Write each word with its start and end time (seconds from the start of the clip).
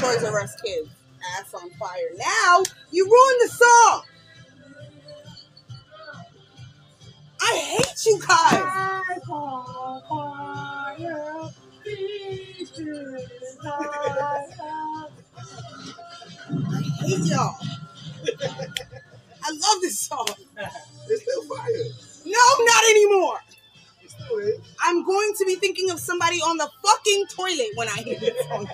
Toys 0.00 0.24
R 0.24 0.40
Us 0.40 0.56
kids. 0.62 0.88
Ass 1.38 1.52
on 1.54 1.70
fire. 1.72 2.10
Now 2.16 2.62
you 2.90 3.04
ruined 3.04 3.40
the 3.42 3.48
song. 3.48 4.02
I 7.40 7.56
hate 7.56 8.06
you 8.06 8.18
guys. 8.20 8.62
I 8.62 9.02
hate 17.04 17.24
y'all. 17.26 17.58
I 19.44 19.50
love 19.50 19.80
this 19.82 20.00
song. 20.00 20.28
It's 21.08 21.22
still 21.22 21.42
fire. 21.44 21.84
No, 22.24 22.64
not 22.64 22.84
anymore. 22.84 23.40
It 24.28 24.34
still 24.34 24.38
is. 24.38 24.76
I'm 24.82 25.04
going 25.04 25.32
to 25.38 25.44
be 25.46 25.54
thinking 25.56 25.90
of 25.90 26.00
somebody 26.00 26.38
on 26.38 26.56
the 26.56 26.68
fucking 26.84 27.26
toilet 27.30 27.68
when 27.76 27.88
I 27.88 27.96
hear 28.02 28.18
this 28.18 28.48
song. 28.48 28.68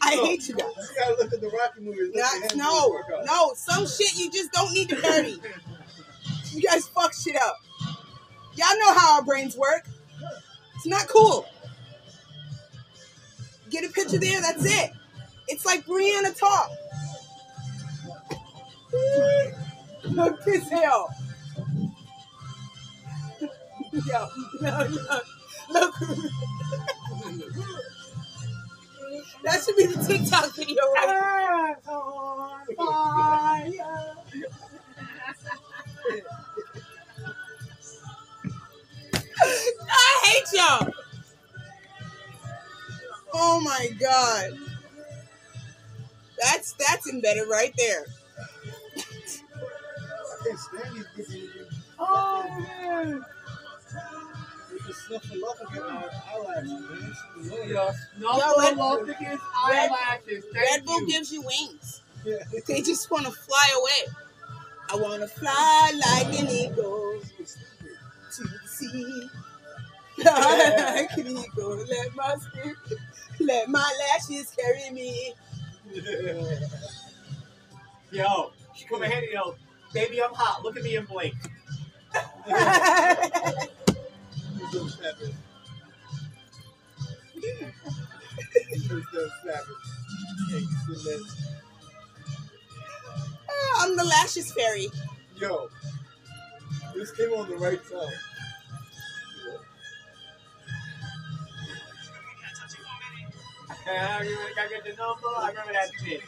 I 0.00 0.12
hate 0.12 0.48
you 0.48 0.54
guys. 0.54 0.70
You 0.76 0.96
gotta 0.98 1.16
look 1.22 1.32
at 1.32 1.40
the 1.40 1.48
Rocky 1.48 1.80
movies. 1.80 2.12
Not, 2.14 2.56
no, 2.56 3.00
no, 3.24 3.52
some 3.54 3.86
shit 3.86 4.16
you 4.16 4.30
just 4.30 4.52
don't 4.52 4.72
need 4.72 4.88
to 4.90 4.96
dirty. 4.96 5.40
You 6.52 6.62
guys 6.62 6.86
fuck 6.88 7.12
shit 7.12 7.36
up. 7.36 7.56
Y'all 8.54 8.78
know 8.78 8.94
how 8.94 9.16
our 9.16 9.22
brains 9.24 9.56
work. 9.56 9.86
It's 10.76 10.86
not 10.86 11.08
cool. 11.08 11.46
Get 13.70 13.84
a 13.84 13.92
picture 13.92 14.18
there, 14.18 14.40
that's 14.40 14.64
it. 14.64 14.90
It's 15.48 15.66
like 15.66 15.84
Brianna 15.84 16.36
talk. 16.36 16.70
Look 20.04 20.44
this 20.44 20.68
hell. 20.68 21.10
Yo, 23.92 24.28
no. 24.60 24.86
Look. 25.70 25.94
that 29.44 29.62
should 29.64 29.76
be 29.76 29.86
the 29.86 30.04
TikTok 30.06 30.54
video 30.54 30.82
right 30.94 31.76
I 39.90 40.20
hate 40.24 40.44
y'all. 40.52 40.92
Oh 43.32 43.60
my 43.60 43.88
god. 43.98 44.58
That's 46.40 46.72
that's 46.72 47.08
embedded 47.08 47.48
right 47.48 47.72
there. 47.76 48.04
They 55.08 55.16
just 55.16 55.26
snuffle 55.28 55.48
up 55.48 55.60
and 55.60 55.72
get 55.72 55.82
eyelashes, 56.34 56.70
man. 56.70 57.14
It's 57.38 57.46
annoying. 57.46 57.68
Yo, 57.70 57.74
Yo, 57.74 57.92
Snuffle 58.18 59.04
Red- 59.04 59.08
Red- 59.20 59.38
eyelashes. 59.64 60.44
Red 60.54 60.66
Thank 60.68 60.84
Bull 60.86 61.00
you. 61.00 61.06
gives 61.08 61.32
you 61.32 61.42
wings. 61.42 62.02
Yeah. 62.24 62.36
They 62.66 62.82
just 62.82 63.10
want 63.10 63.24
to 63.26 63.32
fly 63.32 63.68
away. 63.78 64.14
I 64.90 64.96
want 64.96 65.20
to 65.22 65.28
fly 65.28 65.92
like 65.94 66.38
an 66.40 66.48
eagle 66.48 67.20
to 68.34 68.42
the 68.42 68.58
sea. 68.66 69.28
like 70.24 71.12
an 71.16 71.26
eagle, 71.28 71.76
let 71.88 72.14
my 72.16 72.34
spirit, 72.40 72.76
let 73.40 73.68
my 73.68 73.92
lashes 74.10 74.50
carry 74.58 74.90
me. 74.90 75.34
Yo, 78.10 78.50
she 78.74 78.84
come 78.86 79.02
ahead 79.02 79.22
and 79.24 79.32
yo, 79.32 79.54
baby, 79.94 80.20
I'm 80.22 80.32
hot. 80.34 80.62
Look 80.64 80.76
at 80.76 80.82
me 80.82 80.96
and 80.96 81.06
blink. 81.06 81.34
Who's 84.70 84.80
gonna 84.80 84.90
snap 84.90 85.14
it? 85.22 85.34
Who's 88.88 89.06
gonna 89.06 89.28
snap 89.42 89.62
it? 89.62 89.76
Hey, 90.50 90.58
you 90.58 90.94
see 90.94 91.10
that? 91.10 91.22
I'm 93.78 93.96
the 93.96 94.04
lashes 94.04 94.52
fairy. 94.52 94.88
Yo, 95.40 95.70
this 96.94 97.12
came 97.12 97.30
on 97.30 97.48
the 97.48 97.56
right 97.56 97.80
time. 97.90 98.14
I 103.90 104.18
remember, 104.20 104.42
I 104.60 104.68
get 104.68 104.84
the 104.84 104.90
number. 104.90 105.28
I 105.38 105.48
remember 105.48 105.72
that 105.72 105.90
shit. 106.04 106.22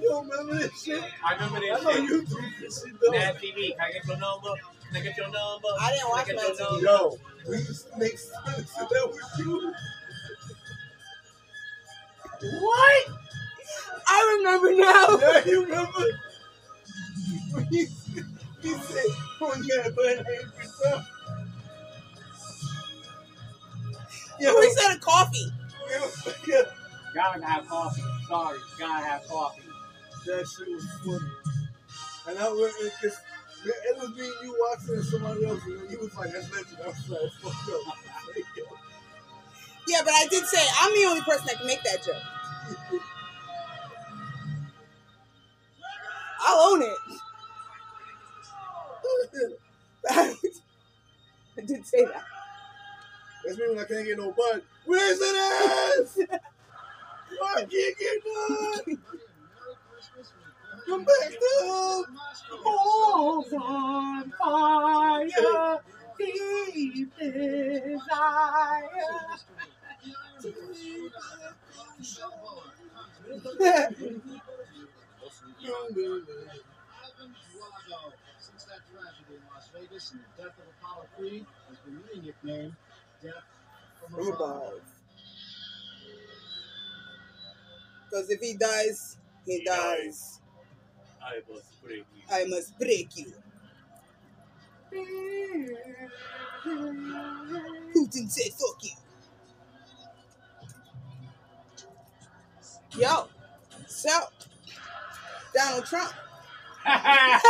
You 0.00 0.08
don't 0.08 0.28
remember 0.28 0.54
this 0.54 0.82
shit? 0.82 1.02
I 1.24 1.34
remember 1.34 1.60
this 1.60 1.70
I 1.70 1.74
this 1.76 1.84
know 1.84 1.92
shit. 1.92 2.02
you 2.04 2.26
do 2.26 2.36
this 2.60 2.82
shit 2.84 2.92
though. 3.00 3.10
Mad 3.12 3.36
TV. 3.36 3.70
Can 3.76 3.80
I 3.80 3.92
get 3.92 4.06
your 4.06 4.16
number? 4.18 4.48
Can 4.88 4.96
I 4.96 5.00
get 5.00 5.16
your 5.16 5.26
number? 5.26 5.68
I 5.80 5.92
didn't 5.92 6.08
watch 6.10 6.26
Can 6.26 6.38
I 6.38 6.42
Mad 6.42 6.58
your 6.58 6.68
TV. 6.68 6.82
number? 6.82 6.82
Yo, 6.82 7.18
we 7.50 7.56
used 7.58 7.92
to 7.92 7.98
make 7.98 8.18
sense 8.18 8.78
of 8.80 8.88
that 8.88 9.08
with 9.12 9.38
you. 9.46 9.72
What? 12.60 13.08
I 14.06 14.36
remember 14.38 14.72
now. 14.72 15.18
Yeah, 15.20 15.44
you 15.46 15.64
remember? 15.64 16.04
When 17.52 17.64
he, 17.66 17.86
he 18.60 18.68
said, 18.74 19.04
oh, 19.40 19.54
you 19.62 19.76
gotta 19.76 19.90
put 19.92 20.06
an 20.18 20.24
yourself. 20.58 21.10
Yo, 24.40 24.58
We 24.58 24.70
said 24.72 24.96
a 24.96 24.98
coffee. 24.98 25.50
yeah, 26.48 26.62
Gotta 27.14 27.44
have 27.46 27.66
coffee. 27.68 28.02
Sorry, 28.28 28.58
gotta 28.78 29.04
have 29.06 29.26
coffee. 29.28 29.62
That 30.26 30.46
shit 30.46 30.68
was 30.68 30.86
funny. 31.04 31.30
And 32.28 32.38
I 32.38 32.48
went, 32.48 32.72
it, 32.80 32.92
was 33.98 34.10
me 34.16 34.24
and 34.24 34.34
you 34.42 34.56
watching 34.60 34.94
and 34.94 35.04
somebody 35.04 35.46
else, 35.46 35.62
and 35.64 35.90
he 35.90 35.96
was 35.96 36.14
like, 36.14 36.32
that's 36.32 36.50
legend. 36.52 36.78
I 36.82 36.88
was 36.88 37.10
like, 37.10 37.32
fuck 37.42 37.74
up. 37.74 37.96
Yeah, 39.86 40.00
but 40.04 40.14
I 40.14 40.26
did 40.30 40.44
say 40.44 40.64
I'm 40.80 40.92
the 40.94 41.06
only 41.08 41.20
person 41.22 41.46
that 41.46 41.58
can 41.58 41.66
make 41.66 41.82
that 41.82 42.02
joke. 42.02 42.22
I'll 46.40 46.72
own 46.72 46.82
it. 46.82 46.96
I 51.58 51.60
did 51.66 51.86
say 51.86 52.04
that. 52.04 52.24
That's 53.44 53.58
me 53.58 53.68
when 53.68 53.78
I 53.78 53.84
can't 53.84 54.06
get 54.06 54.18
no 54.18 54.32
butt. 54.32 54.64
Where's 54.86 55.18
it 55.20 55.36
ass? 55.36 56.18
I 57.56 57.60
can't 57.60 57.70
get 57.70 58.22
none. 58.26 58.98
Down. 60.88 61.06
On 62.64 64.32
fire, 64.38 65.80
deep 66.18 67.18
desire. 67.18 68.00
Since 78.38 78.64
that 78.64 78.80
tragedy 78.92 79.34
in 79.34 79.42
Las 79.54 79.68
Vegas 79.74 80.12
and 80.12 80.20
the 80.20 80.42
death 80.42 80.58
of 80.58 80.64
Apollo 80.80 81.06
Creed 81.16 81.46
has 81.68 81.78
been 81.78 82.24
nicknamed 82.24 82.76
Death 83.22 83.34
from 84.00 84.28
above. 84.28 84.80
Because 88.10 88.30
if 88.30 88.40
he 88.40 88.54
dies, 88.56 89.16
he, 89.46 89.58
He 89.58 89.64
dies. 89.64 90.40
I 91.24 91.40
must 91.50 91.82
break 91.82 92.04
you. 92.14 92.22
I 92.30 92.44
must 92.44 92.78
break 92.78 93.16
you. 93.16 93.32
Putin 97.96 98.30
said, 98.30 98.52
fuck 98.52 98.82
you. 98.82 98.90
Yo, 103.00 103.28
so, 103.86 104.10
Donald 105.54 105.86
Trump. 105.86 106.12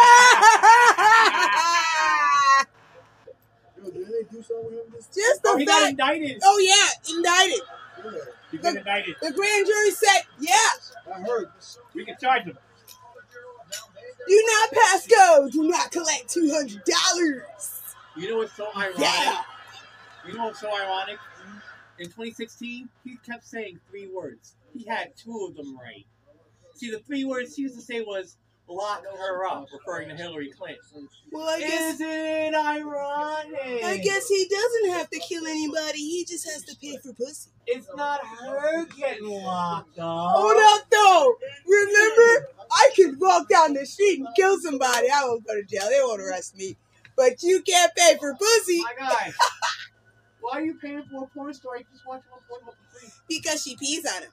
Yo, 3.77 3.91
did 3.91 4.06
they 4.06 4.22
do 4.30 4.42
something 4.42 4.66
with 4.66 4.74
him 4.74 4.92
this 4.94 5.06
Just 5.15 5.42
the 5.42 5.48
oh, 5.50 5.56
he 5.59 5.65
got 5.66 5.91
indicted. 5.91 6.41
Oh, 6.44 6.59
yeah, 6.60 7.15
indicted. 7.16 7.60
yeah, 8.04 8.20
He 8.53 8.59
got 8.59 8.77
indicted. 8.77 9.16
The 9.20 9.32
grand 9.32 9.66
jury 9.66 9.91
said, 9.91 10.22
yeah, 10.38 10.70
I 11.15 11.20
heard. 11.20 11.48
We 11.94 12.04
can 12.04 12.16
charge 12.20 12.44
him. 12.44 12.56
Do 14.26 14.44
not 14.47 14.71
pass 14.72 15.06
go. 15.06 15.48
Do 15.50 15.68
not 15.68 15.91
collect 15.91 16.28
$200. 16.28 16.80
You 18.16 18.30
know 18.30 18.36
what's 18.38 18.54
so 18.54 18.68
ironic? 18.76 18.98
Yeah. 18.98 19.42
You 20.26 20.34
know 20.34 20.47
what's 20.47 20.60
so 20.60 20.68
ironic? 20.68 21.18
In 21.98 22.06
2016, 22.06 22.88
he 23.04 23.16
kept 23.24 23.47
saying 23.47 23.78
three 23.88 24.09
words. 24.09 24.56
He 24.72 24.84
had 24.84 25.16
two 25.16 25.47
of 25.48 25.56
them 25.56 25.76
right. 25.78 26.06
See, 26.74 26.91
the 26.91 26.98
three 26.98 27.24
words 27.24 27.54
he 27.54 27.62
used 27.62 27.76
to 27.76 27.82
say 27.82 28.00
was 28.00 28.36
"lock 28.69 29.05
her 29.05 29.47
up," 29.47 29.66
referring 29.72 30.09
to 30.09 30.15
Hillary 30.16 30.51
Clinton. 30.51 31.09
Well, 31.33 31.49
I 31.49 31.61
guess. 31.61 31.95
Isn't 31.95 32.09
it 32.09 32.55
ironic? 32.55 33.84
I 33.84 33.99
guess 33.99 34.28
he 34.28 34.47
doesn't 34.49 34.91
have 34.99 35.11
to 35.11 35.19
kill 35.19 35.47
anybody. 35.47 35.99
He 35.99 36.25
just 36.25 36.45
has 36.51 36.63
to 36.65 36.77
pay 36.77 36.97
for 36.99 37.13
pussy. 37.13 37.51
it's 37.66 37.89
not 37.97 38.21
her 38.25 38.84
getting 38.87 39.27
locked 39.28 39.99
up. 39.99 40.31
Hold 40.37 40.57
up, 40.57 40.87
though. 40.91 41.34
Remember, 41.66 42.49
I 42.71 42.91
could 42.97 43.21
walk 43.21 43.49
down 43.49 43.75
the 43.75 43.84
street 43.87 44.19
and 44.21 44.28
kill 44.37 44.59
somebody. 44.61 45.09
I 45.11 45.25
won't 45.25 45.47
go 45.47 45.55
to 45.55 45.63
jail. 45.65 45.89
They 45.89 46.01
won't 46.01 46.21
arrest 46.21 46.57
me. 46.57 46.77
but 47.16 47.43
you 47.43 47.63
can't 47.63 47.95
pay 47.95 48.16
for 48.19 48.34
pussy 48.34 48.78
My 48.81 48.95
guy. 48.99 49.33
Why 50.41 50.59
are 50.59 50.63
you 50.63 50.75
paying 50.75 51.03
for 51.11 51.25
a 51.25 51.27
porn 51.28 51.55
star? 51.55 51.77
You 51.78 51.84
just 51.93 52.07
watch 52.07 52.22
one 52.31 52.41
porn 52.49 52.61
for 52.65 52.99
free. 52.99 53.09
because 53.28 53.63
she 53.63 53.77
pees 53.77 54.05
on 54.07 54.22
him. 54.22 54.31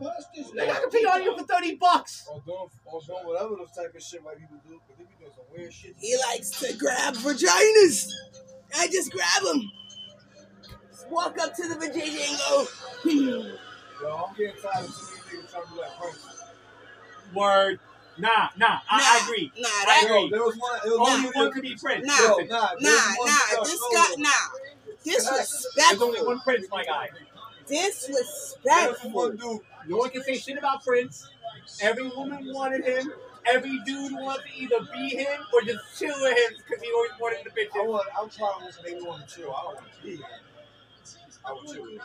Nigga, 0.00 0.70
I 0.70 0.80
can 0.80 0.90
pee 0.90 1.04
on 1.06 1.22
you 1.22 1.36
for 1.36 1.44
30 1.44 1.74
bucks. 1.76 2.26
Or 2.30 2.40
doing, 2.44 2.68
or 2.86 3.00
doing 3.00 3.26
whatever 3.26 3.56
those 3.56 3.70
type 3.72 3.94
of 3.94 4.02
shit 4.02 4.24
white 4.24 4.38
people 4.38 4.56
do, 4.66 4.80
because 4.86 4.96
they 4.98 5.04
be 5.04 5.10
doing 5.18 5.32
some 5.34 5.44
weird 5.56 5.72
shit. 5.72 5.94
He 5.98 6.16
likes 6.28 6.50
to 6.60 6.76
grab 6.76 7.14
vaginas. 7.14 8.10
I 8.76 8.86
just 8.88 9.12
grab 9.12 9.42
him. 9.54 9.70
Just 10.90 11.08
walk 11.10 11.38
up 11.38 11.54
to 11.56 11.68
the 11.68 11.74
vagina 11.74 12.20
and 12.28 12.38
go. 12.38 12.66
hmm. 13.02 13.56
Yo, 14.02 14.26
I'm 14.28 14.34
getting 14.36 14.54
tired 14.62 14.84
of 14.84 14.94
too 14.94 15.06
many 15.32 15.42
niggas 15.42 15.50
trying 15.52 15.64
to 15.64 15.72
be 15.72 15.78
like 15.80 15.98
Prince. 16.00 16.26
Word. 17.34 17.80
Nah, 18.18 18.48
nah, 18.56 18.80
I, 18.90 19.20
I 19.20 19.24
agree. 19.24 19.52
Nah, 19.58 19.68
I 19.68 20.02
agree. 20.04 20.22
Yo, 20.22 20.28
there 20.30 20.42
was 20.42 20.56
one. 20.56 20.78
It 20.84 20.88
was 20.88 21.08
Only 21.08 21.26
one 21.28 21.34
one 21.44 21.52
could 21.52 21.62
be 21.62 21.76
Prince. 21.76 22.06
Nah. 22.06 22.14
Yo, 22.18 22.36
Listen, 22.36 22.48
nah, 22.48 22.58
nah, 22.58 22.74
there 22.80 22.80
was 22.80 23.10
one 23.12 23.52
nah. 23.52 23.62
This 23.62 23.78
showed 23.78 23.94
guy, 23.94 24.02
her. 24.02 24.22
nah. 24.22 25.88
There's 25.88 26.02
only 26.02 26.22
one 26.22 26.40
Prince, 26.40 26.66
my 26.70 26.84
guy. 26.84 27.08
There 27.68 27.86
was 27.86 28.08
Disrespectful. 28.08 29.30
dude. 29.32 29.60
No 29.86 29.96
one 29.98 30.10
can 30.10 30.22
say 30.22 30.36
shit 30.36 30.58
about 30.58 30.84
Prince. 30.84 31.28
Every 31.80 32.08
woman 32.08 32.52
wanted 32.52 32.84
him. 32.84 33.12
Every 33.46 33.78
dude 33.86 34.12
wanted 34.12 34.42
to 34.44 34.58
either 34.60 34.80
be 34.92 35.08
him 35.16 35.40
or 35.54 35.62
just 35.62 35.98
chill 35.98 36.14
with 36.20 36.36
him 36.36 36.56
because 36.66 36.82
he 36.82 36.92
always 36.92 37.10
wanted 37.20 37.38
the 37.44 37.80
I 37.80 37.82
want, 37.86 38.06
I'm 38.20 38.28
trying 38.28 38.70
to 38.70 38.82
make 38.84 39.00
me 39.00 39.06
want 39.06 39.26
to 39.26 39.34
chill. 39.34 39.54
I 39.54 39.62
don't 39.62 39.74
want 39.76 39.86
to 39.94 40.06
be. 40.06 40.16
him. 40.16 40.22
I 41.46 41.52
would 41.52 41.66
chill 41.66 41.82
with 41.84 41.92
him. 41.94 42.00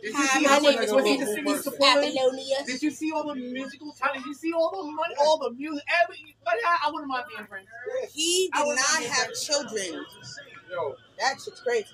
Did 0.00 0.14
you 0.14 0.26
see 0.26 0.44
how 0.44 0.60
much 0.60 0.76
was 0.76 0.88
he 0.88 0.88
Paul 0.94 1.18
the 1.18 1.26
singing 1.26 1.44
Person. 1.44 1.62
supporter? 1.72 2.00
Apollonia. 2.06 2.56
Did 2.66 2.82
you 2.82 2.90
see 2.90 3.12
all 3.12 3.26
the 3.26 3.34
musical 3.34 3.92
talent? 3.92 4.18
Did 4.18 4.26
you 4.26 4.34
see 4.34 4.52
all 4.52 4.70
the 4.70 4.92
money, 4.92 5.14
all 5.20 5.38
the 5.38 5.50
music, 5.50 5.84
every? 6.02 6.36
But 6.44 6.54
I, 6.64 6.86
I 6.86 6.90
wouldn't 6.92 7.08
mind 7.08 7.24
being 7.34 7.46
Prince. 7.46 7.68
He 8.12 8.50
did 8.54 8.60
not 8.60 8.76
not 8.76 9.02
have 9.02 9.24
friends. 9.26 9.44
children. 9.44 10.06
Yo, 10.70 10.94
That 11.18 11.34
shit's 11.44 11.60
crazy. 11.60 11.86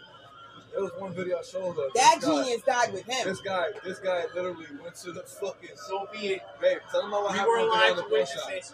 There 0.75 0.82
was 0.82 0.93
one 0.99 1.12
video 1.15 1.38
I 1.38 1.43
showed 1.43 1.75
her. 1.76 1.88
That 1.94 2.19
guy, 2.21 2.26
genius 2.26 2.62
died 2.62 2.93
with 2.93 3.06
him. 3.06 3.29
This 3.29 3.41
guy, 3.41 3.67
this 3.85 3.99
guy 4.00 4.25
literally 4.35 4.67
went 4.82 4.94
to 4.97 5.12
the 5.12 5.23
fucking. 5.23 5.76
So 5.88 6.09
be 6.12 6.26
it. 6.29 6.43
Babe, 6.61 6.79
tell 6.91 7.03
him 7.03 7.09
about 7.09 7.23
what 7.23 7.32
We 7.32 7.38
happened 7.38 7.53
were 7.53 7.65
with 7.65 7.73
alive 7.73 7.97
the 7.97 8.03
to 8.03 8.09
porn 8.09 8.21
witness 8.21 8.73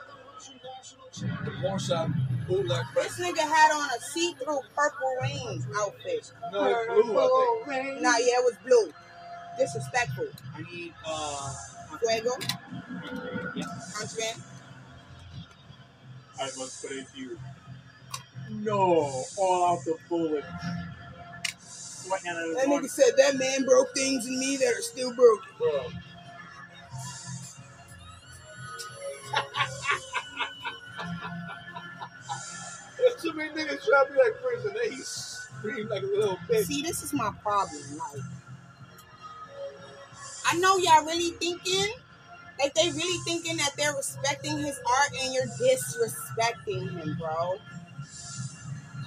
shop. 1.20 1.44
The 1.44 1.50
porn 1.60 1.78
shop, 1.78 2.08
bootleg 2.48 2.86
This 2.94 3.18
nigga 3.20 3.40
had 3.40 3.72
on 3.72 3.88
a 3.90 4.00
see-through 4.00 4.60
purple 4.74 5.16
rain 5.22 5.64
outfit. 5.76 6.32
No, 6.52 6.64
it's 6.64 7.06
blue, 7.06 7.18
I 7.18 7.64
think. 7.68 8.00
Nah, 8.00 8.16
yeah, 8.16 8.40
it 8.40 8.44
was 8.44 8.56
blue. 8.64 8.92
Disrespectful. 9.58 10.28
I 10.56 10.62
need 10.62 10.94
uh. 11.06 11.54
Fuego. 11.98 12.30
Yeah. 13.54 13.64
Contraband. 13.94 14.42
I 16.38 16.44
must 16.56 16.82
put 16.82 16.92
it 16.92 17.06
to 17.12 17.20
you. 17.20 17.38
No, 18.50 19.24
all 19.36 19.66
out 19.66 19.84
the 19.84 19.96
bullets. 20.08 20.46
Sweating 22.10 22.30
out 22.30 22.36
of 22.36 22.44
his 22.44 22.56
That 22.56 22.66
nigga 22.66 22.90
said 22.90 23.12
that 23.18 23.38
man 23.38 23.64
broke 23.64 23.94
things 23.94 24.26
in 24.26 24.38
me 24.38 24.56
that 24.56 24.66
are 24.66 24.82
still 24.82 25.14
broken. 25.14 25.48
Bro. 25.58 25.86
There's 32.98 33.22
too 33.22 33.32
many 33.32 33.50
niggas 33.50 33.86
trying 33.86 34.06
to 34.06 34.12
be 34.12 34.18
like 34.18 34.42
Prince 34.42 34.64
and 34.66 34.76
then 34.76 34.92
he 34.92 35.02
screamed 35.02 35.90
like 35.90 36.02
a 36.02 36.06
little 36.06 36.38
bitch. 36.48 36.64
See, 36.64 36.82
this 36.82 37.02
is 37.02 37.12
my 37.12 37.30
problem. 37.42 37.82
Like, 37.96 38.22
I 40.46 40.58
know 40.58 40.76
y'all 40.78 41.04
really 41.04 41.30
thinking, 41.38 41.92
like 42.58 42.74
they 42.74 42.90
really 42.90 43.18
thinking 43.24 43.56
that 43.58 43.70
they're 43.76 43.94
respecting 43.94 44.58
his 44.58 44.78
art 44.78 45.10
and 45.22 45.32
you're 45.32 45.46
disrespecting 45.46 46.90
him, 46.98 47.16
bro. 47.18 47.56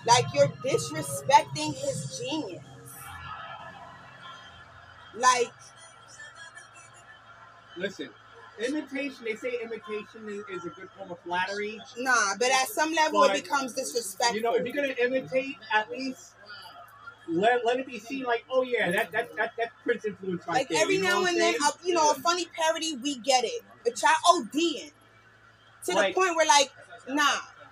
Like 0.06 0.26
you're 0.34 0.48
disrespecting 0.48 1.76
his 1.76 2.20
genius. 2.20 2.64
Like, 5.16 5.52
Listen, 7.76 8.10
imitation. 8.60 9.18
They 9.26 9.36
say 9.36 9.60
imitation 9.64 10.28
is, 10.28 10.44
is 10.50 10.66
a 10.66 10.70
good 10.70 10.90
form 10.98 11.12
of 11.12 11.20
flattery. 11.22 11.80
nah, 11.98 12.36
but 12.38 12.50
at 12.52 12.68
some 12.68 12.94
level 12.94 13.22
But, 13.22 13.36
it 13.38 13.44
becomes 13.44 13.74
disrespectful. 13.74 14.36
You 14.36 14.44
know, 14.44 14.54
if 14.54 14.64
you're 14.66 14.76
gonna 14.76 14.94
imitate, 15.00 15.58
at 15.74 15.90
least 15.90 16.34
let, 17.28 17.66
let 17.66 17.80
it 17.80 17.88
be 17.88 17.98
seen 18.00 18.24
like, 18.26 18.46
oh 18.52 18.62
yeah, 18.62 18.92
that 18.92 19.12
that 19.12 19.36
that 19.38 19.54
that 19.58 19.72
Prince 19.84 20.06
influence 20.06 20.46
right 20.48 20.58
like 20.58 20.70
there. 20.70 20.82
every 20.84 20.98
you 20.98 21.02
know 21.04 21.22
now 21.22 21.26
and 21.26 21.30
I'm 21.30 21.40
then, 21.40 21.56
a, 21.56 21.88
you 21.88 21.94
know, 21.96 22.12
a 22.12 22.16
funny 22.16 22.46
parody, 22.56 22.96
we 22.98 23.18
get 23.18 23.44
it. 23.44 23.64
But 23.84 24.00
y'all 24.02 24.12
ODing 24.30 24.92
to 25.86 25.94
Like- 25.96 26.14
the 26.14 26.22
point 26.22 26.36
where, 26.36 26.46
like, 26.48 26.72
nah, 27.10 27.24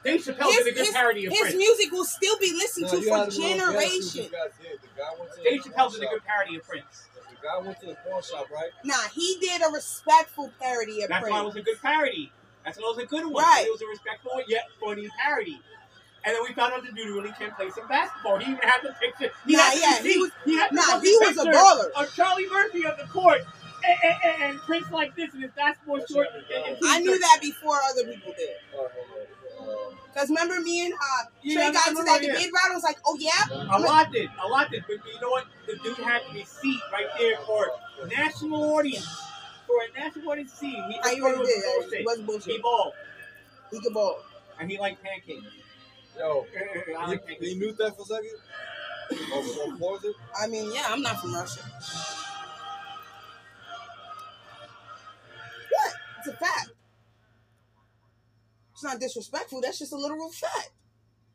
Dave 0.04 0.22
Chappelle 0.22 0.48
his, 0.48 0.58
did 0.58 0.68
a 0.68 0.72
good 0.72 0.86
his- 0.88 0.96
parody 0.96 1.26
of 1.26 1.30
prince. 1.34 1.46
his 1.46 1.54
Prince. 1.56 1.78
music 1.78 1.92
will 1.92 2.06
still 2.06 2.40
be 2.40 2.54
listened 2.54 2.88
Nah, 2.88 2.92
to 2.94 3.02
for 3.04 3.04
gotta 3.04 3.12
know- 3.12 3.20
you 3.20 3.22
gotta 3.22 3.32
see 3.32 3.42
what 3.42 3.58
generations. 3.78 4.14
this 4.14 4.30
guy 4.32 4.38
did. 4.64 4.80
The 4.82 4.88
guy 4.98 5.10
went 5.20 5.32
to 5.32 5.38
the 5.38 5.44
Dave 5.44 5.62
Chappelle 5.62 5.92
did 5.94 6.02
a 6.04 6.08
good 6.08 6.24
parody 6.26 6.56
of 6.56 6.64
Prince. 6.68 7.08
The 7.42 7.48
guy 7.48 7.66
went 7.66 7.80
to 7.82 7.86
the 7.88 7.96
porn 8.06 8.22
shop, 8.22 8.50
right? 8.52 8.70
Nah, 8.84 9.08
he 9.16 9.38
did 9.42 9.62
a 9.62 9.72
respectful 9.74 10.52
parody 10.60 11.02
of 11.04 11.10
That's 11.10 11.28
why 11.30 11.40
it 11.42 11.46
was 11.46 11.56
a 11.56 11.62
good 11.62 11.82
parody. 11.82 12.32
That's 12.64 12.78
why 12.78 12.84
it 12.92 12.96
was 12.98 13.04
a 13.04 13.08
good 13.08 13.26
one. 13.26 13.44
Right. 13.44 13.66
It 13.66 13.72
was 13.72 13.82
a 13.82 13.88
respectful 13.88 14.32
yet 14.48 14.68
funny 14.80 15.10
parody. 15.24 15.60
And 16.24 16.36
then 16.36 16.44
we 16.48 16.54
found 16.54 16.74
out 16.74 16.84
the 16.86 16.92
dude 16.92 17.08
really 17.16 17.32
can 17.32 17.50
play 17.52 17.72
some 17.72 17.88
basketball. 17.88 18.38
He 18.38 18.52
even 18.52 18.62
had 18.62 18.82
the 18.84 18.94
picture. 19.02 19.34
He 19.48 19.54
Nah, 19.56 19.64
had 19.64 19.74
the 19.74 19.80
yeah, 19.80 20.12
he 20.14 20.18
was- 20.20 20.32
He 20.46 20.56
had 20.56 20.70
the 20.70 20.76
nah, 20.76 21.00
he 21.00 21.18
was 21.18 21.38
a 21.38 21.44
picture 21.46 21.52
baller. 21.52 21.92
Of 22.04 22.14
Charlie 22.14 22.48
Murphy 22.48 22.86
on 22.86 22.94
the 23.00 23.06
court. 23.06 23.42
And, 23.84 23.98
and, 24.04 24.16
and, 24.24 24.44
and 24.52 24.60
Prince 24.60 24.92
like 24.92 25.16
this 25.16 25.34
in 25.34 25.42
his 25.42 25.50
basketball 25.58 26.06
short. 26.06 26.28
And, 26.36 26.66
and 26.68 26.78
I 26.86 27.00
knew 27.00 27.18
that 27.18 27.40
before 27.42 27.80
other 27.90 28.04
people 28.04 28.34
did. 28.38 28.50
Oh, 28.78 28.88
hold 30.14 30.18
on. 30.18 30.22
Cause 30.22 30.30
remember 30.30 30.62
me 30.64 30.86
and 30.86 30.94
uh, 30.94 31.30
Yeah, 31.42 31.56
Trey 31.56 31.64
I 31.68 31.72
got 31.72 31.88
into 31.88 32.02
remember, 32.02 32.20
that 32.20 32.28
yeah. 32.28 32.34
debate 32.34 32.52
round. 32.54 32.72
I 32.72 32.76
was 32.76 32.84
like, 32.84 32.98
oh 33.06 33.18
yeah, 33.20 33.76
A 33.76 33.80
lot 33.80 34.12
did. 34.12 34.30
A 34.44 34.48
lot 34.48 34.72
did. 34.72 34.84
But 34.88 34.98
you 35.06 35.22
know 35.22 35.30
what? 35.30 35.46
The 35.68 35.76
dude 35.84 35.98
had 35.98 36.22
the 36.32 36.40
receipt 36.40 36.80
right 36.92 37.08
there 37.18 37.38
for 37.46 37.68
national 38.08 38.64
audience. 38.76 39.08
For 39.68 39.76
a 39.90 40.00
national 40.00 40.30
audience 40.30 40.52
to 40.52 40.58
see. 40.58 40.72
He 40.72 40.78
I 40.78 41.16
just 41.16 41.22
really 41.22 41.36
thought 41.38 41.46
it 41.46 41.46
was 41.46 41.48
did. 41.48 41.64
bullshit. 41.64 42.00
It 42.00 42.06
was 42.06 42.18
He 42.18 42.24
bullshit. 42.24 42.62
balled. 42.62 42.94
He 43.72 43.80
could 43.80 43.94
ball. 43.94 44.20
And 44.60 44.70
he 44.70 44.78
liked 44.78 45.04
pancakes. 45.04 45.46
Yo, 46.18 46.46
I 46.56 46.76
you, 46.92 46.98
like 47.08 47.26
pancakes. 47.26 47.48
you 47.54 47.60
mute 47.60 47.78
that 47.78 47.96
for 47.96 48.02
a 48.02 48.06
second? 48.06 48.32
Or, 49.34 49.88
or 49.90 50.00
it? 50.04 50.16
I 50.42 50.48
mean, 50.48 50.72
yeah, 50.74 50.86
I'm 50.90 51.02
not 51.02 51.20
from 51.22 51.34
Russia. 51.34 51.62
What? 55.70 55.94
It's 56.20 56.28
a 56.28 56.34
fact. 56.34 56.70
It's 58.82 58.92
not 58.92 59.00
disrespectful. 59.00 59.62
That's 59.62 59.78
just 59.78 59.94
a 59.94 59.96
literal 59.96 60.32
fact. 60.32 60.72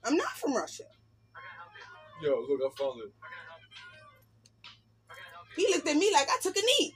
I'm 0.03 0.17
not 0.17 0.31
from 0.31 0.53
Russia. 0.53 0.83
Yo, 2.21 2.45
look, 2.49 2.61
I 2.61 2.77
found 2.77 3.03
it. 3.03 3.13
He 5.55 5.73
looked 5.73 5.87
at 5.87 5.97
me 5.97 6.13
like 6.13 6.27
I 6.29 6.39
took 6.43 6.57
a 6.57 6.61
knee. 6.61 6.93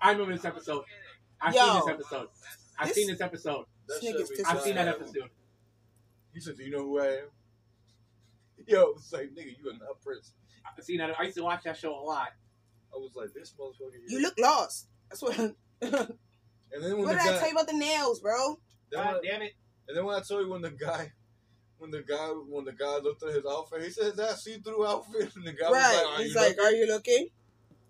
I 0.00 0.12
remember 0.12 0.32
this 0.32 0.46
episode. 0.46 0.84
I've 1.38 1.54
Yo. 1.54 1.60
seen 1.66 1.74
this 1.74 1.88
episode. 1.88 2.28
I've 2.78 2.86
This- 2.88 2.94
seen 2.96 3.06
this 3.08 3.20
episode. 3.20 3.66
That 3.88 4.00
This 4.00 4.00
shit 4.02 4.16
nigga's 4.16 4.30
be 4.30 4.36
just- 4.36 4.50
I've 4.50 4.62
seen 4.62 4.74
that 4.76 4.88
episode. 4.88 5.30
He 6.32 6.40
said, 6.40 6.56
"Do 6.56 6.64
you 6.64 6.70
know 6.70 6.84
who 6.84 7.00
I 7.00 7.06
am?" 7.08 7.30
Yo, 8.66 8.92
it's 8.96 9.12
like, 9.12 9.34
nigga, 9.34 9.54
you 9.58 9.68
are 9.68 9.74
not 9.74 10.00
Prince. 10.00 10.32
I've 10.64 10.82
seen 10.82 10.96
that. 10.98 11.18
I 11.20 11.24
used 11.24 11.36
to 11.36 11.42
watch 11.44 11.64
that 11.64 11.76
show 11.76 11.94
a 11.94 12.00
lot. 12.00 12.28
I 12.90 12.96
was 12.96 13.14
like, 13.14 13.34
this 13.34 13.52
motherfucker. 13.58 14.00
You 14.06 14.20
look 14.22 14.38
lost. 14.38 14.86
That's 15.10 15.20
what. 15.20 15.54
what 16.70 16.76
And 16.76 16.84
then 16.84 16.98
when 16.98 17.08
did 17.08 17.18
the 17.18 17.22
I 17.22 17.26
guy, 17.32 17.38
tell 17.38 17.48
you 17.48 17.54
about 17.54 17.66
the 17.66 17.72
nails, 17.78 18.20
bro? 18.20 18.58
God 18.92 19.14
when, 19.14 19.22
damn 19.24 19.42
it. 19.42 19.52
and 19.88 19.96
then 19.96 20.04
when 20.04 20.16
I 20.16 20.20
told 20.20 20.46
you 20.46 20.50
when 20.52 20.62
the 20.62 20.70
guy, 20.70 21.12
when 21.78 21.90
the 21.90 22.02
guy, 22.02 22.28
when 22.28 22.64
the 22.64 22.72
guy 22.72 22.96
looked 22.98 23.22
at 23.22 23.34
his 23.34 23.44
outfit, 23.48 23.82
he 23.82 23.90
said, 23.90 24.06
"Is 24.08 24.16
that 24.16 24.36
see-through 24.38 24.86
outfit?" 24.86 25.30
And 25.36 25.46
the 25.46 25.52
guy 25.52 25.68
was 25.70 25.78
right. 25.78 25.96
like, 26.04 26.06
"Are 26.18 26.22
He's 26.22 26.34
you 26.34 26.40
like, 26.40 26.56
looking?" 26.56 26.64
"Are 26.64 26.72
you 26.72 26.86
looking?" 26.86 27.28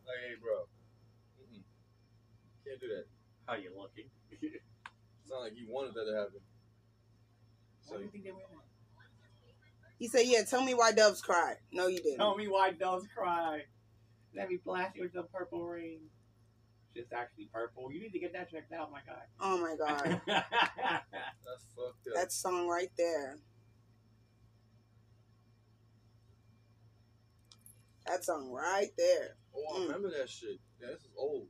Like, 0.07 0.21
hey, 0.27 0.35
bro, 0.41 0.57
Mm-mm. 1.43 1.63
can't 2.67 2.81
do 2.81 2.89
that. 2.89 3.05
How 3.47 3.55
you 3.55 3.73
looking? 3.77 4.11
It's 5.23 5.31
not 5.35 5.43
like 5.43 5.53
you 5.57 5.67
wanted 5.69 5.93
that 5.93 6.07
to 6.11 6.17
happen. 6.17 6.41
So, 7.83 7.93
What 7.93 7.99
do 7.99 8.05
you 8.05 8.11
think 8.11 8.25
they 8.25 8.31
were? 8.33 8.41
He 9.99 10.09
said, 10.09 10.23
"Yeah, 10.25 10.43
tell 10.45 10.65
me 10.65 10.73
why 10.75 10.93
doves 10.93 11.21
cry." 11.21 11.57
No, 11.73 11.87
you 11.89 11.99
didn't. 11.99 12.17
Tell 12.17 12.35
me 12.37 12.49
why 12.49 12.71
doves 12.73 13.07
cry. 13.15 13.65
Let 14.35 14.49
me 14.49 14.59
blast 14.65 14.97
you 14.97 15.03
with 15.03 15.13
the 15.13 15.25
purple 15.25 15.67
rain. 15.67 16.01
It's 16.99 17.13
actually 17.13 17.49
purple. 17.53 17.93
You 17.93 18.01
need 18.01 18.13
to 18.13 18.19
get 18.19 18.33
that 18.33 18.51
checked 18.51 18.73
out, 18.73 18.91
my 18.91 18.99
guy. 19.07 19.23
Oh 19.41 19.57
my 19.59 19.77
god, 19.79 20.21
that's 20.27 21.65
fucked 21.77 22.09
up. 22.09 22.15
that 22.15 22.33
song 22.33 22.67
right 22.69 22.91
there. 22.99 23.39
That 28.07 28.25
song 28.25 28.51
right 28.51 28.91
there. 28.99 29.37
oh, 29.55 29.77
I 29.77 29.79
Mm. 29.79 29.87
remember 29.87 30.11
that 30.19 30.29
shit. 30.29 30.59
Yeah, 30.81 30.89
this 30.89 31.01
is 31.03 31.13
old. 31.17 31.47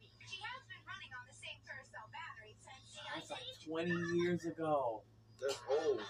She 0.00 0.40
has 0.42 0.60
been 0.66 0.82
running 0.86 1.12
on 1.14 1.24
the 1.30 1.36
same 1.36 1.58
Duracell 1.62 2.08
battery 2.10 2.56
since 2.58 2.98
That's 3.14 3.30
like 3.30 3.46
20 3.64 4.18
years 4.18 4.44
ago. 4.44 5.02
That's 5.40 5.58
old. 5.70 6.00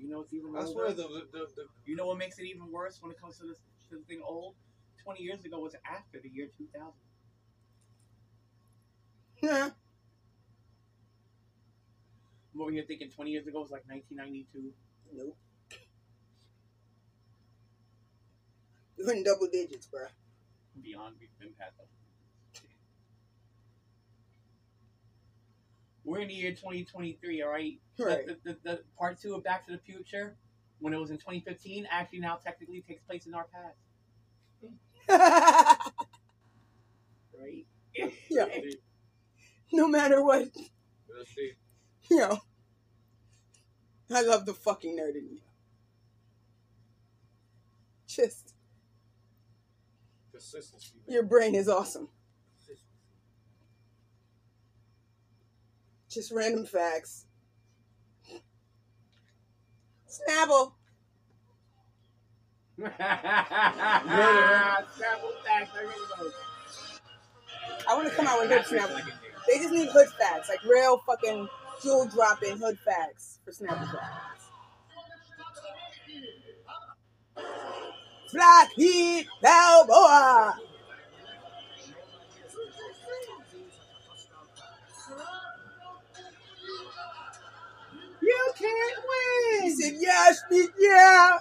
You 0.00 0.08
know 0.08 0.18
what's 0.18 0.32
even 0.32 0.50
swear 0.66 0.92
the 0.92 1.02
the, 1.02 1.26
the, 1.32 1.46
the 1.56 1.64
You 1.84 1.96
know 1.96 2.06
what 2.06 2.18
makes 2.18 2.38
it 2.38 2.44
even 2.44 2.70
worse 2.72 2.98
when 3.02 3.12
it 3.12 3.20
comes 3.20 3.38
to 3.38 3.44
this 3.46 3.58
thing 4.08 4.20
old 4.24 4.54
20 5.04 5.22
years 5.22 5.44
ago 5.44 5.58
was 5.58 5.74
after 5.84 6.20
the 6.20 6.28
year 6.28 6.48
2000. 6.56 6.92
Yeah. 9.42 9.70
What 12.52 12.66
were 12.66 12.72
you 12.72 12.82
thinking 12.82 13.10
20 13.10 13.30
years 13.30 13.46
ago 13.46 13.60
was 13.60 13.70
like 13.70 13.84
1992? 13.88 14.72
Nope. 15.16 15.36
You're 18.96 19.12
in 19.12 19.24
double 19.24 19.46
digits, 19.46 19.86
bro. 19.86 20.06
Beyond, 20.82 21.16
we've 21.20 21.30
been 21.38 21.52
past 21.58 21.76
them. 21.78 21.86
We're 26.04 26.20
in 26.20 26.28
the 26.28 26.34
year 26.34 26.50
2023, 26.52 27.42
all 27.42 27.50
right? 27.50 27.78
Right. 27.98 28.26
The, 28.26 28.38
the, 28.44 28.56
the 28.62 28.80
part 28.98 29.20
two 29.20 29.34
of 29.34 29.44
Back 29.44 29.66
to 29.66 29.72
the 29.72 29.78
Future, 29.78 30.36
when 30.78 30.92
it 30.94 30.98
was 30.98 31.10
in 31.10 31.18
2015, 31.18 31.86
actually 31.90 32.20
now 32.20 32.36
technically 32.42 32.80
takes 32.80 33.02
place 33.02 33.26
in 33.26 33.34
our 33.34 33.46
past, 33.52 33.76
right? 37.40 37.66
yeah. 38.30 38.46
No 39.72 39.86
matter 39.88 40.22
what, 40.24 40.42
Let's 41.16 41.34
see. 41.34 41.52
you 42.10 42.18
know. 42.18 42.38
I 44.12 44.22
love 44.22 44.44
the 44.46 44.54
fucking 44.54 44.96
nerd 44.98 45.16
in 45.16 45.28
you. 45.30 45.40
Just, 48.08 48.54
Consistency. 50.32 50.94
man. 51.06 51.14
your 51.14 51.22
brain 51.22 51.54
is 51.54 51.68
awesome. 51.68 52.08
Just 56.10 56.32
random 56.32 56.66
facts. 56.66 57.26
Snapple. 60.08 60.72
Scrabble 62.76 62.96
facts, 65.44 65.70
I 65.76 65.80
really 65.82 65.94
know. 66.18 66.30
I 67.88 67.94
want 67.94 68.08
to 68.08 68.14
come 68.14 68.26
out 68.26 68.40
with 68.40 68.50
hood 68.50 68.62
Snapple. 68.62 69.00
They 69.46 69.58
just 69.58 69.72
need 69.72 69.88
hood 69.90 70.08
facts, 70.18 70.48
like 70.48 70.62
real 70.64 70.98
fucking 71.06 71.48
jewel 71.82 72.08
dropping 72.08 72.58
hood 72.58 72.78
facts 72.84 73.38
for 73.44 73.52
Snapple 73.52 73.92
facts. 73.92 74.48
Blackheat 78.32 79.28
Balboa. 79.42 80.58
You 88.46 88.52
can't 88.56 88.98
He 89.62 89.68
win! 89.68 89.76
said, 89.76 89.94
yes, 90.00 90.42
yeah. 90.78 91.38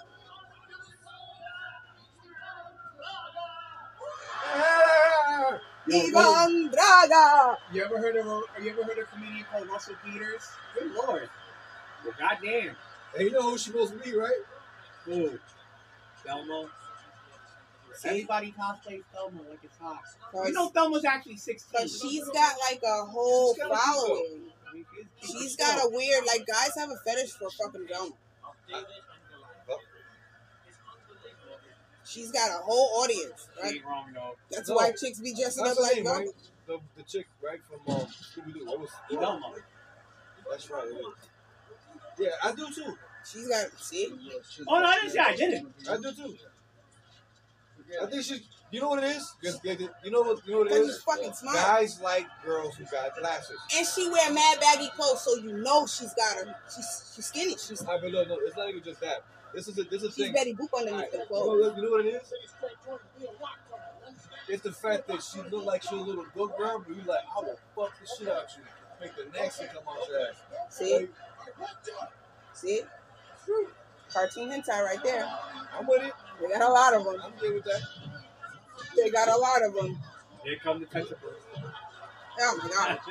Ivan 5.92 6.70
Drago. 6.70 7.58
You 7.74 7.84
ever 7.84 7.98
heard 7.98 8.16
of 8.16 8.26
a 8.28 8.42
you 8.62 8.70
ever 8.72 8.84
heard 8.84 8.98
of 9.00 9.08
a 9.08 9.16
comedian 9.16 9.46
called 9.52 9.68
Russell 9.70 9.96
Peters? 10.06 10.48
Good 10.76 10.92
lord. 10.94 11.30
Well, 12.04 12.14
goddamn. 12.18 12.76
Hey, 13.16 13.24
you 13.26 13.32
know 13.32 13.42
who 13.52 13.58
she 13.58 13.72
supposed 13.72 13.94
to 13.94 14.00
be, 14.00 14.16
right? 14.16 14.42
Who? 15.06 15.40
Thelma. 16.24 16.70
Everybody 18.06 18.54
cosplays 18.58 19.04
Thelma 19.14 19.42
like 19.50 19.60
it's 19.64 19.78
hot. 19.80 20.00
You 20.46 20.54
know 20.54 20.70
Thelma's 20.70 21.06
actually 21.06 21.38
16. 21.38 21.70
But 21.74 21.90
she's 21.90 22.26
got 22.30 22.56
like 22.70 22.82
a 22.86 23.06
whole 23.06 23.56
following. 23.56 24.42
I 24.70 24.74
mean, 24.74 24.86
she's- 25.22 25.32
She's 25.32 25.56
got 25.56 25.84
a 25.84 25.90
weird, 25.90 26.26
like, 26.26 26.46
guys 26.46 26.72
have 26.78 26.90
a 26.90 26.98
fetish 26.98 27.32
for 27.32 27.50
fucking 27.50 27.88
Velma. 27.88 28.14
She's 32.06 32.32
got 32.32 32.50
a 32.50 32.64
whole 32.64 33.04
audience, 33.04 33.48
right? 33.62 33.76
ain't 33.76 33.86
wrong 33.86 34.12
though. 34.14 34.36
That's 34.50 34.68
No. 34.70 34.76
why 34.76 34.92
chicks 34.92 35.20
be 35.20 35.34
dressing 35.34 35.66
up 35.68 35.78
like 35.80 35.96
name, 35.98 36.06
Velma. 36.06 36.20
right? 36.26 36.36
The, 36.66 36.80
the 36.98 37.04
chick, 37.04 37.28
right, 37.42 37.60
from 37.64 37.96
um, 37.96 38.02
Scooby 38.08 38.54
Doo. 38.54 38.66
What 38.66 38.80
was 38.80 38.90
Thelma. 39.12 39.54
That's 40.50 40.70
right. 40.72 40.88
it 40.88 40.92
is. 40.96 41.06
Yeah, 42.18 42.30
I 42.44 42.52
do 42.54 42.68
too. 42.74 42.98
She's 43.32 43.48
got, 43.48 43.72
see? 43.80 44.12
Oh 44.68 44.80
no, 44.80 44.86
I 44.86 44.96
didn't 44.96 45.12
say 45.12 45.20
I 45.20 45.36
didn't. 45.36 45.74
I 45.90 45.98
do 45.98 46.12
too. 46.14 46.38
I 48.02 48.06
think 48.08 48.24
she. 48.24 48.46
You 48.72 48.82
know 48.82 48.90
what 48.90 49.04
it 49.04 49.16
is? 49.16 49.36
Just 49.44 49.64
You 49.64 50.12
know 50.12 50.22
what? 50.22 50.46
You 50.46 50.54
know 50.54 50.60
what 50.60 50.72
it 50.72 50.74
is? 50.74 51.02
fucking 51.02 51.34
smart. 51.34 51.56
Guys 51.56 52.00
like 52.02 52.28
girls 52.46 52.76
who 52.76 52.86
got 52.86 53.18
glasses. 53.18 53.58
And 53.76 53.86
she 53.88 54.08
wear 54.10 54.32
mad 54.32 54.60
baggy 54.60 54.90
clothes, 54.96 55.22
so 55.22 55.36
you 55.38 55.54
know 55.58 55.88
she's 55.88 56.14
got 56.14 56.38
her. 56.38 56.56
She's, 56.74 57.12
she's 57.16 57.26
skinny. 57.26 57.56
She's, 57.58 57.82
I 57.84 58.00
but 58.00 58.12
no, 58.12 58.24
no, 58.24 58.38
it's 58.46 58.56
not 58.56 58.70
even 58.70 58.84
just 58.84 59.02
that. 59.02 59.24
This 59.56 59.68
is 59.68 59.80
a 59.80 59.84
this 59.84 60.04
is 60.04 60.14
she's 60.14 60.26
thing. 60.26 60.34
Betty 60.34 60.54
Boop 60.54 60.70
underneath 60.78 60.94
Alright, 60.94 61.12
the 61.12 61.18
you 61.18 61.24
know, 61.24 61.28
clothes. 61.28 61.74
you 61.78 61.84
know 61.84 61.90
what 61.92 62.06
it 62.06 62.14
is? 62.14 62.34
It's 64.48 64.64
the 64.64 64.72
fact 64.72 65.08
that 65.08 65.22
she 65.24 65.42
look 65.50 65.66
like 65.66 65.82
she's 65.82 65.92
a 65.92 65.96
little 65.96 66.26
good 66.36 66.52
girl, 66.58 66.84
but 66.88 66.96
you 66.96 67.02
like, 67.04 67.20
I 67.36 67.42
will 67.42 67.60
fuck 67.76 67.92
the 68.00 68.08
shit 68.18 68.28
out 68.30 68.46
you. 68.58 68.64
Make 69.02 69.16
the 69.16 69.38
next 69.40 69.58
thing 69.58 69.68
come 69.68 69.84
out 69.88 70.08
your 70.08 70.22
ass. 70.28 70.36
See? 70.70 71.08
See? 72.54 72.82
Cartoon 74.12 74.50
hentai 74.50 74.84
right 74.84 75.04
there. 75.04 75.28
I'm 75.78 75.88
with 75.88 76.04
it. 76.04 76.14
They 76.42 76.48
got 76.50 76.62
a 76.70 76.74
lot 76.74 76.94
of 76.96 77.04
them. 77.06 77.16
I'm 77.24 77.32
good 77.40 77.54
with 77.56 77.64
that. 77.66 77.82
They 78.96 79.10
got 79.10 79.28
a 79.28 79.38
lot 79.38 79.64
of 79.64 79.74
them. 79.74 79.98
Here 80.44 80.58
come 80.62 80.80
the 80.80 80.86
tentacles. 80.86 81.34
Oh 82.42 82.60
my 82.62 82.70
god. 82.70 83.00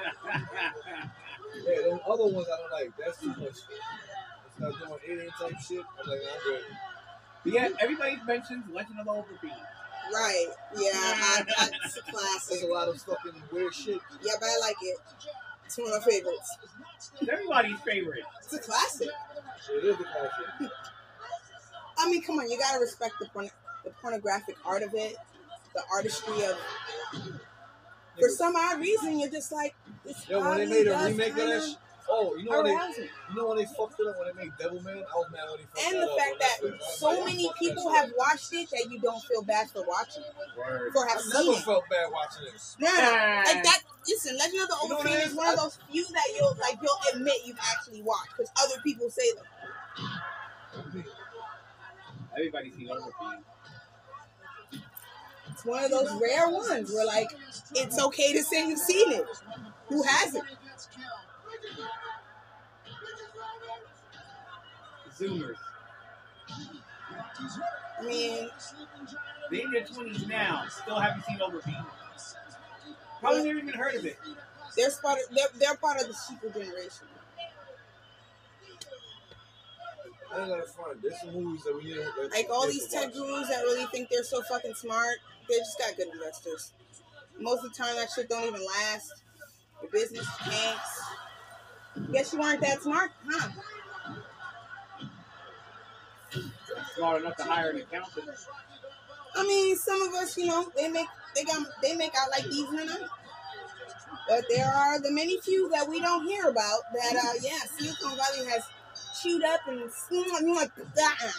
Yeah, 1.67 1.83
those 1.83 2.01
other 2.07 2.27
ones 2.27 2.47
I 2.53 2.57
don't 2.61 2.73
like. 2.73 2.93
That's 2.97 3.19
too 3.21 3.29
much. 3.29 3.41
It's 3.49 4.61
not 4.61 4.79
doing 4.79 5.01
alien 5.09 5.31
type 5.31 5.59
shit. 5.67 5.81
I'm 5.81 6.11
like, 6.11 6.21
I'm 6.21 6.45
good. 6.45 6.63
But 7.43 7.53
yeah, 7.53 7.69
everybody 7.81 8.19
mentions 8.27 8.65
Legend 8.73 9.01
of 9.01 9.07
the 9.07 9.13
Overfiend. 9.13 9.57
Right. 10.13 10.47
Yeah, 10.77 10.91
I, 10.95 11.45
I, 11.59 11.71
it's 11.85 11.97
a 11.97 12.51
There's 12.51 12.63
a 12.63 12.67
lot 12.67 12.89
of 12.89 13.01
fucking 13.01 13.43
weird 13.53 13.75
shit. 13.75 14.01
Yeah, 14.23 14.35
but 14.41 14.47
I 14.47 14.59
like 14.61 14.77
it. 14.83 14.99
It's 15.67 15.79
one 15.79 15.89
of 15.93 15.95
my 15.95 16.11
favorites. 16.11 16.59
It's 17.21 17.29
everybody's 17.29 17.81
favorite. 17.81 18.25
It's 18.43 18.55
a 18.55 18.59
classic. 18.59 19.09
It 19.71 19.85
is 19.85 19.99
the 19.99 20.05
classic. 20.05 20.71
I 21.99 22.11
mean, 22.11 22.23
come 22.23 22.39
on, 22.39 22.51
you 22.51 22.59
gotta 22.59 22.79
respect 22.81 23.15
the 23.21 23.27
porn- 23.27 23.51
the 23.85 23.91
pornographic 23.91 24.57
art 24.65 24.83
of 24.83 24.95
it, 24.95 25.17
the 25.75 25.83
artistry 25.93 26.45
of. 26.45 26.59
For 28.21 28.29
some 28.29 28.57
odd 28.57 28.81
reason, 28.81 29.19
you're 29.21 29.31
just 29.31 29.53
like, 29.53 29.75
this 30.05 30.29
Yo, 30.29 30.41
when 30.41 30.59
they 30.59 30.67
made 30.67 30.87
a 30.89 30.99
remake 31.05 31.31
of 31.31 31.37
kinda 31.37 31.61
that, 31.61 31.63
sh- 31.71 31.75
oh, 32.11 32.35
you 32.37 32.51
know 32.51 32.57
when 32.63 32.65
they, 32.67 32.75
arouse 32.75 32.99
you 32.99 33.37
know 33.37 33.47
when 33.49 33.59
they 33.59 33.65
fucked 33.65 34.01
it 34.01 34.07
up 34.09 34.17
when 34.19 34.27
they 34.35 34.43
made 34.43 34.53
Devilman? 34.59 34.99
I 35.07 35.15
was 35.15 35.31
mad 35.31 35.47
when 35.47 35.59
they 35.63 35.67
fucked 35.71 35.87
And 35.87 35.95
that 35.95 36.07
the 36.07 36.11
up 36.11 36.19
fact 36.19 36.33
on 36.33 36.39
that 36.43 36.57
Netflix. 36.59 36.67
I 36.67 36.75
was 36.83 36.99
so 36.99 37.07
like, 37.11 37.25
many 37.27 37.51
people 37.61 37.93
have 37.95 38.11
watched 38.19 38.53
it 38.55 38.71
that 38.71 38.87
you 38.91 38.99
don't 38.99 39.23
feel 39.23 39.43
bad 39.43 39.71
for 39.71 39.85
watching 39.87 40.25
it, 40.27 40.35
Word. 40.59 40.91
for 40.93 41.07
have 41.07 41.19
I 41.19 41.21
seen 41.21 41.47
never 41.47 41.59
it. 41.59 41.63
felt 41.63 41.85
bad 41.89 42.11
watching 42.11 42.47
it. 42.51 42.59
No, 42.81 42.89
like 42.91 43.63
that. 43.63 43.83
Listen, 44.09 44.37
Legend 44.37 44.63
of 44.63 44.69
the 44.69 44.77
You 44.83 44.89
know 44.89 44.97
what 44.97 45.07
Overfiend 45.07 45.15
it 45.15 45.23
is 45.27 45.31
is? 45.31 45.37
one 45.37 45.49
of 45.53 45.57
those 45.61 45.79
few 45.93 46.05
that 46.11 46.29
you'll 46.35 46.57
like 46.61 46.79
you'll 46.83 47.03
admit 47.15 47.35
you've 47.47 47.61
actually 47.71 48.03
watched 48.03 48.35
because 48.37 48.51
other 48.59 48.81
people 48.83 49.11
say 49.11 49.31
them. 49.37 49.47
Everybody's 52.35 52.75
seen 52.75 52.89
Overfiend. 52.89 53.43
It's 55.59 55.67
one 55.67 55.83
of 55.83 55.91
those 55.91 56.13
rare 56.23 56.49
ones 56.49 56.93
where 56.93 57.05
like 57.05 57.27
it's 57.75 58.01
okay 58.01 58.33
to 58.33 58.45
say 58.45 58.69
you've 58.69 58.79
seen 58.79 59.11
it. 59.11 59.27
Who 59.89 60.05
hasn't? 60.05 60.45
Zoomers. 65.19 65.57
I 67.99 68.07
mean, 68.07 68.49
They 69.51 69.63
in 69.63 69.73
their 69.73 69.83
20s 69.83 70.29
now, 70.29 70.63
still 70.71 71.01
haven't 71.01 71.25
seen 71.25 71.39
Overfiend. 71.39 71.87
Probably 73.19 73.43
never 73.43 73.59
even 73.59 73.75
heard 73.75 73.97
of 73.97 74.07
it. 74.07 74.17
they're 74.77 74.91
part 75.03 75.19
of, 75.19 75.35
they're, 75.35 75.49
they're 75.59 75.77
part 75.77 76.01
of 76.01 76.07
the 76.07 76.15
super 76.15 76.51
generation. 76.51 77.09
I 80.31 80.41
ain't 80.41 80.49
gonna 80.49 80.63
front. 80.65 81.03
There's 81.03 81.21
some 81.21 81.33
movies 81.33 81.65
that 81.65 81.75
we 81.75 81.85
need 81.85 81.95
to 81.95 82.29
Like 82.31 82.49
all 82.51 82.67
these 82.67 82.87
tech 82.89 83.13
gurus 83.13 83.49
that 83.49 83.63
really 83.63 83.87
think 83.87 84.09
they're 84.11 84.23
so 84.25 84.43
fucking 84.43 84.75
smart, 84.75 85.17
they 85.49 85.57
just 85.57 85.79
got 85.79 85.97
good 85.97 86.09
investors. 86.13 86.73
Most 87.39 87.65
of 87.65 87.73
the 87.73 87.79
time, 87.79 87.97
that 87.97 88.09
shit 88.15 88.29
don't 88.29 88.45
even 88.45 88.65
last. 88.65 89.13
The 89.81 89.89
business 89.89 90.27
tanks. 90.39 91.01
Guess 92.13 92.33
you 92.33 92.41
weren't 92.41 92.61
that 92.61 92.83
smart, 92.83 93.11
huh? 93.29 93.49
Smart 96.97 97.23
enough 97.23 97.37
to 97.37 97.45
hire 97.45 97.71
an 97.71 97.81
accountant. 97.81 98.29
I 99.35 99.43
mean, 99.45 99.77
some 99.77 100.03
of 100.03 100.15
us, 100.15 100.37
you 100.37 100.47
know, 100.47 100.71
they 100.77 100.89
make 100.89 101.07
they 101.35 101.45
got 101.45 101.65
they 101.83 101.95
make 101.95 102.13
out 102.21 102.31
like 102.31 102.45
these 102.51 102.69
in 102.69 102.87
the. 102.87 103.09
But 104.29 104.45
there 104.51 104.67
are 104.67 105.01
the 105.01 105.11
many 105.11 105.41
few 105.41 105.71
that 105.71 105.89
we 105.89 106.01
don't 106.01 106.27
hear 106.27 106.49
about 106.49 106.81
that 106.93 107.17
uh 107.17 107.33
yeah, 107.41 107.59
Silicon 107.79 108.17
Valley 108.17 108.51
has 108.51 108.65
chewed 109.23 109.45
up 109.45 109.61
and 109.67 109.81
like 110.55 110.75
that. 110.77 111.33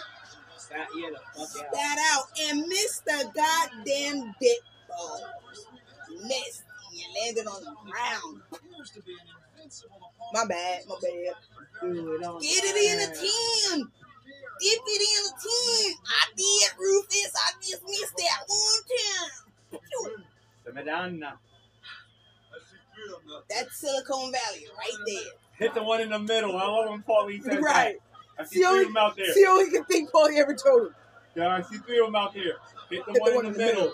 Spat, 0.58 0.88
yeah, 0.96 1.10
the 1.12 1.46
fuck 1.46 1.66
out. 1.66 1.98
Out 2.14 2.26
and 2.50 2.68
missed 2.68 3.06
the 3.06 3.32
goddamn 3.36 4.36
dick 4.40 4.60
ball. 4.88 5.22
Missed. 6.24 6.64
You 6.92 7.06
landed 7.22 7.48
on 7.48 7.64
the 7.64 7.92
ground. 7.92 8.42
My 10.34 10.46
bad, 10.46 10.82
my 10.88 10.96
bad. 11.02 11.36
Dude, 11.82 12.22
Get 12.22 12.64
it 12.66 12.78
in 12.92 13.00
a 13.00 13.14
ten. 13.14 13.92
Dip 14.60 14.82
it 14.86 15.02
in 15.08 15.26
a 15.26 15.34
ten. 15.40 15.94
I 16.06 16.26
did, 16.36 16.72
Rufus. 16.78 17.34
I 17.36 17.52
just 17.62 17.84
missed 17.86 18.18
that 18.18 18.46
one 18.48 19.82
time. 20.12 20.26
The 20.66 20.74
Madonna. 20.74 21.40
That's 23.50 23.78
Silicon 23.78 24.32
Valley 24.32 24.68
right 24.78 24.98
there. 25.06 25.49
Hit 25.60 25.74
the 25.76 25.84
one 25.84 26.02
in 26.02 26.10
the 26.10 26.20
middle. 26.20 26.58
I 26.58 26.66
love 26.66 26.90
when 26.90 27.04
Paulie 27.04 27.44
says 27.44 27.60
Right. 27.60 27.98
that. 28.38 28.44
I 28.44 28.46
see 28.46 28.56
See 28.60 28.64
three 28.64 28.76
he- 28.78 28.82
of 28.84 28.88
them 28.88 28.98
out 28.98 29.16
there. 29.18 29.34
See 29.34 29.46
all 29.46 29.60
he 29.64 29.70
can 29.70 29.84
think 29.86 30.10
Paulie 30.12 30.38
ever 30.38 30.56
told 30.56 30.88
him. 30.88 30.96
Yeah, 31.36 31.56
I 31.56 31.62
see 31.62 31.78
three 31.78 32.00
of 32.00 32.06
them 32.08 32.16
out 32.16 32.34
there. 32.34 32.56
Hit 32.90 33.06
the, 33.06 33.20
one, 33.20 33.46
in 33.46 33.52
the, 33.54 33.58
middle. 33.58 33.92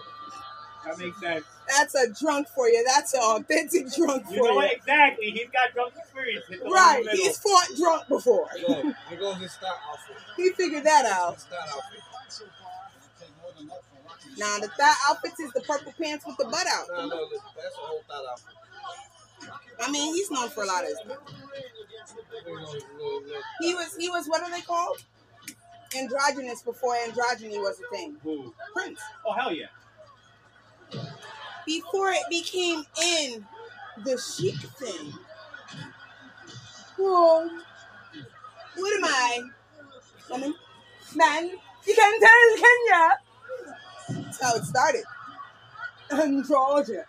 That 0.85 0.97
makes 0.99 1.19
sense. 1.19 1.43
That's 1.67 1.95
a 1.95 2.13
drunk 2.13 2.47
for 2.49 2.69
you. 2.69 2.83
That's 2.87 3.13
an 3.15 3.21
authentic 3.21 3.91
drunk 3.93 4.23
You 4.29 4.37
for 4.37 4.43
know 4.43 4.49
you. 4.51 4.55
what? 4.55 4.71
Exactly. 4.71 5.31
He's 5.31 5.49
got 5.49 5.73
drunk 5.73 5.93
experience. 5.97 6.45
Hit 6.47 6.63
the 6.63 6.69
Right. 6.69 6.99
one 7.03 7.09
in 7.09 7.17
the. 7.17 7.23
He's 7.23 7.37
fought 7.39 7.67
drunk 7.75 8.07
before. 8.07 8.47
Look, 8.67 8.85
here 9.09 9.19
goes 9.19 9.37
his 9.37 9.51
style 9.51 9.79
outfit. 9.91 10.15
He 10.37 10.51
figured 10.51 10.83
that 10.83 11.05
out. 11.05 11.33
His 11.35 11.43
style 11.43 11.59
outfit. 11.73 11.99
So 12.29 12.45
far, 12.61 12.91
it'll 12.95 13.09
take 13.19 13.41
more 13.41 13.51
than 13.57 13.67
that 13.67 13.81
for 13.81 13.97
Rocky 14.07 14.29
to 14.35 14.39
Now 14.39 14.59
the 14.59 14.67
thigh 14.67 14.93
outfits 15.09 15.39
is 15.39 15.51
the 15.53 15.61
purple 15.61 15.93
pants 15.99 16.25
with 16.25 16.37
the 16.37 16.45
butt 16.45 16.67
out. 16.67 16.85
No, 16.89 17.07
no, 17.07 17.29
that's 17.55 17.75
a 17.75 17.79
whole 17.79 18.01
style 18.03 18.27
outfit. 18.31 18.53
I 19.81 19.91
mean, 19.91 20.13
he's 20.15 20.31
known 20.31 20.49
for 20.49 20.63
a 20.63 20.67
lot 20.67 20.83
of 20.83 20.89
stuff. 21.03 21.17
He 23.59 23.73
was 23.73 23.95
he 23.97 24.09
was 24.09 24.27
what 24.27 24.41
are 24.41 24.51
they 24.51 24.61
called? 24.61 25.03
Androgynous 25.95 26.61
before 26.61 26.95
androgyny 26.95 27.57
was 27.57 27.79
a 27.79 27.95
thing. 27.95 28.17
Who? 28.23 28.53
Prince. 28.73 28.99
Oh, 29.25 29.33
hell 29.33 29.53
yeah. 29.53 29.67
Before 31.65 32.11
it 32.11 32.23
became 32.29 32.83
in 33.01 33.45
the 34.03 34.17
chic 34.17 34.55
thing. 34.55 35.13
Whoa. 36.97 37.49
What 38.75 38.97
am 38.97 39.05
I? 39.05 39.41
Woman? 40.29 40.53
Man? 41.15 41.51
You 41.85 41.95
can 41.95 42.19
tell, 42.19 42.57
can 42.57 42.79
ya? 42.89 43.09
That's 44.09 44.41
how 44.41 44.55
it 44.55 44.63
started. 44.63 45.03
Androgyny. 46.11 47.03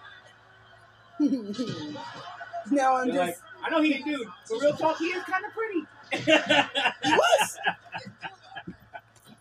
now 2.70 2.96
I'm 2.96 3.06
You're 3.08 3.14
just 3.26 3.40
like, 3.42 3.64
I 3.64 3.70
know 3.70 3.80
he's 3.82 4.00
a 4.00 4.04
dude, 4.04 4.28
but 4.48 4.60
real 4.60 4.76
talk, 4.76 4.98
he 4.98 5.06
is 5.06 5.22
kind 5.24 5.44
of 5.44 5.52
pretty. 5.52 5.86
He 7.04 7.12
was. 7.12 7.58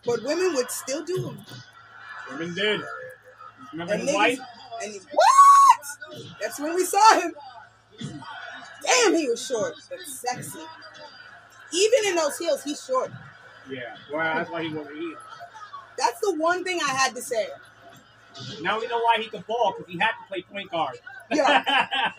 But 0.04 0.22
women 0.22 0.54
would 0.54 0.70
still 0.70 1.04
do 1.04 1.28
him. 1.30 1.38
Women 2.30 2.54
did. 2.54 2.80
Remember 3.72 3.92
And 3.94 4.02
his 4.02 4.10
niggas, 4.10 4.14
wife? 4.14 4.38
and 4.82 4.92
he, 4.92 4.98
what? 5.12 6.30
That's 6.40 6.58
when 6.60 6.74
we 6.74 6.84
saw 6.84 7.20
him. 7.20 7.34
Damn, 8.82 9.14
he 9.14 9.28
was 9.28 9.44
short, 9.44 9.74
but 9.88 10.00
sexy. 10.00 10.58
Even 11.72 12.10
in 12.10 12.16
those 12.16 12.38
heels, 12.38 12.62
he's 12.62 12.84
short. 12.84 13.10
Yeah. 13.68 13.96
Well, 14.12 14.22
that's 14.36 14.50
why 14.50 14.62
he 14.62 14.72
wasn't 14.72 14.96
eating. 14.96 15.16
That's 15.98 16.20
the 16.20 16.34
one 16.36 16.62
thing 16.62 16.78
I 16.84 16.90
had 16.94 17.14
to 17.16 17.22
say. 17.22 17.48
Now 18.60 18.78
we 18.78 18.86
know 18.86 18.98
why 19.00 19.16
he 19.18 19.28
could 19.28 19.46
ball, 19.46 19.74
because 19.76 19.90
he 19.92 19.98
had 19.98 20.10
to 20.10 20.28
play 20.28 20.42
point 20.42 20.70
guard. 20.70 20.98
Yeah, 21.30 22.12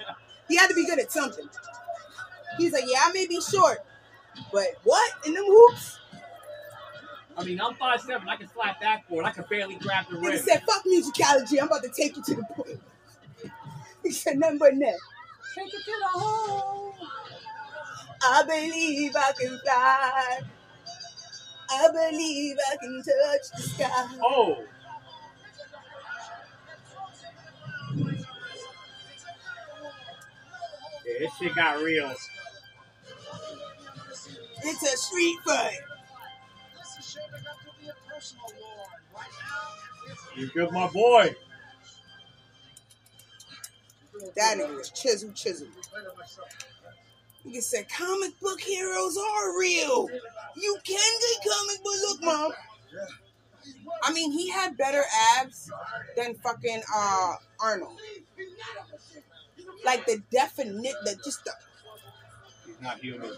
he 0.49 0.57
had 0.57 0.67
to 0.67 0.75
be 0.75 0.85
good 0.85 0.99
at 0.99 1.11
something. 1.11 1.47
He's 2.57 2.73
like, 2.73 2.83
yeah, 2.87 2.99
I 3.03 3.11
may 3.13 3.27
be 3.27 3.39
short, 3.41 3.79
but 4.51 4.65
what 4.83 5.11
in 5.25 5.33
them 5.33 5.45
hoops? 5.45 5.99
I 7.37 7.43
mean, 7.43 7.61
I'm 7.61 7.75
five 7.75 8.01
seven. 8.01 8.27
I 8.27 8.35
can 8.35 8.47
slap 8.47 8.81
backboard. 8.81 9.25
I 9.25 9.31
can 9.31 9.45
barely 9.49 9.75
grab 9.75 10.07
the 10.09 10.17
Nigga 10.17 10.31
He 10.31 10.37
said, 10.39 10.63
fuck 10.63 10.83
musicology. 10.85 11.61
I'm 11.61 11.67
about 11.67 11.83
to 11.83 11.89
take 11.89 12.17
you 12.17 12.23
to 12.23 12.35
the 12.35 12.43
point. 12.43 12.81
He 14.03 14.11
said, 14.11 14.37
nothing 14.37 14.57
but 14.57 14.73
net. 14.73 14.95
Take 15.53 15.67
it 15.67 15.83
to 15.83 15.85
the 15.85 16.19
hole. 16.19 16.95
I 18.23 18.43
believe 18.43 19.11
I 19.15 19.31
can 19.37 19.59
fly. 19.59 20.39
I 21.69 21.87
believe 21.91 22.57
I 22.71 22.77
can 22.77 22.97
touch 23.03 23.51
the 23.55 23.61
sky. 23.63 24.17
Oh. 24.21 24.63
Yeah, 31.07 31.20
this 31.20 31.37
shit 31.37 31.55
got 31.55 31.83
real. 31.83 32.13
It's 34.63 34.83
a 34.93 34.98
street 34.98 35.37
fight. 35.46 35.79
This 36.77 36.98
is 37.00 37.11
shaping 37.11 37.46
up 37.48 37.59
to 37.63 37.81
be 37.81 37.89
a 37.89 38.13
personal 38.13 38.46
war. 38.61 38.85
Right 39.15 39.27
now, 39.41 40.11
it's 40.11 40.37
You 40.37 40.48
good, 40.53 40.72
my 40.72 40.87
boy. 40.89 41.35
That 44.35 44.57
nigga 44.57 44.75
was 44.75 44.89
chisel, 44.91 45.31
chisel. 45.33 45.67
Nigga 47.46 47.61
said, 47.61 47.87
comic 47.89 48.39
book 48.39 48.59
heroes 48.61 49.17
are 49.17 49.59
real. 49.59 50.09
You 50.55 50.77
can 50.83 51.11
get 51.22 51.51
comic 51.51 51.83
book. 51.83 51.96
Look, 52.09 52.24
mom. 52.24 52.51
I 54.03 54.13
mean, 54.13 54.31
he 54.31 54.50
had 54.50 54.77
better 54.77 55.03
abs 55.39 55.72
than 56.15 56.35
fucking 56.35 56.83
uh 56.96 57.35
Arnold. 57.61 58.00
Like 59.85 60.05
the 60.05 60.22
definite, 60.31 60.96
the 61.03 61.16
just 61.24 61.44
the. 61.46 61.51
He's 62.66 62.81
not 62.81 63.00
human. 63.00 63.31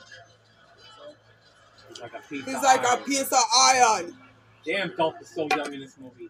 He's 1.89 1.99
like 2.02 2.13
a 2.13 2.19
piece 2.28 2.45
He's 2.45 2.56
of 2.56 2.63
like 2.63 2.84
a 2.84 2.89
iron. 2.89 3.04
piece 3.04 3.32
of 3.32 3.39
iron. 3.58 4.17
Damn, 4.65 4.95
Dolph 4.95 5.15
is 5.21 5.30
so 5.30 5.47
young 5.56 5.73
in 5.73 5.80
this 5.80 5.95
movie. 5.99 6.30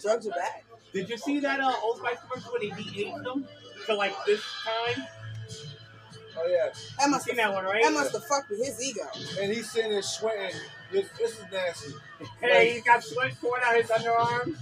Drugs 0.00 0.26
are 0.26 0.30
bad. 0.30 0.62
Did 0.92 1.08
you 1.08 1.16
see 1.18 1.38
that 1.40 1.60
uh, 1.60 1.72
Old 1.82 1.98
Spice 1.98 2.18
commercial 2.28 2.52
where 2.52 2.60
they 2.60 2.70
de-aged 2.82 3.24
them 3.24 3.46
to 3.86 3.94
like 3.94 4.14
this 4.26 4.40
time? 4.64 5.06
Oh 6.38 6.46
yeah, 6.48 6.68
That 6.98 7.04
You 7.06 7.10
must 7.10 7.24
seen 7.26 7.36
have, 7.38 7.50
that 7.52 7.54
one, 7.54 7.64
right? 7.64 7.82
that 7.82 7.92
must 7.92 8.12
have 8.12 8.24
fucked 8.24 8.50
with 8.50 8.64
his 8.64 8.82
ego. 8.82 9.02
and 9.40 9.52
he's 9.52 9.70
sitting 9.70 9.90
there 9.90 10.00
sweating. 10.02 10.56
This, 10.92 11.08
this 11.18 11.32
is 11.32 11.44
nasty. 11.52 11.92
Hey, 12.40 12.72
he's 12.74 12.82
got 12.84 13.02
sweat 13.04 13.32
pouring 13.40 13.62
out 13.66 13.76
his 13.76 13.90
underarms, 13.90 14.56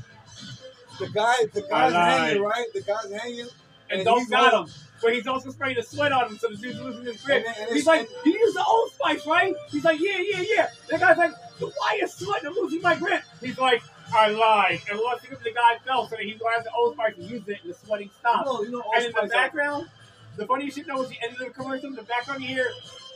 The 0.99 1.09
guy, 1.09 1.35
the 1.53 1.63
guy's 1.63 1.93
hanging, 1.93 2.43
right? 2.43 2.67
The 2.75 2.83
guy's 2.83 3.13
hanging. 3.13 3.49
and 3.91 4.01
And 4.01 4.09
he's 4.09 4.29
got 4.29 4.53
him. 4.69 4.75
But 5.01 5.15
he's 5.15 5.27
also 5.29 5.51
spraying 5.51 5.77
the 5.77 5.83
sweat 5.83 6.11
on 6.11 6.31
him, 6.31 6.39
so 6.39 6.49
the 6.49 6.57
dude's 6.57 6.81
losing 6.81 7.05
his 7.05 7.23
grip. 7.23 7.47
He's 7.73 7.87
like, 7.87 8.09
"You 8.25 8.33
use 8.33 8.55
the 8.55 8.65
Old 8.65 8.91
Spice, 8.93 9.25
right?" 9.27 9.55
He's 9.71 9.85
like, 9.85 10.01
"Yeah, 10.01 10.19
yeah, 10.19 10.43
yeah." 10.45 10.69
The 10.89 10.99
guy's 10.99 11.17
like, 11.17 11.33
"So 11.61 11.71
"Why 11.77 11.99
you 12.01 12.09
sweating? 12.09 12.49
I'm 12.49 12.55
losing 12.55 12.83
my 12.83 12.97
grip." 12.97 13.23
He's 13.41 13.59
like, 13.59 13.81
"I 14.13 14.29
lied." 14.31 14.81
And 14.91 14.99
once 15.01 15.23
the 15.23 15.53
guy 15.53 15.79
fell, 15.87 16.09
so 16.09 16.17
he 16.17 16.35
grabs 16.35 16.65
the 16.65 16.73
Old 16.73 16.95
Spice 16.95 17.15
and 17.17 17.31
uses 17.31 17.49
it, 17.49 17.59
and 17.63 17.73
the 17.73 17.79
sweating 17.79 18.11
stops. 18.19 18.47
No, 18.47 18.63
you 18.63 18.71
know, 18.71 18.83
And 18.97 19.05
in 19.05 19.13
the 19.13 19.29
background, 19.29 19.89
the 20.37 20.47
funny 20.47 20.69
shit 20.69 20.89
though 20.89 20.97
was 20.97 21.11
the 21.11 21.19
end 21.23 21.33
of 21.35 21.39
the 21.39 21.51
commercial. 21.51 21.91
In 21.91 21.95
the 21.95 22.03
background, 22.03 22.43
you 22.43 22.49
hear, 22.49 22.69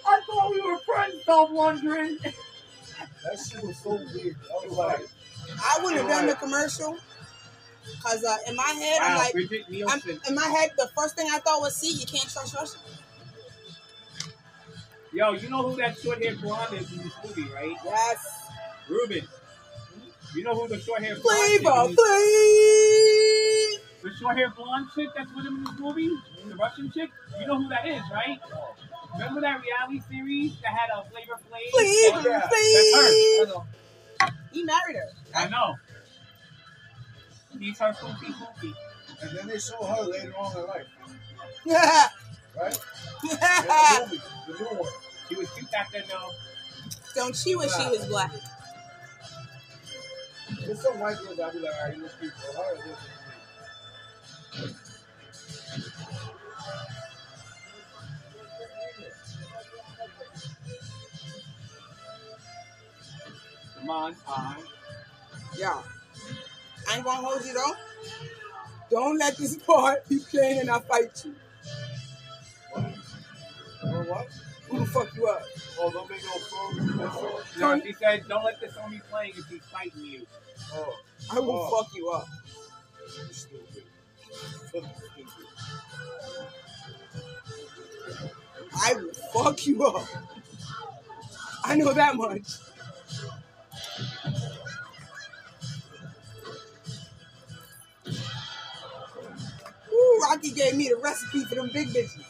"I 0.07 0.21
thought 0.25 0.51
we 0.53 0.61
were 0.61 0.79
friends." 0.79 1.25
Dolph 1.25 1.51
Lundgren. 1.51 2.23
that 2.23 3.38
shit 3.51 3.64
was 3.64 3.77
so 3.79 3.90
weird. 4.14 4.37
I 4.49 4.66
was 4.68 4.79
like, 4.79 5.09
I 5.61 5.81
wouldn't 5.83 6.03
have 6.03 6.11
done 6.11 6.27
the 6.27 6.37
commercial 6.37 6.97
because 7.90 8.25
uh, 8.25 8.37
in 8.49 8.57
my 8.57 8.62
head, 8.62 9.01
I'm 9.03 9.18
like, 9.18 9.35
I'm, 9.35 10.01
in 10.29 10.35
my 10.35 10.47
head, 10.47 10.71
the 10.77 10.88
first 10.97 11.16
thing 11.16 11.29
I 11.31 11.38
thought 11.38 11.61
was, 11.61 11.77
see, 11.77 11.92
you 11.92 12.07
can't 12.07 12.29
trust 12.31 12.55
Russia. 12.55 12.79
Yo, 15.12 15.33
you 15.33 15.49
know 15.51 15.62
who 15.68 15.77
that 15.77 15.99
short-haired 15.99 16.40
blonde 16.40 16.75
is 16.75 16.90
in 16.90 16.99
this 16.99 17.12
movie, 17.25 17.49
right? 17.53 17.77
Yes. 17.85 18.49
Ruben. 18.88 19.29
You 20.35 20.45
know 20.45 20.55
who 20.55 20.68
the 20.68 20.81
short-haired 20.81 21.23
blonde 21.23 21.38
Flavor, 21.38 21.90
is? 21.90 21.95
flavor. 21.95 23.83
The 24.03 24.11
short-haired 24.18 24.55
blonde 24.57 24.87
chick 24.95 25.09
that's 25.14 25.31
with 25.35 25.45
him 25.47 25.57
in 25.59 25.64
this 25.64 25.79
movie, 25.79 26.11
the 26.49 26.57
Russian 26.57 26.90
chick. 26.92 27.11
You 27.38 27.47
know 27.47 27.59
who 27.59 27.68
that 27.68 27.87
is, 27.87 28.03
right? 28.11 28.40
Remember 29.12 29.40
that 29.42 29.61
reality 29.61 30.01
series 30.09 30.59
that 30.62 30.73
had 30.73 30.88
a 30.97 31.05
Flavor 31.11 31.38
Flav? 31.45 31.71
Flavor, 31.71 32.40
flavor. 32.49 33.66
He 34.53 34.64
married 34.64 34.97
her. 34.97 35.12
I 35.35 35.49
know. 35.49 35.77
He's 37.59 37.79
her 37.79 37.95
poopy 37.95 38.33
poopy. 38.33 38.75
And 39.23 39.38
then 39.38 39.47
they 39.47 39.59
show 39.59 39.83
her 39.85 40.03
later 40.03 40.35
on 40.37 40.57
in 40.59 40.67
life, 40.67 40.87
Yeah. 41.67 42.09
right? 42.61 42.79
In 43.25 43.31
the 43.31 43.99
movie, 44.01 44.23
the 44.49 44.53
new 44.59 44.79
one. 44.81 44.91
She 45.29 45.37
was 45.37 45.51
cute 45.51 45.71
back 45.71 45.93
then, 45.93 46.03
though. 46.09 46.31
Don't 47.15 47.37
she 47.37 47.55
wish 47.55 47.71
she 47.73 47.88
was 47.88 48.07
black? 48.07 48.33
There's 50.67 50.81
some 50.81 50.99
white 50.99 51.17
girls 51.19 51.38
I'll 51.41 51.53
be 51.53 51.59
like, 51.61 51.73
all 51.81 51.88
right, 51.88 51.97
you 51.97 52.03
look 52.03 52.19
cute. 52.21 52.33
But 52.47 52.57
her, 52.65 52.75
listen 52.77 52.93
to 52.93 54.67
me. 54.67 54.75
The 63.75 63.81
montage. 63.87 64.65
Yeah. 65.57 65.83
I 66.88 66.97
ain't 66.97 67.05
gonna 67.05 67.27
hold 67.27 67.45
you 67.45 67.55
though. 67.55 67.75
Don't 68.90 69.18
let 69.18 69.37
this 69.37 69.57
part 69.66 70.09
be 70.09 70.18
playing 70.18 70.61
and 70.61 70.71
I 70.71 70.79
fight 70.81 71.25
you. 71.25 71.35
Or 73.85 74.03
what? 74.05 74.27
I'm 74.71 74.77
gonna 74.79 74.87
fuck 74.87 75.14
you 75.16 75.27
up. 75.27 75.42
Oh, 75.79 75.90
don't 75.90 76.09
make 76.11 76.23
no 76.25 76.38
phone. 76.38 76.97
No, 77.59 77.81
she 77.81 77.92
said, 77.92 78.25
don't 78.29 78.45
let 78.45 78.61
this 78.61 78.75
song 78.75 78.90
be 78.90 79.01
playing 79.11 79.33
if 79.37 79.47
he's 79.49 79.62
fighting 79.64 80.03
you. 80.05 80.27
Oh. 80.75 80.95
oh, 81.31 81.37
I 81.37 81.40
will 81.40 81.51
Oh. 81.53 81.83
fuck 81.83 81.95
you 81.95 82.11
up. 82.11 82.27
you 83.29 83.33
stupid. 83.35 83.83
Fucking 84.73 84.90
stupid. 84.97 85.47
I 88.75 88.95
will 88.95 89.12
fuck 89.33 89.66
you 89.66 89.85
up. 89.85 90.07
I 91.64 91.77
know 91.77 91.92
that 91.92 92.16
much. 92.16 92.42
Rocky 100.33 100.51
gave 100.51 100.75
me 100.77 100.88
the 100.88 100.97
recipe 100.97 101.45
for 101.45 101.57
them 101.57 101.68
big 101.75 101.88
bitches. 101.88 102.25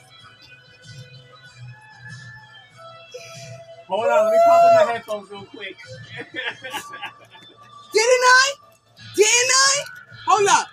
Hold 3.87 4.11
on, 4.11 4.25
let 4.25 4.33
me 4.33 4.39
pop 4.45 4.61
in 4.67 4.75
my 4.75 4.93
headphones 4.93 5.31
real 5.31 5.45
quick. 5.45 5.77
Didn't 7.93 8.25
I? 8.25 8.55
Didn't 9.15 9.53
I? 9.55 9.85
Hold 10.27 10.49
up. 10.49 10.67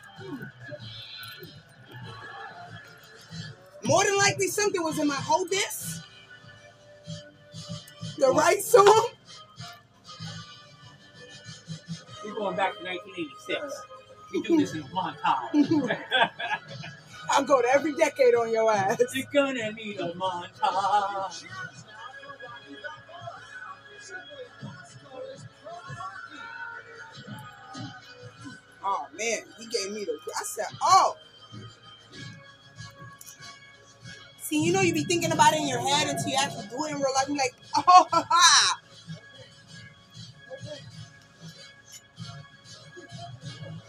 More 3.84 4.04
than 4.04 4.18
likely, 4.18 4.48
something 4.48 4.82
was 4.82 4.98
in 4.98 5.06
my 5.06 5.14
hold 5.14 5.52
this. 5.52 6.02
The 8.18 8.32
right 8.32 8.64
song. 8.64 9.10
We're 12.26 12.34
going 12.34 12.56
back 12.56 12.76
to 12.80 12.84
1986. 12.84 13.82
We 14.32 14.44
do 14.44 14.58
this 14.58 14.76
in 14.76 14.84
montage. 14.84 15.90
I'll 17.30 17.44
go 17.44 17.62
to 17.62 17.68
every 17.70 17.94
decade 17.94 18.36
on 18.36 18.52
your 18.52 18.72
ass. 18.72 19.02
You're 19.14 19.26
gonna 19.34 19.72
need 19.74 20.00
a 20.00 20.12
montage. 20.14 21.46
Oh 28.84 29.08
man, 29.18 29.40
he 29.60 29.66
gave 29.68 29.92
me 29.92 30.06
the. 30.06 30.18
I 30.38 30.44
said, 30.44 30.66
oh. 30.82 31.18
See, 34.42 34.64
you 34.66 34.74
know, 34.74 34.82
you 34.82 34.94
be 34.94 35.04
thinking 35.04 35.32
about 35.32 35.54
it 35.54 35.60
in 35.60 35.68
your 35.68 35.80
head 35.80 36.08
until 36.08 36.28
you 36.28 36.38
actually 36.42 36.68
do 36.68 36.84
it 36.86 36.92
in 36.92 36.96
real 36.96 37.14
life. 37.16 37.28
You're 37.28 37.38
like, 37.38 37.56
oh, 37.78 38.08
ha, 38.12 38.26
ha. 38.30 38.80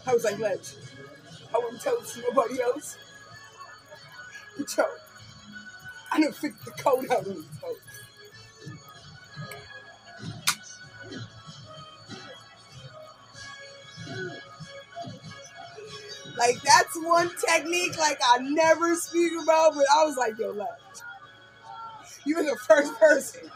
I 0.05 0.13
was 0.13 0.23
like, 0.23 0.37
Ledge, 0.39 0.73
I 1.53 1.57
wouldn't 1.57 1.81
tell 1.81 1.99
this 1.99 2.13
to 2.13 2.21
nobody 2.21 2.61
else. 2.61 2.97
But 4.57 4.77
yo, 4.77 4.85
I 6.11 6.21
done 6.21 6.33
figured 6.33 6.59
the 6.65 6.71
code 6.71 7.11
out 7.11 7.27
on 7.27 7.35
these 7.35 7.45
folks. 7.61 7.81
Like 16.37 16.61
that's 16.63 16.95
one 17.03 17.31
technique 17.47 17.97
like 17.99 18.19
I 18.23 18.39
never 18.39 18.95
speak 18.95 19.33
about, 19.43 19.75
but 19.75 19.85
I 19.95 20.05
was 20.05 20.17
like, 20.17 20.37
yo, 20.39 20.51
Ledge. 20.51 20.67
You 22.25 22.37
were 22.37 22.43
the 22.43 22.57
first 22.67 22.93
person. 22.99 23.49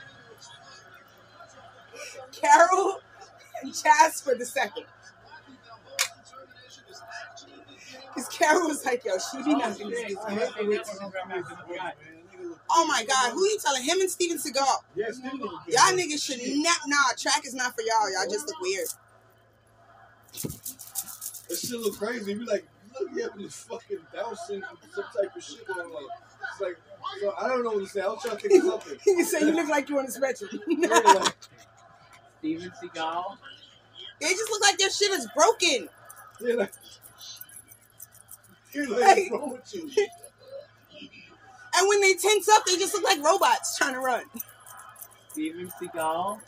Carol 2.31 3.01
and 3.61 3.73
Jasper 3.73 4.35
the 4.35 4.45
second. 4.45 4.85
Because 8.15 8.29
Carol 8.29 8.67
was 8.67 8.85
like, 8.85 9.03
yo, 9.03 9.17
she 9.17 9.43
be 9.43 9.55
nothing. 9.55 9.89
this 9.89 10.01
bitch. 10.01 10.85
Oh 12.69 12.87
my 12.87 13.03
God, 13.05 13.33
who 13.33 13.43
are 13.43 13.47
you 13.47 13.57
telling? 13.61 13.83
Him 13.83 13.99
and 13.99 14.09
Steven 14.09 14.37
Seagal. 14.37 14.65
Yeah, 14.95 15.11
Steven. 15.11 15.39
Y'all 15.39 15.93
niggas 15.93 16.23
should 16.23 16.39
not, 16.63 16.77
nah, 16.87 16.95
track 17.17 17.45
is 17.45 17.53
not 17.53 17.75
for 17.75 17.81
y'all. 17.81 18.11
Y'all 18.11 18.31
just 18.31 18.47
look 18.47 18.59
weird. 18.61 18.87
This 21.49 21.67
shit 21.67 21.79
look 21.79 21.97
crazy. 21.97 22.31
You 22.31 22.39
be 22.39 22.45
like, 22.45 22.65
look, 22.99 23.09
you 23.13 23.23
having 23.23 23.43
this 23.43 23.55
fucking 23.55 23.99
Down 24.13 24.35
syndrome, 24.35 24.77
some 24.93 25.03
type 25.15 25.35
of 25.35 25.43
shit 25.43 25.67
going 25.67 25.79
on. 25.79 26.09
It's 26.51 26.61
like, 26.61 26.77
so 27.21 27.33
I 27.39 27.47
don't 27.47 27.63
know 27.63 27.71
what 27.71 27.83
to 27.83 27.87
say. 27.87 28.01
I 28.01 28.07
was 28.07 28.21
trying 28.23 28.37
to 28.37 28.49
think 28.49 28.63
of 28.63 28.69
something. 28.69 28.99
you 29.05 29.23
say 29.25 29.41
you 29.41 29.51
look 29.51 29.69
like 29.69 29.89
you 29.89 29.99
on 29.99 30.05
the 30.05 30.11
spectrum. 30.11 30.49
Yeah, 30.67 31.27
Steven 32.39 32.71
Seagal. 32.81 33.37
they 34.21 34.29
just 34.29 34.49
look 34.49 34.61
like 34.61 34.77
their 34.77 34.89
shit 34.89 35.11
is 35.11 35.27
broken. 35.35 35.89
yeah, 36.41 36.53
like, 36.55 36.71
you're 36.73 37.04
like, 38.83 39.15
Hey. 39.17 39.29
wrong 39.31 39.51
with 39.51 39.73
you? 39.73 39.89
And 41.77 41.89
when 41.89 41.99
they 41.99 42.13
tense 42.13 42.47
up, 42.47 42.63
they 42.65 42.77
just 42.77 42.93
look 42.93 43.03
like 43.03 43.21
robots 43.21 43.77
trying 43.77 43.95
to 43.95 43.99
run. 43.99 44.23
Steven 45.31 45.69
Seagal. 45.81 46.39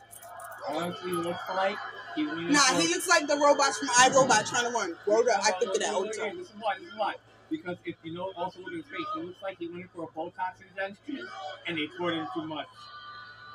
Honestly, 0.70 1.12
looks 1.12 1.40
like 1.50 1.76
he 2.16 2.26
went 2.26 2.50
Nah, 2.52 2.60
for- 2.60 2.82
he 2.82 2.88
looks 2.88 3.08
like 3.10 3.28
the 3.28 3.36
robots 3.36 3.78
from 3.78 3.90
iRobot 3.90 4.50
trying 4.50 4.64
to 4.66 4.70
run. 4.72 4.96
Rhoda, 5.06 5.38
I 5.44 5.52
think 5.52 5.74
of 5.74 5.80
that 5.82 5.94
all 5.94 6.04
the 6.04 6.14
time. 6.14 6.38
This 6.38 6.48
is 6.48 6.54
why. 6.60 6.76
This 6.80 6.88
is 6.88 6.98
why. 6.98 7.16
Because 7.50 7.78
if 7.86 7.96
you 8.04 8.14
know, 8.14 8.32
also 8.38 8.60
look 8.60 8.70
at 8.70 8.76
his 8.76 8.86
face, 8.86 9.06
he 9.16 9.22
looks 9.22 9.42
like 9.42 9.58
he 9.58 9.68
went 9.68 9.82
in 9.84 9.88
for 9.90 10.04
a 10.04 10.08
Botox 10.08 10.62
injection, 10.62 11.28
and 11.68 11.78
they 11.78 11.88
poured 11.98 12.14
in 12.14 12.28
too 12.34 12.46
much. 12.46 12.68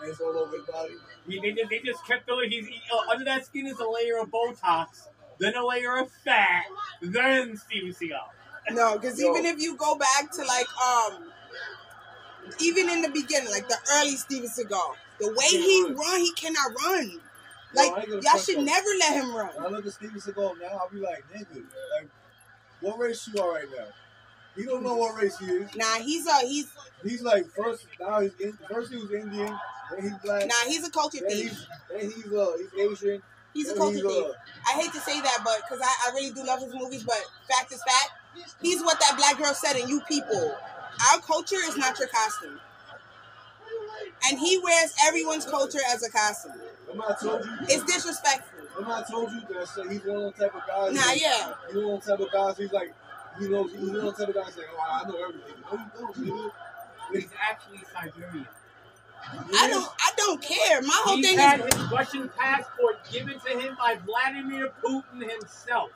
And 0.03 0.11
it's 0.11 0.21
all 0.21 0.37
over 0.37 0.57
his 0.57 0.67
body. 0.67 0.95
He, 1.27 1.41
they, 1.41 1.53
just, 1.53 1.71
they 1.71 1.79
just 1.81 2.07
kept 2.07 2.27
filling. 2.27 2.51
He's 2.51 2.67
he, 2.67 2.81
uh, 2.93 3.11
under 3.13 3.25
that 3.27 3.47
skin 3.47 3.67
is 3.67 3.79
a 3.79 3.89
layer 3.89 4.19
of 4.19 4.29
Botox, 4.31 5.09
then 5.39 5.55
a 5.55 5.65
layer 5.67 5.97
of 5.99 6.11
fat, 6.25 6.65
then 7.01 7.57
Steven 7.57 7.91
Seagal. 7.93 8.29
No, 8.71 8.97
because 8.99 9.21
even 9.21 9.45
if 9.45 9.61
you 9.61 9.77
go 9.77 9.97
back 9.97 10.31
to 10.33 10.45
like 10.45 10.67
um, 10.87 11.25
even 12.61 12.89
in 12.89 13.03
the 13.03 13.09
beginning, 13.11 13.51
like 13.51 13.69
the 13.69 13.77
early 13.95 14.17
Steven 14.17 14.49
Seagal, 14.49 14.95
the 15.21 15.29
way 15.29 15.47
he 15.49 15.85
run. 15.85 15.97
run, 15.97 16.21
he 16.21 16.33
cannot 16.33 16.73
run. 16.85 17.21
Like 17.75 17.91
I 17.93 18.05
y'all 18.11 18.39
should 18.39 18.59
though. 18.59 18.63
never 18.63 18.89
let 19.01 19.15
him 19.15 19.35
run. 19.35 19.49
When 19.57 19.67
I 19.67 19.69
look 19.69 19.87
at 19.87 19.93
Steven 19.93 20.21
Seagal 20.21 20.61
now, 20.61 20.69
I'll 20.79 20.91
be 20.91 20.99
like, 21.01 21.25
nigga, 21.35 21.63
like, 21.99 22.09
what 22.81 22.99
race 22.99 23.29
you 23.33 23.41
are 23.43 23.55
right 23.55 23.65
now? 23.77 23.87
He 24.55 24.65
don't 24.65 24.83
know 24.83 24.97
what 24.97 25.21
race 25.21 25.39
he 25.39 25.47
is. 25.47 25.75
Nah, 25.75 25.97
he's 25.97 26.27
a 26.27 26.47
he's 26.47 26.69
He's 27.03 27.23
like 27.23 27.47
first 27.57 27.87
now 28.01 28.21
he's 28.21 28.35
in, 28.39 28.53
first 28.71 28.93
he 28.93 28.99
was 28.99 29.11
Indian, 29.13 29.59
then 29.91 30.03
he's 30.03 30.13
black, 30.23 30.47
nah 30.47 30.55
he's 30.69 30.87
a 30.87 30.91
culture 30.91 31.19
then 31.21 31.31
thief. 31.31 31.49
he's 31.51 31.67
then 31.91 32.11
he's 32.11 32.33
uh 32.33 32.47
he's 32.59 33.03
Asian, 33.03 33.23
He's 33.55 33.71
a 33.71 33.75
culture 33.77 33.97
he's, 33.97 34.05
thief. 34.07 34.25
uh, 34.25 34.33
I 34.69 34.81
hate 34.81 34.93
to 34.93 35.01
say 35.01 35.21
that, 35.21 35.39
but 35.45 35.57
because 35.69 35.81
I, 35.83 36.11
I 36.11 36.15
really 36.15 36.31
do 36.33 36.45
love 36.45 36.61
his 36.61 36.73
movies, 36.75 37.03
but 37.03 37.19
fact 37.49 37.73
is 37.73 37.83
fact. 37.83 38.13
He's 38.61 38.83
what 38.83 38.99
that 39.01 39.17
black 39.17 39.39
girl 39.39 39.55
said 39.55 39.77
in 39.77 39.89
You 39.89 40.01
People. 40.09 40.57
Our 41.13 41.21
culture 41.21 41.57
is 41.57 41.77
not 41.77 41.99
your 41.99 42.09
costume. 42.09 42.61
And 44.29 44.39
he 44.39 44.59
wears 44.59 44.95
everyone's 45.07 45.45
culture 45.45 45.81
as 45.93 46.03
a 46.03 46.11
costume. 46.11 46.53
Remember 46.89 47.13
I 47.13 47.23
told 47.23 47.45
you? 47.45 47.53
It's 47.63 47.85
disrespectful. 47.85 48.61
Remember 48.77 48.95
I 48.97 49.11
told 49.11 49.33
you 49.33 49.41
that 49.41 49.57
I 49.57 49.93
he's 49.93 50.05
one 50.05 50.17
of 50.17 50.23
those 50.23 50.35
type 50.35 50.55
of 50.55 50.67
guys. 50.67 50.95
Nah, 50.95 51.01
that- 51.03 51.21
yeah. 51.21 51.53
He's 51.67 51.77
one 51.77 51.85
of 51.85 52.05
those 52.05 52.07
type 52.07 52.21
of 52.27 52.33
guys. 52.33 52.59
He's 52.59 52.73
like, 52.73 52.95
he 53.39 53.49
knows. 53.49 53.71
He's 53.73 53.81
one 53.81 53.97
of 53.97 54.03
those 54.03 54.17
type 54.17 54.29
of 54.29 54.35
guys 54.35 54.57
like, 54.57 54.67
oh, 54.73 55.01
I 55.05 55.09
know 55.09 55.17
everything. 55.23 55.55
No, 55.65 55.79
you 55.79 55.91
don't, 55.99 56.17
nigga. 56.17 56.53
He's 57.13 57.29
actually 57.51 57.81
Siberian. 57.93 58.47
I 59.55 59.69
don't 59.69 59.89
I 60.01 60.11
don't 60.17 60.43
care. 60.43 60.83
My 60.83 61.01
whole 61.05 61.17
He 61.17 61.23
thing 61.23 61.39
had 61.39 61.61
is 61.61 61.75
his 61.75 61.91
Russian 61.93 62.31
passport 62.37 62.99
given 63.11 63.39
to 63.41 63.49
him 63.61 63.77
by 63.79 63.97
Vladimir 64.05 64.73
Putin 64.85 65.31
himself. 65.31 65.91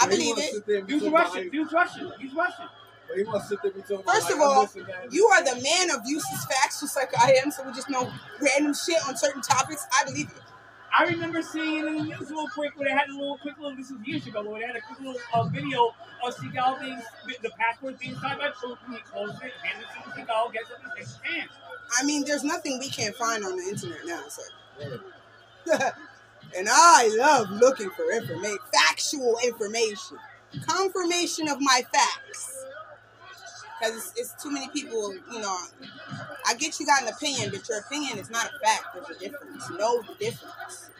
I 0.00 0.06
But 0.06 0.12
he 0.14 0.16
believe 0.18 0.36
wanna 0.36 0.46
it. 0.46 0.52
sit 0.54 0.66
there 0.66 0.78
and 0.78 0.86
be 0.86 0.92
He's 0.94 1.02
talking 1.02 1.14
about 1.14 1.26
Russian. 1.34 1.44
how- 1.44 1.50
He's 1.64 1.72
Russian. 1.72 2.12
He's 2.20 2.34
Russian. 2.34 2.68
But 3.08 3.16
he 3.18 3.22
wants 3.24 3.44
to 3.44 3.48
sit 3.48 3.62
there 3.62 3.70
and 3.72 3.80
be 3.82 3.82
talking 3.82 4.02
about 4.04 4.14
First 4.14 4.26
like, 4.26 4.34
of 4.34 4.40
all, 4.40 4.62
this 4.62 4.74
and 4.76 4.86
that. 4.86 5.12
You 5.12 5.26
are 5.28 5.44
the 5.44 5.54
man 5.62 5.90
of 5.94 6.00
useless 6.06 6.44
facts, 6.46 6.80
just 6.80 6.96
like 6.96 7.10
I 7.18 7.32
am, 7.44 7.50
so 7.50 7.62
we 7.64 7.72
just 7.72 7.90
know 7.90 8.10
random 8.40 8.74
shit 8.74 8.96
on 9.06 9.16
certain 9.16 9.42
topics. 9.42 9.86
I 10.00 10.04
believe 10.04 10.28
it. 10.30 10.42
I 10.96 11.04
remember 11.06 11.42
seeing 11.42 11.78
it 11.78 11.84
in 11.86 11.96
the 11.96 12.02
news 12.04 12.30
real 12.30 12.46
quick 12.54 12.70
where 12.76 12.86
they 12.88 12.94
had 12.94 13.08
a 13.08 13.12
little 13.12 13.36
quick 13.38 13.58
little, 13.58 13.76
this 13.76 13.90
was 13.90 14.00
years 14.06 14.26
ago, 14.28 14.42
where 14.48 14.60
they 14.60 14.66
had 14.66 14.76
a 14.76 14.80
quick 14.80 15.00
little 15.00 15.20
uh, 15.34 15.42
video 15.48 15.92
of 16.24 16.34
Seagal 16.36 16.80
being, 16.80 17.02
the 17.42 17.50
passport 17.58 17.98
being 17.98 18.14
signed 18.20 18.38
by 18.38 18.48
Putin. 18.50 18.94
He 18.94 18.98
closed 19.00 19.34
it, 19.42 19.52
handed 19.62 19.86
it 19.90 20.04
to 20.04 20.10
Seagal, 20.22 20.52
gets 20.52 20.70
up 20.70 20.78
and 20.84 20.92
shakes 20.96 21.14
his 21.14 21.32
hands. 21.34 21.50
I 22.00 22.04
mean, 22.04 22.24
there's 22.24 22.44
nothing 22.44 22.78
we 22.78 22.88
can't 22.88 23.14
find 23.16 23.44
on 23.44 23.56
the 23.56 23.64
internet 23.64 23.98
now, 24.06 24.22
so. 24.28 24.42
and 26.56 26.68
I 26.70 27.10
love 27.18 27.50
looking 27.50 27.90
for 27.90 28.10
information, 28.12 28.58
factual 28.72 29.36
information, 29.44 30.18
confirmation 30.66 31.48
of 31.48 31.60
my 31.60 31.82
facts. 31.92 32.64
Because 33.80 33.96
it's, 33.96 34.12
it's 34.16 34.42
too 34.42 34.50
many 34.50 34.68
people, 34.68 35.14
you 35.32 35.40
know. 35.40 35.58
I 36.46 36.54
get 36.54 36.78
you 36.78 36.86
got 36.86 37.02
an 37.02 37.08
opinion, 37.08 37.50
but 37.50 37.68
your 37.68 37.78
opinion 37.80 38.18
is 38.18 38.30
not 38.30 38.46
a 38.46 38.58
fact. 38.64 38.84
There's 38.94 39.10
a 39.16 39.20
difference. 39.20 39.70
Know 39.70 40.02
the 40.02 40.14
difference. 40.14 40.90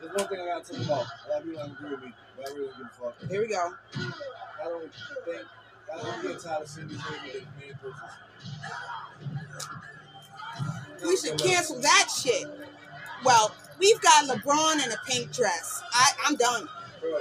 There's 0.00 0.12
one 0.12 0.28
thing 0.28 0.40
I 0.40 0.46
gotta 0.46 0.72
talk 0.72 0.84
about. 0.84 1.06
A 1.26 1.30
lot 1.30 1.38
of 1.38 1.44
people 1.44 1.60
don't 1.60 1.72
agree 1.72 1.90
with 1.90 2.04
me, 2.04 2.12
but 2.36 2.48
I 2.48 2.52
really 2.52 2.66
don't 2.66 2.76
give 2.76 2.86
a 2.86 2.90
fuck. 2.90 3.30
Here 3.30 3.40
we 3.40 3.46
go. 3.48 3.74
I 3.96 4.64
don't 4.64 4.92
think 5.24 5.42
I 5.92 6.02
don't 6.02 6.22
get 6.22 6.40
tired 6.40 6.62
of 6.62 6.68
seeing 6.68 6.88
these 6.88 6.98
niggas 6.98 7.34
with 7.34 7.46
man 7.60 7.74
purses. 7.80 8.02
We 11.04 11.16
should 11.16 11.38
cancel 11.38 11.80
that 11.80 12.08
shit. 12.22 12.46
Well, 13.24 13.54
we've 13.78 14.00
got 14.00 14.24
LeBron 14.28 14.84
in 14.84 14.92
a 14.92 14.96
pink 15.06 15.32
dress. 15.32 15.82
I, 15.92 16.10
I'm 16.26 16.36
done. 16.36 16.68
Bro, 17.00 17.20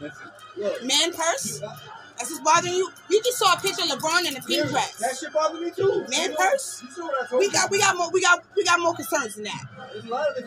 Listen, 0.00 0.26
look. 0.56 0.84
Man 0.84 1.12
purse? 1.12 1.60
That's 1.60 2.30
what's 2.30 2.40
bothering 2.40 2.74
you? 2.74 2.90
You 3.10 3.22
just 3.22 3.38
saw 3.38 3.54
a 3.54 3.60
picture 3.60 3.82
of 3.82 3.88
LeBron 3.98 4.26
in 4.28 4.36
a 4.36 4.40
pink 4.42 4.68
dress. 4.68 4.96
That 4.96 5.16
shit 5.18 5.32
bothered 5.32 5.60
me 5.60 5.70
too. 5.70 6.04
Man 6.10 6.22
You 6.22 6.28
know- 6.30 6.36
purse? 6.36 6.82
You 6.84 6.90
saw 6.90 7.02
what 7.04 7.22
I 7.24 7.26
told 7.26 7.40
We 7.40 7.46
you. 7.46 7.52
got 7.52 7.70
we 7.70 7.78
got 7.78 7.96
more 7.96 8.10
we 8.10 8.20
got 8.22 8.44
we 8.56 8.64
got 8.64 8.80
more 8.80 8.94
concerns 8.94 9.34
than 9.36 9.44
that. 9.44 9.62
There's 9.92 10.04
a 10.04 10.08
lot 10.08 10.28
of. 10.36 10.44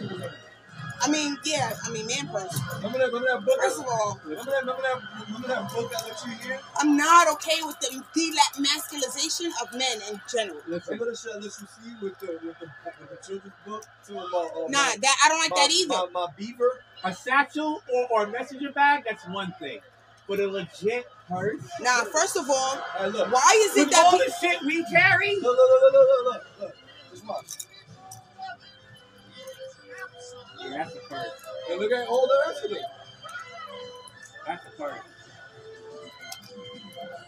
I 1.02 1.10
mean, 1.10 1.38
yeah, 1.44 1.74
I 1.86 1.92
mean 1.92 2.08
man 2.08 2.28
purse. 2.28 2.60
Remember 2.78 2.98
that, 3.00 3.08
remember 3.08 3.28
that 3.28 3.46
book? 3.46 3.60
First 3.62 3.80
of 3.80 3.86
all, 3.86 4.20
remember 4.26 4.52
that, 4.52 4.62
remember 4.62 4.82
that, 4.82 5.02
remember 5.28 5.48
that 5.48 5.74
book 5.74 5.92
I 5.96 6.08
let 6.08 6.26
you 6.26 6.32
hear? 6.48 6.60
I'm 6.80 6.98
not 6.98 7.28
okay 7.34 7.60
with 7.64 7.80
the 7.80 8.02
demasculization 8.16 9.52
of 9.62 9.72
men 9.74 10.02
in 10.10 10.20
general. 10.32 10.60
listen. 10.68 10.94
Remember 10.94 11.12
the 11.12 11.18
shit 11.18 11.32
I 11.34 11.36
let 11.36 11.44
you 11.46 11.50
see 11.52 11.94
with 12.02 12.20
the 12.20 12.28
with 12.46 12.60
the, 12.60 12.68
with 13.00 13.10
the 13.10 13.28
children's 13.28 13.54
book? 13.66 13.84
About 14.10 14.34
uh, 14.56 14.68
Nah, 14.70 14.80
my, 14.80 14.96
that 15.02 15.16
I 15.26 15.30
don't 15.30 15.40
like 15.40 15.52
my, 15.52 15.58
that 15.58 15.72
either. 15.72 16.12
My, 16.14 16.26
my 16.26 16.28
beaver. 16.38 16.80
A 17.04 17.14
satchel 17.14 17.84
or, 17.94 18.08
or 18.12 18.24
a 18.24 18.28
messenger 18.32 18.72
bag, 18.72 19.04
that's 19.08 19.28
one 19.28 19.54
thing. 19.60 19.80
But 20.28 20.40
a 20.40 20.48
legit 20.48 21.06
purse? 21.30 21.62
Now, 21.82 22.04
first 22.06 22.36
of 22.36 22.50
all, 22.50 22.78
Hey, 22.98 23.10
look. 23.10 23.32
why 23.32 23.68
is 23.70 23.78
it 23.78 23.92
that 23.92 24.06
all 24.06 24.12
people? 24.18 24.26
the 24.26 24.48
shit 24.48 24.62
we 24.64 24.84
carry? 24.86 25.36
Look, 25.36 25.44
look, 25.44 25.58
look, 25.58 25.94
look, 25.94 25.94
look, 25.94 26.26
look, 26.34 26.46
look. 26.62 26.76
Just 27.12 27.28
watch. 27.28 27.46
Yeah, 30.70 30.78
that's 30.78 30.96
a 30.96 31.00
purse. 31.10 31.28
And 31.72 31.80
look 31.80 31.92
at 31.92 32.08
all 32.08 32.28
the 32.28 32.40
rest 32.48 32.66
of 32.66 32.72
it. 32.72 32.82
That's 34.48 34.66
a 34.66 34.82
purse. 34.82 35.00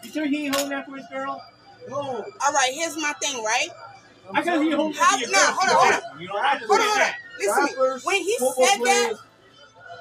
You 0.04 0.10
sure 0.10 0.26
he 0.26 0.46
ain't 0.46 0.54
holding 0.54 0.70
that 0.70 0.86
for 0.86 0.96
his 0.96 1.06
girl? 1.06 1.42
No. 1.88 1.96
All 1.98 2.52
right, 2.52 2.70
here's 2.74 2.96
my 2.96 3.12
thing, 3.22 3.42
right? 3.42 3.68
I 4.34 4.42
got 4.42 4.62
he 4.62 4.70
holding 4.70 4.94
How- 5.00 5.16
that 5.16 5.24
for 5.26 5.30
your 5.30 5.30
nah, 5.30 5.46
girl. 5.46 5.54
hold 5.58 5.70
on, 5.70 5.76
hold 5.76 6.12
on. 6.14 6.20
You 6.20 6.26
to 6.26 6.32
Hold 6.32 6.80
on, 6.80 6.86
hold 6.88 7.02
on. 7.02 7.14
Listen. 7.38 7.64
Rappers, 7.76 8.04
when 8.04 8.16
he 8.16 8.38
said 8.38 8.78
that. 8.84 9.14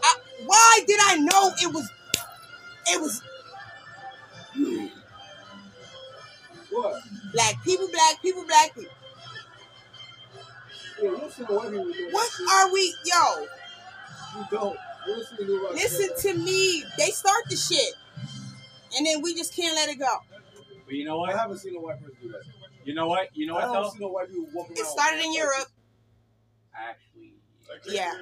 I, 0.03 0.15
why 0.45 0.79
did 0.87 0.99
I 1.03 1.17
know 1.17 1.51
it 1.61 1.73
was? 1.73 1.89
It 2.87 3.01
was 3.01 3.21
What? 6.71 7.01
black 7.33 7.63
people, 7.63 7.87
black 7.91 8.21
people, 8.21 8.43
black 8.45 8.73
people. 8.75 8.91
What 10.99 12.31
are 12.51 12.71
we, 12.73 12.95
yo? 13.05 13.45
You 14.35 14.45
don't. 14.51 14.77
You 15.07 15.13
don't 15.15 15.25
see 15.25 15.45
nobody 15.45 15.75
Listen 15.75 16.09
to 16.33 16.37
me. 16.39 16.83
They 16.97 17.07
start 17.11 17.43
the 17.49 17.55
shit, 17.55 17.93
and 18.97 19.05
then 19.05 19.21
we 19.21 19.33
just 19.35 19.55
can't 19.55 19.75
let 19.75 19.89
it 19.89 19.99
go. 19.99 20.17
But 20.85 20.93
you 20.93 21.05
know 21.05 21.17
what? 21.19 21.33
I 21.33 21.37
haven't 21.37 21.59
seen 21.59 21.73
no 21.73 21.81
white 21.81 21.99
person 22.01 22.15
do 22.21 22.29
that. 22.29 22.41
You 22.83 22.93
know 22.93 23.07
what? 23.07 23.29
You 23.35 23.45
know 23.47 23.55
what? 23.55 23.63
I 23.65 23.67
what 23.67 23.73
don't 23.73 23.83
though? 23.83 23.89
see 23.91 23.99
no 23.99 24.07
white 24.09 24.27
people 24.29 24.47
walking 24.53 24.77
It 24.77 24.85
started 24.85 25.23
in 25.23 25.33
Europe. 25.33 25.67
Actually, 26.73 27.33
Yeah, 27.93 28.13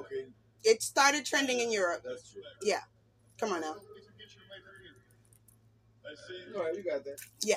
Okay, 0.00 0.26
it 0.62 0.82
started 0.82 1.24
trending 1.24 1.60
in 1.60 1.70
Europe. 1.72 2.02
that's 2.04 2.32
true. 2.32 2.42
Yeah. 2.62 2.80
Come 3.38 3.52
on 3.52 3.60
now. 3.60 3.76
All 6.56 6.62
right, 6.62 6.74
you 6.76 6.84
got 6.84 7.02
that. 7.04 7.18
Yeah. 7.42 7.56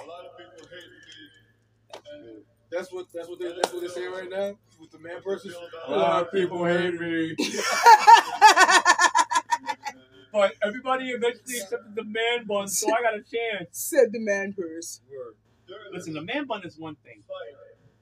That's 2.71 2.91
what 2.91 3.07
that's 3.13 3.29
what 3.29 3.39
they 3.39 3.47
that's 3.53 3.71
what 3.71 3.81
they're 3.81 3.89
saying 3.89 4.11
right 4.11 4.29
now 4.29 4.57
with 4.79 4.91
the 4.91 4.99
man 4.99 5.21
versus. 5.23 5.55
A 5.87 5.91
lot 5.91 6.23
of 6.23 6.31
people 6.31 6.65
hate 6.65 6.99
me. 6.99 7.35
but 10.33 10.53
everybody 10.63 11.09
eventually 11.09 11.59
accepted 11.59 11.95
the 11.95 12.03
man 12.03 12.45
bun, 12.45 12.67
so 12.67 12.91
I 12.93 13.01
got 13.01 13.15
a 13.15 13.23
chance. 13.23 13.69
Said 13.71 14.11
the 14.11 14.19
man 14.19 14.53
purse. 14.53 15.01
Listen, 15.91 16.13
the 16.13 16.21
man 16.21 16.45
bun 16.45 16.65
is 16.65 16.77
one 16.77 16.95
thing, 17.03 17.23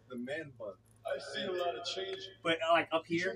The 0.10 0.18
man 0.18 0.52
bun. 0.58 0.74
I've 1.14 1.22
seen 1.22 1.48
a 1.48 1.52
lot 1.54 1.76
of 1.76 1.86
change. 1.86 2.18
but 2.44 2.58
uh, 2.68 2.74
like 2.74 2.88
up 2.92 3.06
here, 3.06 3.36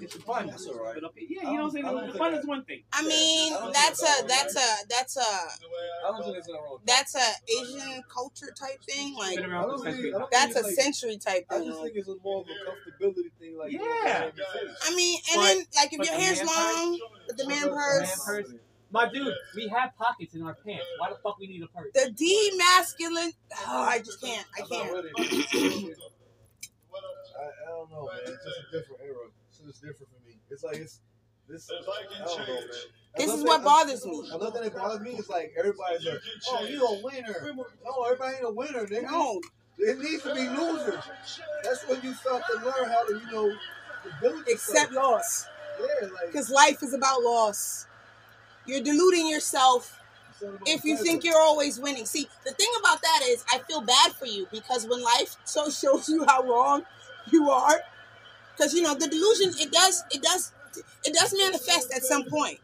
It's 0.00 0.14
a 0.16 0.20
bun. 0.20 0.46
That's 0.48 0.66
all 0.66 0.82
right. 0.82 0.94
but 0.94 1.04
up 1.04 1.12
here, 1.16 1.28
yeah, 1.30 1.50
you 1.50 1.56
know 1.56 1.62
what 1.64 1.68
I'm 1.68 1.70
saying. 1.70 1.84
Don't 1.84 1.94
The 1.96 2.06
think 2.06 2.18
bun 2.18 2.34
is 2.34 2.46
one 2.46 2.64
thing. 2.64 2.82
I 2.92 3.02
mean, 3.06 3.52
I 3.52 3.58
don't 3.58 3.72
that's 3.74 4.02
a 4.02 4.26
that's 4.26 4.54
that's 4.54 4.56
a 4.56 4.86
that's 4.88 5.16
a 5.16 5.20
I 5.20 6.08
don't 6.08 6.22
think 6.22 6.34
there's 6.34 6.48
nothing 6.48 6.62
wrong. 6.64 6.78
that's 6.86 7.14
a 7.14 7.28
Asian 7.60 8.02
culture 8.08 8.52
type 8.58 8.82
thing. 8.84 9.14
Like 9.16 9.38
I 9.38 9.42
don't 9.42 9.82
think. 9.84 10.14
I 10.14 10.18
don't 10.18 10.30
that's 10.30 10.56
a 10.56 10.62
like, 10.62 10.72
century 10.74 11.18
type 11.18 11.46
I 11.50 11.58
thing. 11.58 11.68
just 11.68 11.82
think 11.82 11.96
it's 11.96 12.08
more 12.24 12.40
of 12.40 12.46
a 12.46 12.70
comfortability 12.70 13.30
thing. 13.38 13.58
Like 13.58 13.72
you 13.72 13.78
know, 13.78 13.84
Yeah. 14.04 14.24
like 14.24 14.36
your 14.36 14.46
face. 14.68 14.76
I 14.90 14.94
mean, 14.94 15.18
and 15.32 15.40
But- 15.40 15.46
then 15.46 15.56
like 15.76 15.92
if 15.92 16.06
your 16.08 16.18
hair's 16.18 16.42
long, 16.44 17.00
with 17.26 17.36
the 17.36 17.46
man 17.48 17.60
Man 17.66 17.70
purse, 17.74 18.24
purse. 18.24 18.46
My 18.90 19.08
dude, 19.08 19.34
we 19.54 19.68
have 19.68 19.94
pockets 19.98 20.34
in 20.34 20.42
our 20.42 20.54
pants. 20.54 20.86
Why 20.98 21.10
the 21.10 21.16
fuck 21.16 21.38
we 21.38 21.46
need 21.46 21.62
a 21.62 21.66
purse? 21.66 21.92
the 21.92 22.10
demasculine. 22.10 23.34
Oh, 23.66 23.82
I 23.82 23.98
just 23.98 24.20
can't. 24.20 24.46
I 24.56 24.62
can't. 24.62 24.90
I, 27.38 27.44
I 27.44 27.68
don't 27.68 27.90
know, 27.90 28.06
man. 28.06 28.16
It's 28.26 28.44
just 28.44 28.58
a 28.58 28.78
different 28.78 29.02
era. 29.04 29.14
So 29.50 29.64
it's 29.68 29.80
just 29.80 29.82
different 29.82 30.08
for 30.12 30.26
me. 30.26 30.36
It's 30.50 30.64
like 30.64 30.76
it's 30.76 31.00
this. 31.48 31.70
I 31.70 32.24
don't 32.24 32.38
know, 32.38 32.44
man. 32.46 32.64
This 33.16 33.32
is 33.32 33.42
what 33.44 33.62
bothers 33.62 34.06
me. 34.06 34.22
Another 34.32 34.50
thing 34.52 34.62
that 34.64 34.74
bothers 34.74 35.00
me 35.00 35.10
is 35.12 35.28
like 35.28 35.52
everybody's 35.58 36.06
like, 36.06 36.20
"Oh, 36.48 36.64
you 36.64 36.84
a 36.86 37.02
winner." 37.02 37.54
No, 37.84 38.04
everybody 38.04 38.36
ain't 38.36 38.44
a 38.44 38.50
winner, 38.50 38.86
nigga. 38.86 39.02
No, 39.10 39.40
It 39.78 39.98
needs 39.98 40.22
to 40.22 40.34
be 40.34 40.48
losers. 40.48 41.04
That's 41.62 41.86
when 41.88 42.00
you 42.02 42.14
start 42.14 42.42
to 42.50 42.54
learn 42.64 42.88
how 42.88 43.06
to, 43.06 43.12
you 43.14 43.32
know, 43.32 43.50
to 44.22 44.52
accept 44.52 44.92
yourself. 44.92 44.94
loss. 44.94 45.46
Yeah, 45.80 46.08
like 46.08 46.26
Because 46.26 46.50
life 46.50 46.82
is 46.82 46.94
about 46.94 47.22
loss. 47.22 47.86
You're 48.68 48.82
deluding 48.82 49.28
yourself 49.28 49.98
it's 50.30 50.42
not 50.42 50.50
about 50.54 50.68
if 50.68 50.84
you 50.84 50.96
think 50.98 51.24
you're 51.24 51.40
always 51.40 51.80
winning. 51.80 52.06
See, 52.06 52.28
the 52.44 52.52
thing 52.52 52.68
about 52.80 53.02
that 53.02 53.22
is, 53.26 53.44
I 53.52 53.58
feel 53.60 53.80
bad 53.82 54.12
for 54.12 54.26
you 54.26 54.46
because 54.52 54.86
when 54.86 55.02
life 55.02 55.36
so 55.44 55.70
shows 55.70 56.08
you 56.08 56.24
how 56.28 56.44
wrong 56.44 56.82
you 57.32 57.50
are, 57.50 57.80
because 58.56 58.74
you 58.74 58.82
know 58.82 58.94
the 58.94 59.08
delusion, 59.08 59.52
it 59.60 59.72
does, 59.72 60.04
it 60.12 60.22
does, 60.22 60.52
it 61.04 61.14
does 61.14 61.34
manifest 61.36 61.92
at 61.94 62.02
some 62.04 62.24
point. 62.26 62.60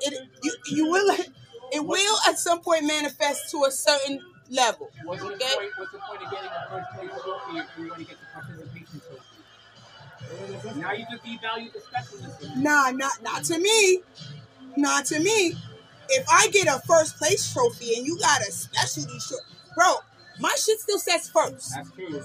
It 0.00 0.28
you 0.42 0.52
you 0.70 0.86
will 0.90 1.16
it 1.72 1.84
will 1.86 2.16
at 2.28 2.38
some 2.38 2.60
point 2.60 2.84
manifest 2.86 3.50
to 3.52 3.64
a 3.64 3.70
certain 3.72 4.20
level. 4.50 4.90
What's 5.04 5.22
the 5.22 5.28
Okay. 5.34 5.54
point? 5.56 5.72
What's 5.78 5.92
the 5.92 5.98
point 5.98 6.22
of 6.24 6.30
getting 6.32 6.50
a 6.50 6.68
first 6.70 6.88
place 6.94 7.22
trophy 7.24 7.58
if 7.58 7.66
you 7.98 8.04
get 8.06 8.18
the 8.20 8.26
participation 8.34 9.00
trophy? 9.08 10.80
Now 10.80 10.92
you 10.92 11.06
just 11.10 11.24
devalue 11.24 11.72
the 11.72 11.80
specialness. 11.80 12.56
Nah, 12.56 12.90
not 12.90 13.22
not 13.22 13.44
to 13.44 13.58
me. 13.58 14.02
Not 14.76 15.06
to 15.06 15.20
me. 15.20 15.54
If 16.08 16.26
I 16.30 16.48
get 16.48 16.68
a 16.68 16.80
first 16.86 17.16
place 17.16 17.52
trophy 17.52 17.94
and 17.96 18.06
you 18.06 18.18
got 18.18 18.40
a 18.40 18.52
specialty 18.52 19.18
trophy, 19.18 19.56
bro, 19.74 19.96
my 20.40 20.54
shit 20.56 20.80
still 20.80 20.98
says 20.98 21.28
first. 21.28 21.74
That's 21.74 21.90
true. 21.92 22.22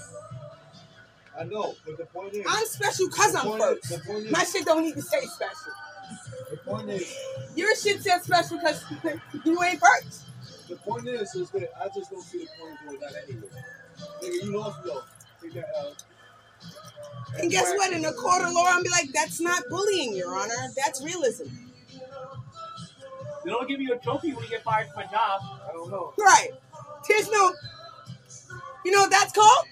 I 1.39 1.43
know, 1.45 1.73
but 1.85 1.97
the 1.97 2.05
point 2.05 2.33
is, 2.33 2.45
I'm 2.47 2.65
special 2.65 3.07
because 3.07 3.35
I'm 3.35 3.57
first. 3.57 3.91
is, 3.91 4.31
My 4.31 4.43
shit 4.43 4.65
don't 4.65 4.83
need 4.83 4.93
to 4.95 5.01
say 5.01 5.21
special. 5.25 5.71
the 6.51 6.57
point 6.57 6.89
is, 6.89 7.15
Your 7.55 7.75
shit 7.75 8.03
says 8.03 8.23
special 8.23 8.57
because 8.57 8.83
you 9.45 9.63
ain't 9.63 9.79
first. 9.79 10.25
the 10.67 10.75
point 10.75 11.07
is, 11.07 11.33
is 11.33 11.49
that 11.51 11.71
I 11.81 11.87
just 11.95 12.11
don't 12.11 12.21
see 12.21 12.39
the 12.39 12.49
point 12.59 12.73
of 12.73 12.79
doing 12.87 12.99
that 12.99 13.13
anyway. 13.27 13.47
Nigga, 14.21 14.45
you 14.45 14.59
lost, 14.59 14.83
that 14.83 15.95
And 17.39 17.49
guess 17.49 17.71
what? 17.75 17.93
In 17.93 18.05
a 18.05 18.13
court 18.13 18.43
of 18.43 18.53
law, 18.53 18.65
I'm 18.67 18.83
be 18.83 18.89
like, 18.89 19.09
that's 19.13 19.39
not 19.41 19.63
bullying, 19.69 20.15
Your 20.15 20.35
Honor. 20.35 20.53
That's 20.75 21.03
realism. 21.03 21.45
They 23.43 23.51
don't 23.51 23.67
give 23.67 23.81
you 23.81 23.93
a 23.93 23.97
trophy 23.97 24.33
when 24.33 24.43
you 24.43 24.49
get 24.49 24.63
fired 24.63 24.87
from 24.89 25.03
a 25.03 25.11
job. 25.11 25.41
I 25.67 25.71
don't 25.73 25.89
know. 25.89 26.13
Right. 26.17 26.49
There's 27.07 27.29
no. 27.31 27.51
You 28.85 28.91
know 28.91 29.01
what 29.01 29.11
that's 29.11 29.31
called? 29.33 29.65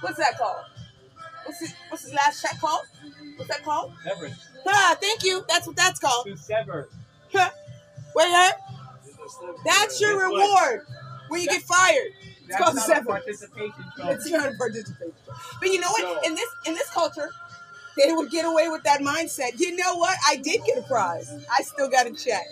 What's 0.00 0.18
that 0.18 0.38
called? 0.38 0.64
What's 1.44 1.60
his, 1.60 1.74
what's 1.88 2.02
his 2.04 2.12
last 2.14 2.42
check 2.42 2.60
called? 2.60 2.82
What's 3.36 3.50
that 3.50 3.64
called? 3.64 3.92
Severance. 4.04 4.36
Ah, 4.66 4.96
thank 5.00 5.22
you. 5.24 5.44
That's 5.48 5.66
what 5.66 5.76
that's 5.76 6.00
called. 6.00 6.26
To 6.26 6.36
sever. 6.36 6.88
Wait, 7.32 7.50
huh? 8.16 8.52
It's 9.24 9.38
That's 9.64 10.00
your 10.00 10.14
Guess 10.14 10.32
what? 10.32 10.42
reward 10.42 10.86
when 11.28 11.40
you 11.40 11.46
get 11.46 11.62
fired. 11.62 12.12
That's 12.48 12.62
called 12.62 12.76
a 12.76 12.80
severance. 12.80 13.06
participation 13.24 13.84
trophy. 13.96 14.12
It's 14.12 14.30
not 14.30 14.52
a 14.52 14.56
participation. 14.56 15.14
But 15.60 15.68
you 15.68 15.80
know 15.80 15.90
what? 15.90 16.02
No. 16.02 16.28
In 16.28 16.34
this 16.34 16.48
in 16.66 16.74
this 16.74 16.88
culture, 16.90 17.30
they 17.96 18.12
would 18.12 18.30
get 18.30 18.44
away 18.44 18.68
with 18.68 18.82
that 18.84 19.00
mindset. 19.00 19.58
You 19.58 19.74
know 19.76 19.96
what? 19.96 20.16
I 20.28 20.36
did 20.36 20.62
get 20.64 20.78
a 20.78 20.82
prize. 20.82 21.30
I 21.50 21.62
still 21.62 21.88
got 21.88 22.06
a 22.06 22.12
check. 22.12 22.44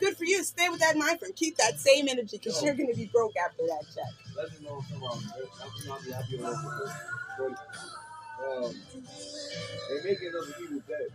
Good 0.00 0.16
for 0.16 0.24
you. 0.24 0.42
Stay 0.42 0.68
with 0.68 0.80
that 0.80 0.96
mind 0.96 1.20
frame. 1.20 1.32
Keep 1.36 1.56
that 1.58 1.78
same 1.78 2.08
energy 2.08 2.38
because 2.38 2.62
you're 2.62 2.74
going 2.74 2.90
to 2.90 2.96
be 2.96 3.06
broke 3.06 3.32
after 3.36 3.62
that 3.68 3.84
check. 3.94 4.36
Let 4.36 4.50
me 4.60 4.66
know 4.66 4.78
if 4.78 4.92
I'm. 4.92 5.02
I'm 5.02 5.88
not 5.88 6.04
be 6.04 6.10
happy 6.12 6.36
with 6.38 6.46
it. 6.48 6.92
But, 7.38 7.52
um, 8.44 8.74
they're 9.88 10.04
making 10.04 10.32
other 10.40 10.52
people 10.52 10.82
dead. 10.88 11.08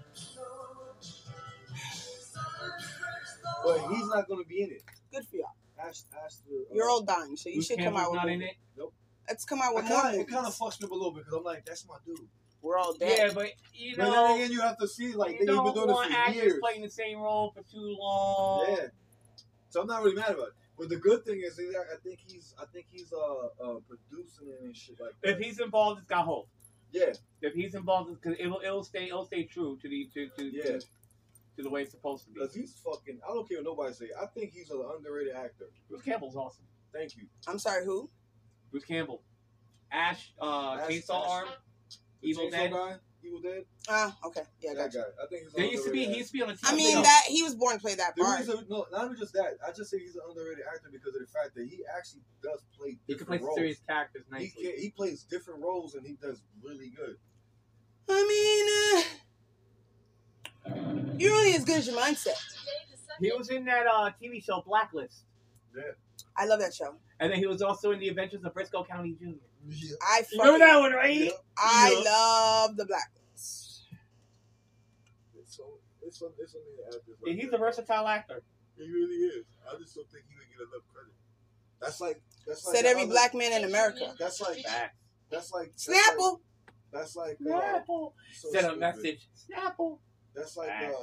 But 3.63 3.79
he's 3.89 4.07
not 4.07 4.27
going 4.27 4.43
to 4.43 4.47
be 4.47 4.61
in 4.61 4.71
it. 4.71 4.83
Good 5.11 5.25
for 5.27 5.35
y'all. 5.35 5.55
Ask, 5.79 6.05
ask 6.23 6.43
the. 6.45 6.55
uh, 6.55 6.73
You're 6.73 6.89
all 6.89 7.01
dying, 7.01 7.35
so 7.35 7.49
you 7.49 7.55
Bruce 7.55 7.67
should 7.67 7.79
come 7.79 7.97
out 7.97 8.11
with 8.11 8.17
not 8.21 8.29
in 8.29 8.41
it. 8.41 8.55
Nope. 8.77 8.93
Let's 9.27 9.45
come 9.45 9.61
out 9.61 9.75
with 9.75 9.85
more. 9.85 10.01
kinda, 10.01 10.13
it 10.15 10.19
movies. 10.19 10.33
kind 10.33 10.47
of 10.47 10.55
fucks 10.55 10.79
me 10.81 10.85
up 10.85 10.91
a 10.91 10.93
little 10.95 11.11
bit 11.11 11.25
because 11.25 11.37
I'm 11.37 11.43
like, 11.43 11.65
that's 11.65 11.85
my 11.87 11.95
dude. 12.05 12.27
We're 12.67 12.77
all 12.77 12.93
dead. 12.93 13.17
Yeah, 13.17 13.33
but 13.33 13.47
you 13.73 13.95
know, 13.95 14.03
But 14.03 14.11
then 14.11 14.13
know, 14.13 14.35
again, 14.35 14.51
you 14.51 14.61
have 14.61 14.77
to 14.79 14.87
see 14.89 15.13
like 15.13 15.31
they've 15.31 15.39
been 15.39 15.55
don't 15.55 15.73
doing 15.73 15.87
this 15.87 15.95
want 15.95 16.11
for 16.11 16.17
actors 16.17 16.35
years. 16.35 16.59
playing 16.61 16.81
the 16.81 16.89
same 16.89 17.19
role 17.19 17.51
for 17.55 17.63
too 17.63 17.95
long. 17.97 18.65
Yeah. 18.69 18.87
So 19.69 19.81
I'm 19.81 19.87
not 19.87 20.03
really 20.03 20.15
mad 20.15 20.31
about 20.31 20.47
it. 20.47 20.53
But 20.77 20.89
the 20.89 20.97
good 20.97 21.23
thing 21.25 21.41
is, 21.45 21.57
is 21.57 21.75
I 21.75 21.95
think 22.03 22.19
he's, 22.27 22.53
I 22.61 22.65
think 22.65 22.87
he's 22.91 23.11
uh, 23.13 23.17
uh 23.17 23.79
producing 23.87 24.49
it 24.49 24.63
and 24.63 24.75
shit 24.75 24.99
like 24.99 25.11
that. 25.23 25.29
If 25.31 25.39
he's 25.39 25.59
involved, 25.59 25.99
it's 25.99 26.07
got 26.07 26.25
hope. 26.25 26.49
yeah, 26.91 27.13
If 27.41 27.53
he's 27.53 27.73
involved, 27.73 28.21
because 28.21 28.37
it'll 28.39 28.59
it'll 28.63 28.83
stay 28.83 29.05
it'll 29.05 29.25
stay 29.25 29.43
true 29.43 29.77
to 29.81 29.87
the 29.89 30.09
to 30.13 30.27
to, 30.37 30.43
yeah. 30.45 30.63
to, 30.63 30.79
to 30.79 31.63
the 31.63 31.69
way 31.69 31.83
it's 31.83 31.91
supposed 31.91 32.25
to 32.25 32.29
be. 32.31 32.39
Because 32.39 32.53
he's 32.53 32.73
fucking. 32.85 33.19
I 33.27 33.33
don't 33.33 33.47
care 33.47 33.59
what 33.59 33.65
nobody 33.65 33.93
say. 33.93 34.09
I 34.21 34.25
think 34.27 34.51
he's 34.53 34.69
an 34.71 34.81
underrated 34.95 35.35
actor. 35.35 35.69
Bruce 35.89 36.01
Campbell's 36.03 36.35
awesome. 36.35 36.65
Thank 36.93 37.15
you. 37.15 37.23
I'm 37.47 37.59
sorry, 37.59 37.85
who? 37.85 38.09
Bruce 38.71 38.85
Campbell, 38.85 39.21
Ash, 39.91 40.33
uh, 40.41 40.77
Ash- 40.81 40.89
Chainsaw 40.91 41.23
Ash- 41.23 41.29
Arm, 41.29 41.47
The 42.21 42.27
Evil 42.29 42.49
Dead. 42.49 42.71
Guy, 42.71 42.95
Evil 43.23 43.41
Dead. 43.41 43.63
Ah, 43.89 44.17
okay. 44.25 44.41
Yeah, 44.61 44.73
that 44.73 44.91
got 44.91 44.93
you. 44.93 44.99
guy. 45.01 45.23
I 45.23 45.27
think 45.27 45.43
he's. 45.43 45.53
an 45.53 45.61
There 45.61 45.71
used 45.71 45.85
to 45.85 45.91
be 45.91 46.03
underrated 46.03 46.13
he 46.13 46.17
used 46.19 46.31
to 46.31 46.37
be 46.37 46.43
on 46.43 46.49
a 46.49 46.53
TV 46.53 46.59
I 46.71 46.75
mean, 46.75 46.93
show. 46.93 47.01
that 47.03 47.21
he 47.27 47.43
was 47.43 47.55
born 47.55 47.75
to 47.75 47.81
play 47.81 47.95
that 47.95 48.15
The 48.15 48.23
part. 48.23 48.39
reason, 48.39 48.65
no, 48.69 48.85
not 48.91 49.05
even 49.05 49.17
just 49.17 49.33
that. 49.33 49.57
I 49.65 49.71
just 49.71 49.89
say 49.91 49.99
he's 49.99 50.15
an 50.15 50.21
underrated 50.29 50.63
actor 50.73 50.89
because 50.91 51.15
of 51.15 51.21
the 51.21 51.27
fact 51.27 51.55
that 51.55 51.67
he 51.67 51.83
actually 51.95 52.21
does 52.43 52.61
play 52.79 52.97
he 53.07 53.15
can 53.15 53.25
play 53.27 53.37
roles. 53.37 53.55
serious 53.55 53.79
characters 53.87 54.23
He, 54.37 54.49
can, 54.49 54.79
he 54.79 54.89
plays 54.89 55.23
different 55.23 55.61
roles 55.61 55.95
and 55.95 56.05
he 56.05 56.13
does 56.21 56.41
really 56.63 56.89
good. 56.89 57.17
I 58.09 59.03
mean, 60.65 60.73
uh, 60.73 61.15
you're 61.17 61.33
only 61.35 61.53
as 61.53 61.65
good 61.65 61.77
as 61.77 61.87
your 61.87 61.97
mindset. 61.97 62.23
Today, 62.35 62.83
the 62.91 62.97
sun 62.97 63.15
He 63.19 63.31
was 63.37 63.49
in 63.49 63.65
that 63.65 63.85
uh, 63.87 64.11
TV 64.21 64.43
show 64.43 64.63
Blacklist, 64.65 65.23
Yeah. 65.75 65.83
I 66.35 66.45
love 66.45 66.59
that 66.59 66.73
show. 66.73 66.95
and 67.19 67.31
then 67.31 67.39
he 67.39 67.47
was 67.47 67.61
also 67.61 67.91
in 67.91 67.99
The 67.99 68.09
Adventures 68.09 68.43
of 68.43 68.53
Brisco 68.53 68.87
County 68.87 69.15
Jr. 69.19 69.37
Yeah. 69.69 69.95
I 70.01 70.23
You 70.31 70.39
remember 70.39 70.65
that 70.65 70.79
one, 70.79 70.91
right? 70.93 71.15
Yeah. 71.17 71.31
I 71.57 71.91
Yeah. 72.03 72.09
love 72.11 72.77
the 72.77 72.85
Blacklist. 72.85 73.85
It's 75.37 75.55
so 75.57 75.79
it's 76.01 76.19
so 76.19 76.31
it's 76.39 76.53
so 76.53 76.59
many 76.59 76.85
actors. 76.87 77.01
Yeah, 77.07 77.15
like 77.31 77.35
he's 77.41 77.51
that. 77.51 77.55
a 77.57 77.59
versatile 77.59 78.07
actor. 78.07 78.43
He 78.77 78.83
really 78.89 79.15
is. 79.37 79.45
I 79.69 79.77
just 79.77 79.95
don't 79.95 80.09
think 80.11 80.25
he 80.29 80.35
would 80.35 80.47
get 80.49 80.61
enough 80.67 80.85
credit. 80.93 81.13
That's 81.81 81.99
like 82.01 82.21
that's 82.45 82.65
like 82.65 82.75
Said 82.75 82.85
the 82.85 82.89
every 82.89 83.03
other- 83.03 83.11
black 83.11 83.33
man 83.33 83.51
in 83.53 83.67
America. 83.69 84.15
That's 84.19 84.39
like 84.41 84.63
that's 85.29 85.51
like 85.51 85.71
that's 85.75 85.87
like- 85.87 85.97
Snapple. 86.17 86.39
That's 86.91 87.15
like 87.15 87.37
uh, 87.41 87.49
Snapple. 87.51 88.13
so 88.33 88.49
Send 88.51 88.65
a 88.65 88.69
stupid. 88.69 88.79
message. 88.79 89.27
Snapple. 89.35 89.99
That's 90.33 90.55
like 90.55 90.69
Facts. 90.69 90.95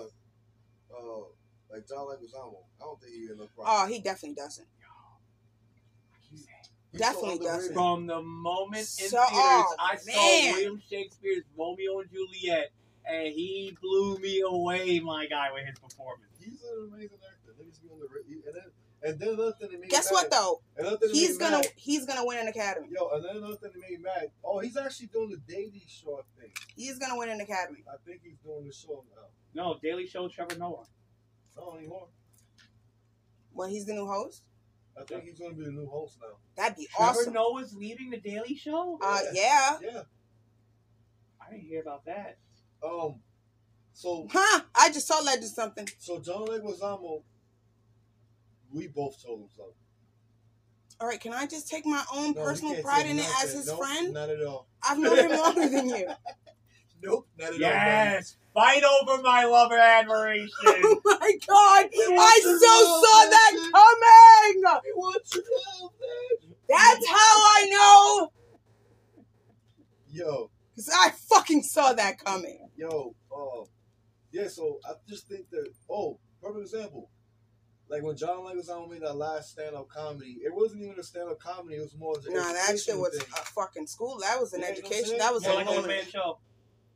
uh 0.91 0.97
uh 0.97 1.25
like 1.71 1.87
John 1.89 2.07
Leguizamo. 2.07 2.57
I 2.81 2.85
don't 2.85 3.01
think 3.01 3.13
he 3.15 3.27
get 3.27 3.37
enough 3.37 3.49
Oh, 3.59 3.87
he 3.87 4.01
definitely 4.01 4.37
doesn't. 4.37 4.67
He's 6.95 7.01
definitely 7.01 7.45
doesn't. 7.45 7.75
From 7.75 8.07
the 8.07 8.23
moment 8.23 8.79
in 8.79 9.09
So- 9.09 9.19
theaters 9.19 9.33
oh, 9.35 9.77
I 9.81 9.97
saw. 9.97 10.53
William 10.53 10.81
Shakespeare's 10.89 11.43
Romeo 11.59 11.99
and 11.99 12.09
Juliet, 12.13 12.71
and 13.05 13.27
he 13.35 13.77
blew 13.83 14.17
me 14.19 14.43
away, 14.47 15.01
my 15.01 15.27
guy, 15.27 15.49
with 15.53 15.67
his 15.67 15.77
performance. 15.77 16.31
He's 16.39 16.63
an 16.63 16.91
amazing 16.93 17.19
actor. 17.29 17.53
Niggas 17.61 17.83
be 17.83 17.89
on 17.91 17.99
the 17.99 18.07
and 18.47 18.55
then 18.55 18.71
and 19.03 19.19
then 19.19 19.29
another 19.31 19.53
thing 19.53 19.69
that 19.71 19.73
made 19.73 19.81
me 19.81 19.89
Guess 19.89 20.13
mad, 20.13 20.15
what 20.15 20.31
though? 20.31 20.61
Thing 20.77 20.97
that 21.01 21.11
He's 21.13 21.37
gonna 21.37 21.57
mad, 21.59 21.67
he's 21.75 22.07
gonna 22.07 22.25
win 22.25 22.39
an 22.39 22.47
academy. 22.49 22.89
yo, 22.91 23.09
and 23.09 23.25
then 23.25 23.37
another 23.39 23.57
thing 23.57 23.73
that 23.75 23.81
made 23.81 23.99
me 23.99 24.05
mad. 24.05 24.31
Oh, 24.45 24.61
he's 24.61 24.77
actually 24.77 25.09
doing 25.09 25.31
the 25.31 25.53
Daily 25.53 25.83
Show 25.89 26.25
thing. 26.39 26.53
He's 26.77 26.97
gonna 26.99 27.19
win 27.19 27.29
an 27.29 27.41
academy. 27.41 27.81
I 27.93 27.97
think 28.07 28.21
he's 28.23 28.39
doing 28.39 28.65
the 28.67 28.73
show 28.73 29.05
now. 29.17 29.27
No, 29.53 29.79
Daily 29.83 30.07
Show, 30.07 30.29
Trevor 30.29 30.57
Noah. 30.59 30.87
Not 31.57 31.77
anymore. 31.79 32.07
When 33.53 33.71
he's 33.71 33.85
the 33.85 33.95
new 33.95 34.07
host, 34.07 34.43
I 35.01 35.05
think 35.05 35.25
he's 35.25 35.39
gonna 35.39 35.55
be 35.55 35.65
the 35.65 35.73
new 35.73 35.87
host 35.87 36.19
now. 36.21 36.37
that'd 36.57 36.77
be 36.77 36.89
Trevor 36.97 37.11
awesome. 37.21 37.33
Noah's 37.35 37.75
leaving 37.75 38.11
the 38.11 38.19
Daily 38.21 38.57
Show? 38.57 38.99
Uh, 39.03 39.21
yeah. 39.33 39.79
Yeah. 39.83 40.03
I 41.41 41.51
didn't 41.51 41.65
hear 41.67 41.81
about 41.83 42.05
that. 42.07 42.39
Um. 42.87 43.17
So 43.93 44.27
Huh? 44.31 44.63
I 44.75 44.91
just 44.91 45.07
saw 45.07 45.17
that 45.21 45.25
Legend 45.27 45.51
something. 45.53 45.89
so 45.99 46.19
John 46.21 46.47
Leguizamo. 46.47 47.23
We 48.73 48.89
both 48.89 49.23
told 49.23 49.41
him 49.43 49.49
something. 49.57 49.75
All 51.01 51.09
right, 51.09 51.21
can 51.21 51.33
I 51.33 51.47
just 51.47 51.69
take 51.69 51.85
my 51.87 52.03
own 52.13 52.33
No, 52.35 52.43
personal 52.45 52.81
pride 52.83 53.07
in 53.07 53.19
it 53.19 53.27
as 53.43 53.53
his 53.53 53.67
Nope, 53.67 53.79
friend? 53.79 54.15
Not 54.15 54.31
at 54.31 54.43
all. 54.43 54.69
I've 54.83 54.99
known 54.99 55.19
him 55.19 55.31
longer 55.39 55.69
than 55.69 55.89
you. 55.89 56.09
Nope. 57.05 57.29
Not 57.39 57.49
at 57.49 57.53
all. 57.55 57.61
Yes! 57.61 58.37
Fight 58.55 58.83
over 58.85 59.21
my 59.23 59.45
love 59.45 59.71
and 59.73 59.81
admiration! 59.81 60.49
Oh 60.67 61.01
my 61.05 61.33
god! 61.47 61.89
I 61.93 62.41
so 62.43 62.59
saw 62.59 63.31
that 63.31 63.51
man. 63.55 63.73
coming! 63.73 64.63
buddy. 64.63 64.81
He 64.87 64.93
wants 64.93 65.31
to 65.31 65.39
know, 65.39 65.91
man. 66.01 66.55
That's 66.69 67.07
how 67.09 67.17
I 67.17 67.67
know! 67.71 68.33
Yo, 70.11 70.51
Because 70.75 70.91
I 70.97 71.11
fucking 71.11 71.63
saw 71.63 71.93
that 71.95 72.25
coming. 72.25 72.69
yo, 72.77 73.15
uh, 73.37 73.65
yeah. 74.33 74.47
So 74.49 74.79
I 74.89 74.93
just 75.09 75.27
think 75.29 75.51
that. 75.51 75.69
Oh, 75.91 76.19
perfect 76.41 76.63
example. 76.63 77.11
Like 77.89 78.03
when 78.03 78.17
John 78.17 78.39
Leguizamo 78.39 78.89
made 78.89 79.03
that 79.03 79.15
last 79.17 79.51
stand-up 79.51 79.89
comedy, 79.89 80.39
it 80.45 80.55
wasn't 80.55 80.83
even 80.83 80.99
a 80.99 81.03
stand-up 81.03 81.39
comedy. 81.39 81.77
It 81.77 81.81
was 81.81 81.95
more 81.99 82.17
of 82.17 82.25
an 82.25 82.33
Nah, 82.35 82.53
that 82.53 82.79
shit 82.79 82.97
was 82.97 83.11
thing. 83.19 83.27
a 83.33 83.45
fucking 83.45 83.87
school. 83.89 84.19
That 84.21 84.41
was 84.41 84.53
an 84.55 84.61
Yeah, 84.63 84.69
you 84.69 84.73
know 84.83 84.89
education. 84.89 85.19
That 85.19 85.35
was 85.35 85.45
yeah, 85.45 85.53
a 85.53 85.55
like 85.55 85.67
a 85.67 85.71
one 85.71 85.83
moment. 85.83 86.15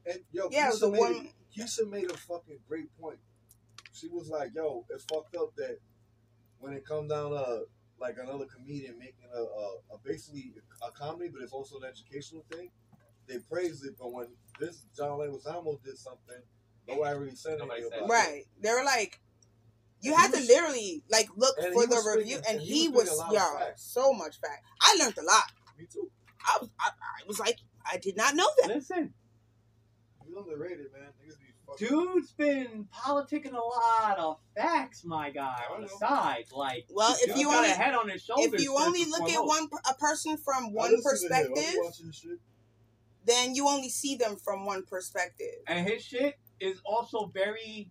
Man 0.09 0.17
show. 0.17 0.21
And 0.21 0.25
yo, 0.33 0.49
Yeah, 0.51 0.69
it 0.69 0.75
Keisha 0.75 0.83
a 0.83 0.91
made 0.91 1.01
one. 1.01 1.29
Keisha 1.57 1.91
made 1.91 2.11
a 2.11 2.17
fucking 2.17 2.59
great 2.69 2.89
point. 3.01 3.19
She 3.93 4.09
was 4.09 4.29
like, 4.29 4.51
"Yo, 4.55 4.85
it's 4.91 5.05
fucked 5.05 5.35
up 5.37 5.55
that 5.57 5.79
when 6.61 6.73
it 6.73 6.85
come 6.87 7.09
down 7.09 7.31
to 7.31 7.65
like 8.01 8.17
another 8.23 8.45
comedian 8.47 8.99
making 8.99 9.29
a, 9.35 9.41
a, 9.41 9.77
a 9.95 9.99
basically 10.05 10.53
a 10.87 10.91
comedy, 10.93 11.31
but 11.33 11.43
it's 11.43 11.53
also 11.53 11.79
an 11.79 11.85
educational 11.85 12.45
thing. 12.53 12.71
They 13.27 13.39
praised 13.39 13.85
it, 13.85 13.95
but 13.99 14.13
when 14.13 14.29
this 14.61 14.87
John 14.97 15.19
Leguizamo 15.19 15.83
did 15.83 15.99
something, 15.99 16.41
nobody 16.87 17.19
really 17.19 17.35
said 17.35 17.59
Nobody 17.59 17.81
anything 17.83 17.91
said 17.99 18.05
about 18.05 18.11
it. 18.23 18.31
Right. 18.31 18.45
They 18.63 18.71
were 18.71 18.85
like, 18.85 19.21
you 20.01 20.13
And 20.13 20.21
had 20.21 20.27
he 20.29 20.33
to 20.35 20.39
was- 20.41 20.49
literally 20.49 21.03
like 21.11 21.29
look 21.37 21.57
for 21.57 21.87
the 21.87 21.95
was 21.97 22.17
review, 22.17 22.37
speaking- 22.37 22.45
and 22.49 22.59
and 22.59 22.61
he 22.61 22.83
he 22.83 22.89
was, 22.89 23.09
was 23.11 23.19
speaking 23.19 23.19
a 23.19 23.21
lot 23.21 23.29
of 23.29 23.35
yeah, 23.61 23.67
facts. 23.67 23.83
so 23.83 24.13
much 24.13 24.41
fact. 24.41 24.63
I 24.81 24.97
learned 25.01 25.19
a 25.19 25.23
lot. 25.25 25.45
Me 25.79 25.87
too. 25.93 26.09
I 26.47 26.59
was, 26.61 26.71
I, 26.81 26.89
I 26.89 27.27
was 27.27 27.39
like, 27.41 27.59
I 27.85 27.99
did 27.99 28.17
not 28.17 28.35
know 28.37 28.49
that. 28.63 28.69
Listen, 28.77 29.03
He's 29.05 29.13
underrated, 30.39 30.87
man. 30.93 31.09
Niggas 31.23 31.39
be 31.39 31.47
fucking. 31.67 31.89
dude's 31.89 32.33
been 32.33 32.89
politicking 32.95 33.53
a 33.55 33.61
lot 33.61 34.19
of 34.19 34.39
facts, 34.57 35.05
my 35.05 35.31
guy, 35.31 35.63
on 35.75 35.83
the 35.83 35.89
side. 35.89 36.45
Like, 36.53 36.87
Well, 36.91 37.17
if 37.21 37.37
you 37.37 37.47
got 37.47 37.59
only 37.59 37.71
a 37.71 37.75
head 37.75 37.95
on 37.95 38.09
his 38.09 38.23
shoulders. 38.25 38.53
if 38.55 38.61
you 38.63 38.77
only 38.79 39.05
look 39.05 39.29
at 39.31 39.45
one 39.45 39.69
a 39.89 39.95
person 39.95 40.37
from 40.39 40.73
one 40.73 40.91
listen 40.93 41.19
to 41.19 41.27
him. 41.27 41.33
I 41.33 41.43
be 41.43 41.49
perspective, 41.55 41.81
watching 41.83 42.07
this 42.07 42.17
shit. 42.17 42.39
then 43.25 43.55
you 43.55 43.69
only 43.69 43.89
see 43.91 44.17
them 44.17 44.37
from 44.37 44.65
one 44.65 44.85
perspective. 44.85 45.55
and 45.67 45.87
his 45.89 46.03
shit 46.03 46.39
is 46.61 46.81
also 46.85 47.27
very 47.27 47.91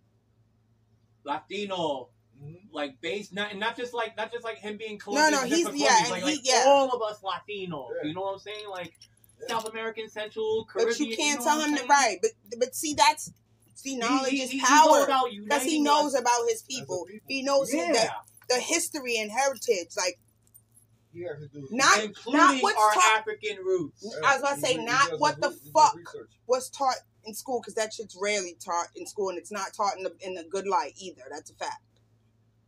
Latino, 1.23 2.09
Mhm. 2.41 2.67
like 2.71 2.99
based 3.01 3.33
not 3.33 3.55
not 3.57 3.75
just 3.75 3.93
like 3.93 4.15
not 4.15 4.31
just 4.31 4.43
like 4.43 4.57
him 4.57 4.77
being 4.77 4.93
No, 4.93 4.99
Colombian. 4.99 5.31
no, 5.31 5.39
for 5.41 5.45
he's- 5.47 5.59
yeah, 5.75 5.87
Colombians, 6.05 6.09
like, 6.11 6.23
he- 6.23 6.31
like 6.37 6.39
yeah. 6.43 6.63
all 6.67 6.89
of 6.91 7.01
us 7.01 7.21
Latinos. 7.21 7.89
Yeah. 8.01 8.07
You 8.07 8.13
know 8.13 8.21
what 8.21 8.33
I'm 8.33 8.39
saying? 8.39 8.69
Like 8.69 8.93
Yeah. 9.41 9.47
South 9.49 9.69
American, 9.69 10.09
Central, 10.09 10.65
Caribbean. 10.65 10.89
But 10.97 10.99
you 10.99 11.15
can't 11.15 11.39
know 11.39 11.45
tell 11.45 11.59
him 11.59 11.65
I'm 11.65 11.71
to 11.73 11.77
saying? 11.79 11.89
right. 11.89 12.17
But 12.21 12.31
but 12.59 12.75
see, 12.75 12.93
that's 12.95 13.31
see, 13.75 13.97
knowledge 13.97 14.31
he- 14.31 14.41
is 14.41 14.63
power 14.63 15.05
because 15.05 15.63
he 15.63 15.77
uniting 15.77 15.83
knows 15.83 16.13
us. 16.15 16.21
about 16.21 16.41
his 16.49 16.61
people. 16.63 17.05
people. 17.05 17.21
He 17.27 17.43
knows 17.43 17.73
Yeah, 17.73 17.91
the, 18.49 18.55
the 18.55 18.61
history 18.61 19.17
and 19.17 19.29
heritage. 19.31 19.89
Like 19.95 20.17
He 21.13 21.21
has 21.23 21.37
to 21.39 21.47
do. 21.47 21.67
not 21.71 22.03
including 22.03 22.39
not 22.41 22.61
what's 22.63 22.77
our 22.79 22.93
taught 22.93 23.19
African 23.19 23.57
roots. 23.63 24.03
I 24.25 24.33
was 24.33 24.39
about 24.41 24.55
to 24.55 24.61
say, 24.61 24.73
He- 24.73 24.79
he 24.79 24.85
not 24.85 25.19
what 25.19 25.39
the 25.39 25.49
re- 25.49 25.71
fuck. 25.73 25.97
was 26.47 26.69
taught 26.69 26.95
in 27.25 27.33
school 27.35 27.59
because 27.61 27.75
that 27.75 27.93
shit's 27.93 28.17
rarely 28.19 28.55
taught 28.63 28.87
in 28.95 29.05
school 29.05 29.29
and 29.29 29.37
it's 29.37 29.51
not 29.51 29.73
taught 29.73 29.97
in 29.99 30.05
a, 30.05 30.11
in 30.27 30.37
a 30.37 30.43
good 30.43 30.65
light 30.65 30.93
either. 30.97 31.23
That's 31.29 31.51
a 31.51 31.53
fact. 31.55 31.81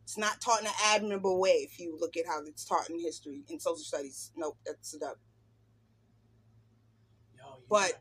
It's 0.03 0.17
not 0.17 0.41
taught 0.41 0.62
in 0.62 0.67
an 0.67 0.73
admirable 0.86 1.39
way 1.39 1.51
if 1.71 1.79
you 1.79 1.97
look 1.99 2.17
at 2.17 2.25
how 2.27 2.41
it's 2.45 2.65
taught 2.65 2.89
in 2.89 2.99
history 2.99 3.43
in 3.47 3.60
social 3.60 3.77
studies. 3.84 4.32
Nope, 4.36 4.58
that's 4.65 4.93
a 4.95 4.99
dub. 4.99 5.17
Yo, 7.38 7.43
you 7.43 7.43
But- 7.43 7.43
know 7.43 7.47
what 7.47 7.47
I 7.47 7.47
found 7.47 7.47
out 7.47 7.55
the 7.55 7.55
other 7.55 7.59
day? 7.69 7.91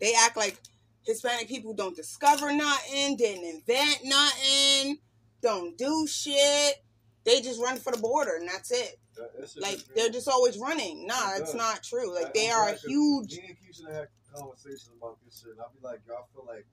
They 0.00 0.12
act 0.14 0.36
like 0.36 0.58
Hispanic 1.06 1.48
people 1.48 1.74
don't 1.74 1.96
discover 1.96 2.52
nothing, 2.52 3.16
didn't 3.16 3.44
invent 3.44 3.98
nothing, 4.04 4.98
don't 5.42 5.76
do 5.78 6.06
shit. 6.06 6.82
They 7.24 7.40
just 7.40 7.60
run 7.60 7.76
for 7.78 7.92
the 7.92 7.98
border 7.98 8.36
and 8.36 8.48
that's 8.48 8.70
it. 8.70 8.98
That- 9.16 9.32
that 9.38 9.60
Like 9.60 9.76
is 9.76 9.84
they're 9.94 10.10
just 10.10 10.28
always 10.28 10.58
running. 10.58 11.06
Nah, 11.06 11.36
It 11.36 11.42
it's 11.42 11.54
not 11.54 11.82
true. 11.82 12.12
Like 12.14 12.26
I- 12.26 12.30
they 12.34 12.50
I'm 12.50 12.54
are 12.56 12.64
glad 12.66 12.74
'cause 12.80 12.84
huge. 12.90 13.32
Me 13.38 13.44
and 13.48 13.56
Keisha 13.58 13.92
had 13.94 14.08
conversations 14.34 14.90
about 14.96 15.18
this 15.24 15.40
shit, 15.40 15.52
I'll 15.60 15.70
be 15.70 15.78
like, 15.82 16.00
y'all 16.06 16.26
feel 16.34 16.44
like 16.46 16.66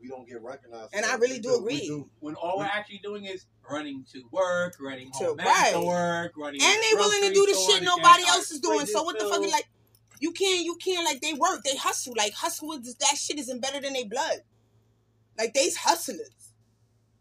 we 0.00 0.08
don't 0.08 0.26
get 0.26 0.42
recognized. 0.42 0.90
And 0.94 1.04
I 1.04 1.14
really 1.16 1.34
we 1.34 1.40
do 1.40 1.54
agree. 1.56 1.86
do. 1.86 2.10
when 2.20 2.34
all 2.34 2.58
we're 2.58 2.64
actually 2.64 2.98
doing 2.98 3.26
is 3.26 3.46
running 3.70 4.04
to 4.12 4.22
work, 4.32 4.76
running 4.80 5.12
To- 5.12 5.18
home 5.26 5.40
after 5.40 5.76
right. 5.78 5.84
work, 5.86 6.32
running 6.36 6.60
and 6.62 6.74
to 6.74 6.80
they 6.80 6.90
the 6.90 6.96
willing 6.96 7.22
to 7.22 7.32
do 7.32 7.46
the 7.46 7.54
shit 7.54 7.82
nobody 7.84 8.24
else 8.26 8.50
is 8.50 8.58
doing. 8.60 8.86
So 8.86 9.02
what 9.04 9.18
the 9.18 9.26
fuck? 9.26 9.34
filled. 9.40 9.50
Like 9.52 9.68
you 10.22 10.30
can't, 10.30 10.64
you 10.64 10.76
can't 10.76 11.04
like 11.04 11.20
they 11.20 11.32
work, 11.32 11.64
they 11.64 11.74
hustle. 11.74 12.14
Like 12.16 12.32
hustle 12.32 12.72
is 12.74 12.94
that 12.94 13.16
shit 13.18 13.40
is 13.40 13.50
embedded 13.50 13.84
in 13.84 13.92
their 13.92 14.06
blood. 14.06 14.42
Like 15.36 15.52
they's 15.52 15.76
hustlers, 15.76 16.52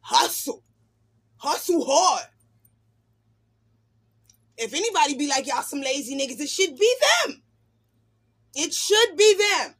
hustle, 0.01 0.63
hustle 1.37 1.83
hard. 1.83 2.27
If 4.55 4.75
anybody 4.75 5.15
be 5.15 5.27
like 5.27 5.47
y'all 5.47 5.63
some 5.63 5.81
lazy 5.81 6.15
niggas, 6.15 6.39
it 6.41 6.49
should 6.49 6.77
be 6.77 6.95
them. 7.25 7.41
It 8.53 8.71
should 8.71 9.17
be 9.17 9.35
them. 9.35 9.73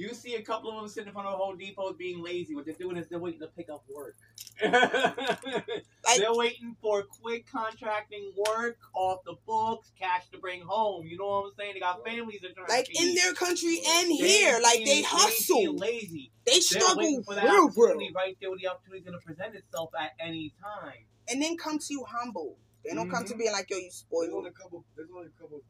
You 0.00 0.14
see 0.14 0.34
a 0.36 0.40
couple 0.42 0.70
of 0.70 0.76
them 0.76 0.88
sitting 0.88 1.08
in 1.08 1.12
front 1.12 1.28
of 1.28 1.34
Home 1.38 1.58
Depot 1.58 1.92
being 1.92 2.22
lazy. 2.22 2.54
What 2.54 2.64
they're 2.64 2.74
doing 2.74 2.96
is 2.96 3.06
they're 3.08 3.18
waiting 3.18 3.40
to 3.40 3.48
pick 3.48 3.68
up 3.68 3.84
work. 3.94 4.16
they're 4.62 6.34
waiting 6.34 6.74
for 6.80 7.02
quick 7.02 7.46
contracting 7.50 8.32
work 8.48 8.78
off 8.94 9.18
the 9.26 9.34
books, 9.46 9.92
cash 10.00 10.22
to 10.32 10.38
bring 10.38 10.62
home. 10.62 11.06
You 11.06 11.18
know 11.18 11.26
what 11.26 11.44
I'm 11.48 11.50
saying? 11.58 11.74
They 11.74 11.80
got 11.80 12.02
families 12.04 12.40
that 12.40 12.52
are 12.52 12.54
trying 12.54 12.68
Like 12.68 12.86
to 12.86 12.92
in 13.02 13.08
feed. 13.08 13.18
their 13.18 13.34
country 13.34 13.80
and 13.86 14.10
They 14.10 14.14
here, 14.14 14.58
like 14.62 14.78
being- 14.78 14.86
they 14.86 15.02
hustle, 15.02 15.56
being 15.58 15.76
lazy. 15.76 16.32
they 16.46 16.52
They're 16.52 16.60
struggle 16.62 16.96
waiting 16.96 17.22
for 17.22 17.34
that 17.34 17.44
real, 17.44 17.52
real, 17.52 17.68
opportunity 17.68 18.12
right 18.14 18.36
there 18.40 18.48
where 18.50 18.58
the 18.58 18.68
opportunity 18.68 19.04
going 19.04 19.18
to 19.20 19.24
present 19.26 19.54
itself 19.54 19.90
at 20.00 20.12
any 20.18 20.54
time. 20.62 21.04
and 21.28 21.42
then 21.42 21.56
come 21.58 21.78
to 21.78 21.86
you 21.90 22.04
humble. 22.04 22.56
They 22.84 22.94
don't 22.94 23.10
come 23.10 23.24
to 23.26 23.34
Mhm. 23.34 23.38
being 23.38 23.52
like 23.52 23.68
yo, 23.68 23.76
you 23.76 23.90
spoiled. 23.90 24.22
There's 24.24 24.30
spoiled. 24.30 24.32
only 24.38 24.50
a 24.50 24.52
couple. 24.54 24.84
There's 24.96 25.10
only 25.14 25.26
a 25.26 25.40
couple 25.40 25.62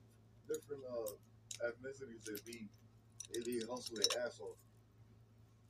different 0.48 0.82
uh, 0.88 1.66
ethnicities 1.66 2.22
that 2.24 2.44
be 2.46 2.68
they 3.32 3.40
be 3.40 3.60
hustle 3.70 3.96
their 3.96 4.24
ass 4.26 4.40
off. 4.40 4.56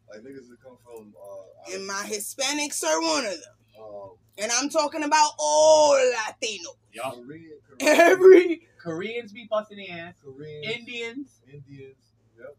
Like 0.09 0.21
niggas 0.25 0.49
that 0.49 0.61
come 0.63 0.77
from 0.85 1.15
uh, 1.17 1.75
And 1.75 1.87
my 1.87 2.05
Hispanics 2.07 2.83
are 2.85 3.01
one 3.01 3.25
of 3.27 3.33
them. 3.33 3.55
um, 3.81 4.11
And 4.39 4.51
I'm 4.53 4.69
talking 4.69 5.03
about 5.05 5.31
all 5.39 5.93
Latino. 5.93 6.71
Korean, 6.95 7.53
Korean, 7.79 8.01
Every 8.01 8.69
Koreans 8.83 9.33
be 9.33 9.47
busting 9.49 9.79
the 9.79 9.89
ass. 9.91 10.15
Koreans, 10.25 10.67
Indians, 10.67 11.41
Indians. 11.47 11.97
Yep. 12.39 12.57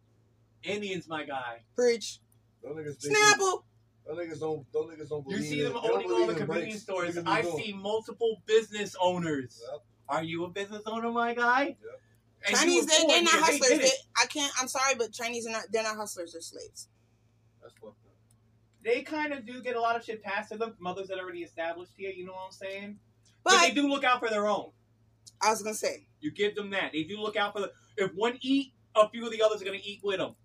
Indians, 0.64 1.08
my 1.10 1.26
guy. 1.26 1.60
preach. 1.76 2.20
Those 2.64 2.76
niggas 2.78 3.02
think 3.02 3.18
Snapple. 3.18 3.64
Them 4.06 4.16
niggas 4.18 4.40
don't. 4.40 4.72
Them 4.72 4.84
niggas 4.84 5.10
don't 5.10 5.24
believe. 5.26 5.40
You 5.42 5.46
see 5.46 5.62
them 5.64 5.74
they 5.74 5.80
don't 5.88 5.92
owning 5.96 6.12
all 6.12 6.28
the 6.28 6.36
convenience 6.36 6.84
breaks. 6.86 7.14
stores. 7.16 7.18
I 7.26 7.42
see 7.42 7.74
multiple 7.74 8.42
business 8.46 8.96
owners. 9.02 9.62
Yep. 9.72 9.82
Are 10.10 10.24
you 10.24 10.46
a 10.46 10.50
business 10.50 10.84
owner, 10.86 11.12
my 11.12 11.34
guy? 11.34 11.76
And 12.48 12.56
Chinese, 12.56 12.86
they, 12.88 13.06
they're 13.08 13.22
not 13.24 13.32
here. 13.34 13.42
They 13.42 13.52
hustlers. 13.60 13.80
They. 13.80 13.92
I 14.22 14.26
can't. 14.26 14.52
I'm 14.60 14.68
sorry, 14.68 14.96
but 14.98 15.12
Chinese 15.14 15.46
are 15.48 15.52
not. 15.52 15.64
They're 15.72 15.84
not 15.84 15.96
hustlers. 15.96 16.34
They're 16.34 16.42
slaves. 16.42 16.88
That's 17.62 17.74
fucked 17.76 18.06
up. 18.06 18.12
They 18.84 19.02
kind 19.04 19.32
of 19.34 19.46
do 19.46 19.62
get 19.62 19.76
a 19.76 19.80
lot 19.82 19.96
of 19.96 20.04
shit 20.04 20.24
passed 20.24 20.52
to 20.52 20.58
them 20.58 20.74
Mothers 20.80 21.08
that 21.10 21.18
are 21.20 21.22
already 21.22 21.44
established 21.44 21.92
here. 21.96 22.10
You 22.12 22.26
know 22.26 22.32
what 22.34 22.46
I'm 22.48 22.52
saying? 22.52 22.98
But 23.44 23.52
But, 23.54 23.62
they 23.62 23.72
do 23.72 23.88
look 23.88 24.04
out 24.04 24.20
for 24.20 24.30
their 24.30 24.48
own. 24.48 24.72
I 25.42 25.50
was 25.52 25.62
gonna 25.62 25.76
say, 25.76 26.08
You 26.20 26.32
give 26.32 26.56
them 26.56 26.72
that. 26.72 26.92
They 26.94 27.04
do 27.04 27.20
look 27.20 27.36
out 27.36 27.54
for 27.54 27.62
the. 27.62 27.72
If 27.98 28.12
one 28.16 28.38
eat, 28.42 28.74
a 28.96 29.08
few 29.10 29.26
of 29.26 29.32
the 29.32 29.42
others 29.44 29.62
are 29.62 29.66
gonna 29.66 29.78
eat 29.84 30.00
with 30.04 30.18
them. 30.18 30.36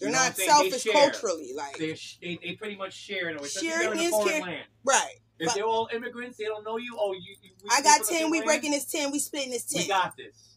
they're 0.00 0.08
You 0.08 0.14
know 0.14 0.20
not 0.20 0.28
I'm? 0.30 0.34
They 0.36 0.46
selfish 0.46 0.82
share. 0.82 0.92
culturally. 0.92 1.52
Like 1.54 1.76
They, 1.78 1.96
they 2.20 2.38
they 2.42 2.52
pretty 2.54 2.74
much 2.76 2.94
share 2.94 3.28
in 3.30 3.36
a 3.38 3.42
way. 3.42 3.48
Sharing 3.48 3.78
they're 3.78 3.92
in 3.92 3.98
a 3.98 4.02
is 4.02 4.10
foreign 4.10 4.28
care- 4.32 4.42
land. 4.42 4.66
right. 4.84 5.14
If 5.38 5.46
But- 5.46 5.54
they're 5.54 5.64
all 5.64 5.88
immigrants, 5.94 6.36
they 6.36 6.44
don't 6.44 6.64
know 6.64 6.76
you. 6.76 6.96
Oh, 6.98 7.12
you. 7.12 7.20
you 7.42 7.50
we 7.62 7.70
I 7.72 7.80
got 7.80 8.04
ten. 8.06 8.30
We 8.30 8.38
land, 8.38 8.46
breaking 8.46 8.70
this 8.72 8.84
ten. 8.86 9.10
We 9.10 9.18
splitting 9.20 9.50
this 9.52 9.64
ten. 9.64 9.82
We 9.82 9.88
ten. 9.88 10.02
got 10.02 10.16
this. 10.16 10.49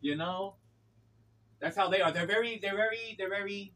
You 0.00 0.16
know. 0.16 0.54
That's 1.60 1.76
how 1.76 1.88
they 1.90 2.00
are. 2.00 2.10
They're 2.10 2.26
very. 2.26 2.58
They're 2.62 2.76
very. 2.76 3.14
They're 3.18 3.28
very 3.28 3.72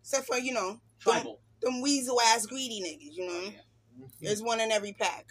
Except 0.00 0.26
for 0.26 0.36
you 0.38 0.52
know 0.52 0.80
tribal. 1.00 1.40
them 1.62 1.80
weasel 1.80 2.20
ass 2.20 2.46
greedy 2.46 2.80
niggas. 2.82 3.14
You 3.16 3.26
know, 3.26 3.40
Yeah. 4.00 4.06
there's 4.22 4.42
one 4.42 4.60
in 4.60 4.70
every 4.72 4.92
pack. 4.92 5.26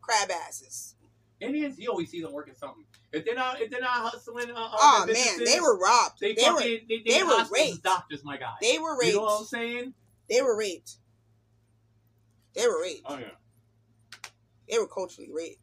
Crab 0.00 0.30
asses. 0.30 0.94
Indians, 1.40 1.76
you 1.78 1.90
always 1.90 2.08
see 2.10 2.20
them 2.22 2.32
working 2.32 2.54
something. 2.54 2.84
If 3.12 3.24
they're 3.24 3.34
not, 3.34 3.60
if 3.60 3.68
they're 3.70 3.80
not 3.80 4.10
hustling, 4.10 4.50
uh, 4.50 4.54
Oh 4.56 5.06
man, 5.12 5.44
they 5.44 5.58
were 5.60 5.76
robbed. 5.78 6.20
They, 6.20 6.34
They, 6.34 6.50
were. 6.50 6.60
they, 6.60 6.84
they, 6.88 7.02
they 7.04 7.22
were 7.24 7.44
raped. 7.52 7.82
Doctors, 7.82 8.22
my 8.24 8.36
guy. 8.36 8.52
They 8.60 8.78
were 8.78 8.92
raped. 8.96 9.06
You 9.12 9.18
know 9.18 9.24
what 9.24 9.40
I'm 9.40 9.46
saying? 9.46 9.94
They 10.30 10.40
were 10.40 10.56
raped. 10.56 10.96
They 12.54 12.66
were 12.66 12.80
raped. 12.80 13.02
Oh 13.06 13.18
yeah. 13.18 13.26
They 14.70 14.78
were 14.78 14.86
culturally 14.86 15.30
raped. 15.32 15.60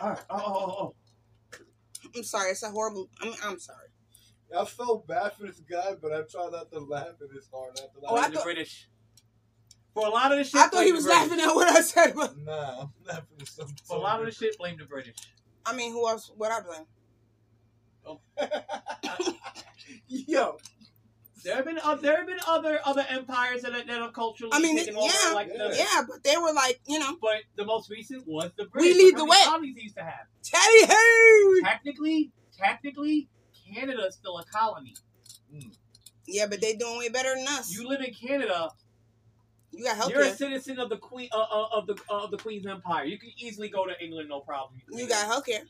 All 0.00 0.10
right. 0.10 0.20
Oh, 0.30 0.36
oh, 0.36 0.54
oh, 0.54 0.76
oh. 0.80 0.94
I'm 2.16 2.22
sorry. 2.24 2.50
It's 2.52 2.62
a 2.62 2.70
horrible. 2.70 3.08
I'm. 3.20 3.32
I'm 3.44 3.58
sorry. 3.58 3.88
I 4.56 4.64
felt 4.64 5.06
bad 5.06 5.32
for 5.34 5.46
this 5.46 5.60
guy, 5.60 5.94
but 6.02 6.12
I 6.12 6.22
tried 6.22 6.50
not 6.52 6.70
to 6.72 6.80
laugh 6.80 7.06
at 7.22 7.30
his 7.34 7.48
hard. 7.52 7.76
Not 7.76 7.92
to 7.94 8.00
laugh. 8.00 8.10
Oh, 8.12 8.16
I 8.16 8.20
Blame 8.20 8.30
the 8.32 8.36
thought- 8.38 8.44
British. 8.44 8.88
For 9.94 10.06
a 10.06 10.10
lot 10.10 10.30
of 10.30 10.38
the 10.38 10.44
shit, 10.44 10.54
I 10.60 10.68
thought 10.68 10.82
he 10.84 10.90
the 10.90 10.94
was 10.96 11.04
British. 11.04 11.20
laughing 11.30 11.40
at 11.44 11.54
what 11.54 11.68
I 11.68 11.80
said, 11.80 12.12
but 12.14 12.38
Nah, 12.38 12.80
I'm 12.82 12.92
laughing 13.06 13.36
at 13.40 13.48
something. 13.48 13.76
For 13.84 13.96
a 13.96 14.00
lot 14.00 14.20
of 14.20 14.26
the 14.26 14.32
shit, 14.32 14.56
blame 14.56 14.76
the 14.78 14.84
British. 14.84 15.16
I 15.66 15.74
mean, 15.74 15.90
who 15.92 16.08
else? 16.08 16.30
What 16.36 16.52
I 16.52 16.60
blame? 16.60 16.86
Oh. 18.06 18.20
Yo, 20.08 20.58
There 21.44 21.56
have 21.56 21.64
been 21.64 21.78
uh, 21.82 21.94
there 21.96 22.16
have 22.16 22.26
been 22.26 22.38
other 22.46 22.80
other 22.84 23.04
empires 23.08 23.62
that 23.62 23.72
are, 23.72 23.84
that 23.84 24.00
are 24.00 24.10
culturally 24.12 24.52
I 24.54 24.60
mean, 24.60 24.76
taken 24.76 24.94
yeah, 24.94 25.10
over, 25.26 25.34
like 25.34 25.48
the, 25.48 25.74
Yeah, 25.76 26.02
but 26.08 26.22
they 26.22 26.36
were 26.36 26.52
like, 26.52 26.80
you 26.86 26.98
know, 26.98 27.16
But 27.20 27.42
the 27.56 27.64
most 27.64 27.90
recent 27.90 28.26
was 28.26 28.50
the 28.56 28.66
British. 28.66 28.96
We 28.96 29.04
lead 29.04 29.16
the 29.16 29.24
way. 29.24 29.38
Colonies 29.44 29.74
they 29.74 29.82
used 29.82 29.96
to 29.96 30.02
have. 30.02 30.26
Teddy 30.42 30.86
Hey. 30.86 31.60
Technically, 31.62 32.32
technically, 32.56 33.28
Canada 33.72 34.06
is 34.06 34.14
still 34.14 34.38
a 34.38 34.44
colony. 34.44 34.94
Yeah, 36.26 36.46
but 36.46 36.60
they're 36.60 36.76
doing 36.76 36.98
way 36.98 37.08
better 37.08 37.34
than 37.34 37.46
us. 37.48 37.72
You 37.72 37.88
live 37.88 38.00
in 38.00 38.12
Canada. 38.14 38.70
You 39.72 39.84
got 39.84 39.96
health 39.96 40.10
You're 40.10 40.22
a 40.22 40.34
citizen 40.34 40.78
of 40.78 40.88
the 40.88 40.96
Queen 40.96 41.28
uh, 41.32 41.38
uh, 41.38 41.66
of 41.72 41.86
the 41.86 41.96
uh, 42.10 42.24
of 42.24 42.30
the 42.30 42.38
Queen's 42.38 42.66
Empire. 42.66 43.04
You 43.04 43.18
can 43.18 43.30
easily 43.36 43.68
go 43.68 43.86
to 43.86 43.92
England, 44.02 44.28
no 44.28 44.40
problem. 44.40 44.80
can 44.88 44.98
You 44.98 45.08
got 45.08 45.22
that. 45.22 45.26
health 45.26 45.46
care. 45.46 45.62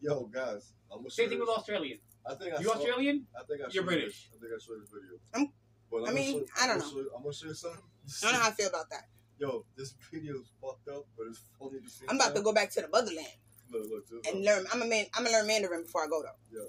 yo, 0.00 0.24
guys, 0.24 0.72
I'm 0.92 1.08
Same 1.10 1.28
thing 1.28 1.38
with 1.38 1.48
this. 1.48 1.98
Australian. 2.26 2.26
I 2.26 2.34
think 2.34 2.54
I 2.54 2.58
You 2.60 2.66
saw, 2.68 2.74
Australian? 2.78 3.26
I 3.38 3.44
think 3.44 3.60
I 3.62 3.66
You're 3.70 3.84
British. 3.84 4.28
this- 4.30 4.36
I 4.36 4.40
think 4.40 4.52
I 4.52 4.58
showed 4.64 4.82
this 4.82 4.90
video. 4.90 5.18
I'm- 5.34 5.52
But 5.90 6.04
I 6.04 6.08
I'm 6.08 6.14
mean, 6.14 6.40
show, 6.40 6.46
I 6.62 6.66
don't 6.66 6.74
I'm 6.76 6.78
know. 6.80 6.90
Show, 6.90 7.10
I'm 7.16 7.22
gonna 7.22 7.34
show 7.34 7.46
you 7.48 7.54
something. 7.54 7.82
I 7.82 8.20
don't 8.22 8.32
know 8.34 8.38
how 8.40 8.48
I 8.48 8.52
feel 8.52 8.68
about 8.68 8.90
that. 8.90 9.08
Yo, 9.38 9.64
this 9.76 9.94
video 10.12 10.34
is 10.40 10.50
fucked 10.60 10.88
up, 10.88 11.06
but 11.16 11.26
it's 11.26 11.40
funny 11.58 11.78
at 11.78 11.84
the 11.84 11.90
same 11.90 12.08
I'm 12.10 12.16
about 12.16 12.34
to 12.36 12.42
go 12.42 12.52
back 12.52 12.70
to 12.72 12.80
the 12.82 12.88
motherland 12.88 13.26
Look, 13.70 13.86
look, 13.88 14.08
just 14.08 14.26
and 14.28 14.44
look, 14.44 14.56
learn. 14.56 14.66
I'm 14.72 14.82
a 14.82 14.86
man. 14.86 15.06
I'm 15.14 15.24
gonna 15.24 15.36
learn 15.38 15.46
Mandarin 15.46 15.82
before 15.82 16.04
I 16.04 16.08
go 16.08 16.22
though. 16.22 16.38
yo. 16.56 16.62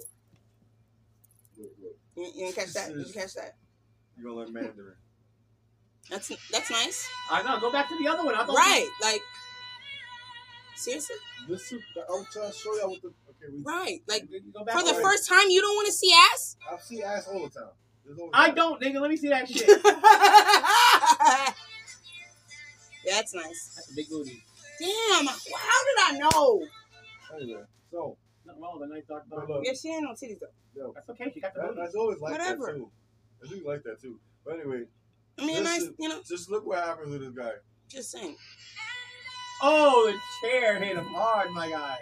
Look, 1.58 1.72
look. 1.82 1.98
You, 2.16 2.24
you 2.24 2.46
didn't 2.46 2.56
catch 2.56 2.74
that? 2.74 2.94
Did 2.94 3.08
you 3.08 3.14
catch 3.14 3.34
that? 3.36 3.56
You 4.18 4.24
gonna 4.24 4.36
learn 4.36 4.54
Mandarin? 4.54 4.96
That's 6.10 6.32
that's 6.52 6.70
nice, 6.72 7.08
I 7.30 7.44
know. 7.44 7.60
Go 7.60 7.72
back 7.72 7.88
to 7.90 7.98
the 7.98 8.08
other 8.08 8.24
one. 8.26 8.34
I 8.36 8.44
thought 8.46 8.56
right? 8.58 8.88
Like 9.02 9.22
seriously, 10.76 11.16
This 11.48 11.72
is. 11.72 11.82
I'm 12.10 12.26
trying 12.32 12.52
to 12.52 12.58
show 12.58 12.76
y'all 12.78 12.90
what 12.90 13.02
the. 13.02 13.14
Okay, 13.44 13.52
we. 13.54 13.64
right? 13.64 14.02
Like 14.08 14.28
for 14.30 14.84
the 14.84 15.00
first 15.02 15.28
time, 15.28 15.50
you 15.50 15.62
don't 15.62 15.76
want 15.76 15.88
to 15.88 15.94
see 15.94 16.14
ass. 16.34 16.58
I 16.72 16.78
see 16.78 17.02
ass 17.04 17.28
all 17.28 17.44
the 17.44 17.50
time. 17.50 17.70
There's 18.06 18.18
always 18.20 18.32
I 18.34 18.50
don't, 18.52 18.82
nigga. 18.82 19.00
Let 19.02 19.10
me 19.10 19.18
see 19.18 19.30
that 19.30 19.48
shit. 19.48 19.68
that's 23.06 23.34
nice. 23.34 23.74
That's 23.76 23.92
a 23.92 23.96
big 23.96 24.10
booty. 24.10 24.44
Damn, 24.80 25.26
how 25.28 25.36
did 25.36 25.98
I 26.16 26.18
know? 26.18 26.66
Anyway, 27.36 27.62
so 27.92 28.18
Nothing 28.46 28.62
wrong 28.62 28.80
with 28.80 28.90
a 28.90 28.94
nice 28.94 29.04
dark 29.08 29.24
but 29.30 29.48
body. 29.48 29.68
Yeah, 29.68 29.74
she 29.80 29.90
ain't 29.90 30.04
no 30.04 30.12
titties 30.12 30.40
though. 30.40 30.48
yo, 30.76 30.92
That's 30.94 31.10
okay. 31.10 31.32
She 31.34 31.40
got 31.40 31.54
the 31.54 31.62
that, 31.62 31.68
booty. 31.70 31.82
that's 31.82 31.96
always 31.96 32.20
like 32.20 32.32
Whatever. 32.32 32.66
that 32.68 32.76
too. 32.76 32.92
I 33.44 33.48
do 33.50 33.68
like 33.68 33.84
that 33.84 34.02
too. 34.02 34.20
But 34.44 34.56
anyway, 34.60 34.84
I 35.40 35.46
mean, 35.46 35.64
This 35.64 35.64
nice. 35.64 35.90
You 36.00 36.10
know, 36.10 36.22
just 36.28 36.50
look 36.50 36.66
what 36.66 36.84
happens 36.84 37.12
with 37.12 37.22
this 37.22 37.32
guy. 37.32 37.52
just 37.88 38.12
saying. 38.12 38.36
Oh, 39.62 40.12
the 40.12 40.48
chair 40.50 40.80
hit 40.80 40.98
him 40.98 41.06
hard, 41.06 41.52
my 41.52 41.70
guy. 41.70 41.98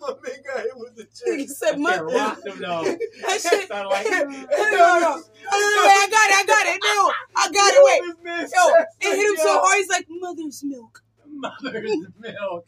My 0.00 0.10
man 0.22 0.38
got 0.46 0.62
hit 0.62 0.76
with 0.76 0.94
the 0.96 1.04
chair. 1.24 1.36
He 1.36 1.46
said, 1.48 1.72
That 1.72 1.80
"Mother." 1.80 2.08
chair 2.08 2.18
rocked 2.18 2.44
though. 2.44 2.84
That 3.26 3.40
shit. 3.40 3.68
Sounded 3.68 3.88
like- 3.88 4.06
no, 4.06 4.20
no, 4.20 4.30
no. 4.30 5.22
I 5.50 6.08
got 6.10 6.30
it. 6.30 6.36
I 6.36 6.44
got 6.46 6.66
it. 6.66 6.80
No, 6.84 7.12
I 7.36 7.50
got 7.52 7.72
it. 7.74 7.80
Wait. 7.84 8.24
This 8.24 8.52
Yo, 8.54 8.74
it 9.00 9.16
hit 9.16 9.26
him 9.26 9.34
yo. 9.38 9.42
so 9.42 9.60
hard. 9.60 9.76
He's 9.78 9.88
like, 9.88 10.06
"Mother's 10.08 10.62
milk." 10.64 11.02
Mother's 11.30 12.06
milk. 12.20 12.66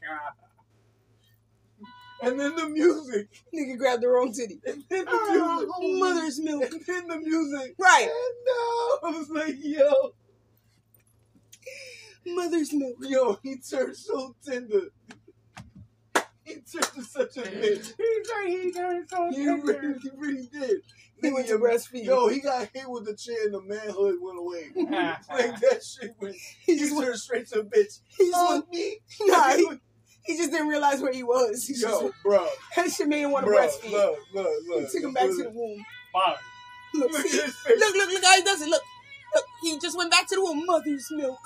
And 2.23 2.39
then 2.39 2.55
the 2.57 2.69
music. 2.69 3.29
Nigga 3.55 3.79
grabbed 3.79 4.03
the 4.03 4.09
wrong 4.09 4.33
titty. 4.33 4.61
And 4.67 4.85
then 4.91 5.05
the 5.07 5.11
ah, 5.11 5.57
music. 5.57 5.69
Oh, 5.75 5.99
mother's 5.99 6.39
milk. 6.41 6.65
And 6.71 6.83
then 6.87 7.07
the 7.09 7.17
music. 7.19 7.75
Right. 7.79 8.03
And 8.03 8.35
no. 8.47 9.09
I 9.09 9.19
was 9.19 9.31
like, 9.31 9.55
yo. 9.59 10.13
Mother's 12.27 12.73
milk. 12.73 12.97
Yo, 13.01 13.39
he 13.43 13.57
turned 13.59 13.97
so 13.97 14.35
tender. 14.45 14.83
He 16.45 16.55
turned 16.55 16.85
to 16.95 17.03
such 17.03 17.37
a 17.37 17.43
bitch. 17.43 17.95
He's 17.97 18.31
right. 18.31 18.47
He 18.49 18.73
got 18.73 19.09
so 19.09 19.31
He 19.31 19.49
really, 19.49 19.99
he 20.03 20.11
really 20.17 20.49
did. 20.53 20.81
He 21.23 21.31
went 21.31 21.47
to 21.49 21.55
Nigga, 21.55 21.57
um, 21.57 21.63
breastfeed. 21.63 22.05
Yo, 22.05 22.29
he 22.29 22.41
got 22.41 22.69
hit 22.73 22.89
with 22.89 23.05
the 23.05 23.15
chair 23.15 23.45
and 23.45 23.55
the 23.55 23.61
manhood 23.63 24.17
went 24.21 24.39
away. 24.39 24.71
like 25.31 25.61
that 25.61 25.81
shit 25.85 26.15
went. 26.21 26.35
he 26.65 26.75
He 26.75 26.79
just 26.79 26.95
went. 26.95 27.07
turned 27.09 27.19
straight 27.21 27.47
to 27.49 27.61
a 27.61 27.65
bitch. 27.65 28.01
He 28.09 28.25
just 28.31 28.35
Oh, 28.37 28.53
went. 28.55 28.71
me. 28.71 28.99
Nah, 29.23 29.49
he, 29.57 29.71
he 30.25 30.37
just 30.39 30.51
didn't 30.51 30.69
realize 30.69 31.01
where 31.03 31.13
he 31.13 31.23
was. 31.23 31.65
He 31.67 31.75
just 31.75 31.85
Yo, 32.03 32.11
bro. 32.25 32.49
that 32.77 32.91
shit 32.91 33.07
made 33.07 33.21
him 33.23 33.33
want 33.33 33.45
to 33.45 33.51
Bro, 33.53 33.59
breastfeed. 33.61 33.91
look, 33.93 34.19
look, 34.35 34.47
look. 34.47 34.77
He 34.77 34.81
look. 34.83 34.93
took 34.93 35.03
him 35.05 35.13
back 35.13 35.27
to 35.29 35.43
the 35.45 35.51
womb. 35.51 35.85
Father. 36.13 36.37
Look, 36.95 37.13
Look 37.13 37.21
at 37.21 37.31
see, 37.31 37.37
his 37.43 37.55
face. 37.57 37.79
look, 37.79 37.95
look, 37.95 38.09
look 38.11 38.25
how 38.25 38.37
he 38.37 38.43
does 38.43 38.63
it. 38.63 38.69
Look, 38.69 38.83
look. 39.35 39.45
He 39.63 39.79
just 39.79 39.97
went 39.97 40.11
back 40.11 40.27
to 40.29 40.35
the 40.35 40.43
womb. 40.43 40.65
Mother's 40.67 41.07
milk. 41.13 41.39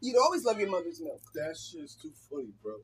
You'd 0.00 0.16
always 0.18 0.44
love 0.44 0.58
your 0.60 0.70
mother's 0.70 1.00
milk. 1.00 1.22
That 1.34 1.56
shit's 1.56 1.94
too 1.94 2.12
funny, 2.30 2.52
bro. 2.62 2.76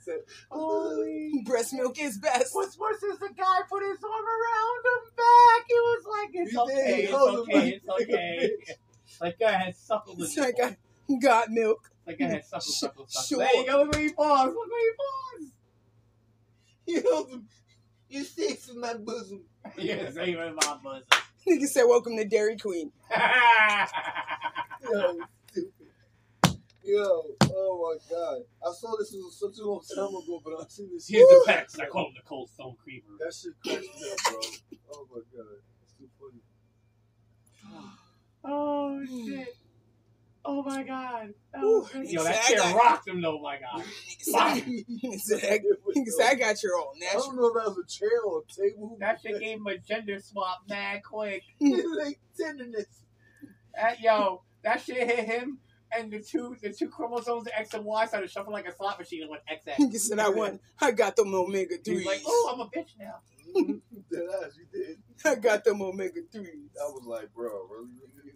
Said, 0.00 0.20
Holy. 0.50 1.42
Breast 1.44 1.72
milk 1.72 1.98
is 1.98 2.18
best. 2.18 2.54
What's 2.54 2.78
worse 2.78 3.02
is 3.02 3.18
the 3.18 3.30
guy 3.36 3.58
put 3.68 3.82
his 3.82 3.98
arm 4.04 4.24
around 4.24 4.84
him 4.86 5.10
back. 5.16 5.64
It 5.68 5.72
was 5.72 6.04
like, 6.06 6.30
it's 6.34 6.52
He 6.52 6.58
okay, 6.58 7.02
it's 7.02 7.10
held 7.10 7.30
him 7.30 7.40
okay, 7.40 7.54
like 7.54 7.72
it's 7.74 7.88
okay. 7.88 8.50
Like, 9.20 9.38
go 9.38 9.46
ahead, 9.46 9.76
suckle 9.76 10.14
the 10.14 10.24
It's 10.24 10.36
like 10.36 10.60
I 10.62 10.76
got 11.20 11.50
milk. 11.50 11.90
Like, 12.06 12.20
I 12.20 12.24
had 12.24 12.44
suckle, 12.44 12.60
suckle, 12.60 13.06
suckle. 13.08 13.26
Sure. 13.26 13.38
There 13.38 13.56
you 13.56 13.66
go, 13.66 13.78
look 13.78 13.92
where 13.92 14.02
he 14.02 14.12
paused, 14.12 14.54
look 14.54 14.70
where 14.70 14.92
he 14.92 14.96
he 16.90 17.00
held 17.00 17.30
him. 17.30 17.48
You 18.08 18.24
safe 18.24 18.68
in 18.68 18.80
my 18.80 18.94
bosom. 18.94 19.42
paused. 19.64 19.78
You're 19.78 20.10
safe 20.10 20.36
in 20.36 20.54
my 20.54 20.76
bosom. 20.82 21.04
Nigga 21.48 21.66
said, 21.66 21.84
"Welcome 21.84 22.16
to 22.16 22.24
Dairy 22.24 22.56
Queen." 22.56 22.92
Yo, 24.82 25.18
stupid. 25.50 25.86
Yo, 26.82 27.22
oh 27.52 27.96
my 27.98 28.14
god. 28.14 28.42
I 28.66 28.72
saw 28.72 28.96
this 28.98 29.12
was 29.12 29.38
such 29.38 29.58
a 29.62 29.66
long 29.66 29.80
time 29.94 30.08
ago, 30.08 30.40
but 30.44 30.54
I've 30.60 30.70
seen 30.70 30.90
this 30.92 31.08
Here's 31.08 31.28
the 31.28 31.42
facts. 31.46 31.78
I 31.78 31.86
call 31.86 32.08
him 32.08 32.14
the 32.16 32.22
Cold 32.28 32.50
Stone 32.50 32.76
Creeper. 32.82 33.12
That 33.18 33.32
shit 33.34 33.52
cracks 33.64 33.82
me 33.82 34.10
up, 34.10 34.18
bro. 34.24 34.40
Oh 34.94 35.06
my 35.12 35.20
god. 35.36 35.62
It's 35.82 35.92
too 35.98 36.08
funny. 36.18 36.42
Oh, 38.42 38.98
hmm. 39.06 39.28
shit. 39.28 39.54
Oh, 40.44 40.62
my 40.62 40.82
God. 40.82 41.34
That 41.52 41.62
Ooh, 41.62 41.80
was 41.80 41.90
crazy. 41.90 42.14
Yo, 42.14 42.24
that 42.24 42.34
I 42.36 42.40
shit 42.40 42.56
got- 42.56 42.74
rocked 42.76 43.08
him, 43.08 43.20
though, 43.20 43.38
my 43.40 43.58
God. 43.58 43.84
Fire. 44.32 44.60
Nigga 44.62 45.20
said, 45.20 45.40
I- 45.44 45.58
nigga 45.98 46.06
said, 46.06 46.26
"I 46.30 46.34
got 46.34 46.62
your 46.62 46.76
own 46.78 46.86
I 47.08 47.12
don't 47.14 47.36
know 47.36 47.46
if 47.48 47.54
that 47.54 47.68
was 47.68 47.78
a 47.84 47.86
chair 47.86 48.20
or 48.24 48.42
a 48.48 48.52
table. 48.52 48.96
That 49.00 49.20
shit 49.20 49.38
gave 49.40 49.58
him 49.58 49.66
a 49.66 49.76
gender 49.78 50.18
swap 50.20 50.62
mad 50.68 51.02
quick. 51.04 51.42
It's 51.60 52.04
like 52.06 52.20
tenderness. 52.38 52.86
That, 53.74 54.00
yo, 54.00 54.42
that 54.64 54.80
shit 54.82 54.96
hit 54.96 55.26
him. 55.26 55.58
and 55.96 56.10
the 56.12 56.20
two 56.20 56.56
the 56.62 56.72
two 56.72 56.88
chromosomes, 56.88 57.44
the 57.44 57.58
X 57.58 57.74
and 57.74 57.84
Y, 57.84 58.06
started 58.06 58.30
shuffling 58.30 58.52
like 58.52 58.66
a 58.68 58.74
slot 58.74 58.98
machine 58.98 59.22
and 59.22 59.30
went 59.30 59.42
XX. 59.50 59.92
You 59.92 59.98
said 59.98 60.18
I 60.20 60.28
won. 60.28 60.60
I 60.80 60.92
got 60.92 61.16
them 61.16 61.34
omega 61.34 61.74
He's 61.76 61.84
threes. 61.84 62.06
like, 62.06 62.20
oh, 62.26 62.50
I'm 62.54 62.60
a 62.60 62.66
bitch 62.66 62.92
now. 62.98 63.16
Dead 64.12 64.22
ass, 64.44 64.52
you 64.56 64.66
did. 64.72 64.98
I 65.24 65.34
got 65.34 65.64
them 65.64 65.82
omega 65.82 66.20
threes. 66.32 66.70
I 66.80 66.84
was 66.90 67.04
like, 67.06 67.32
bro, 67.34 67.50
really? 67.68 68.32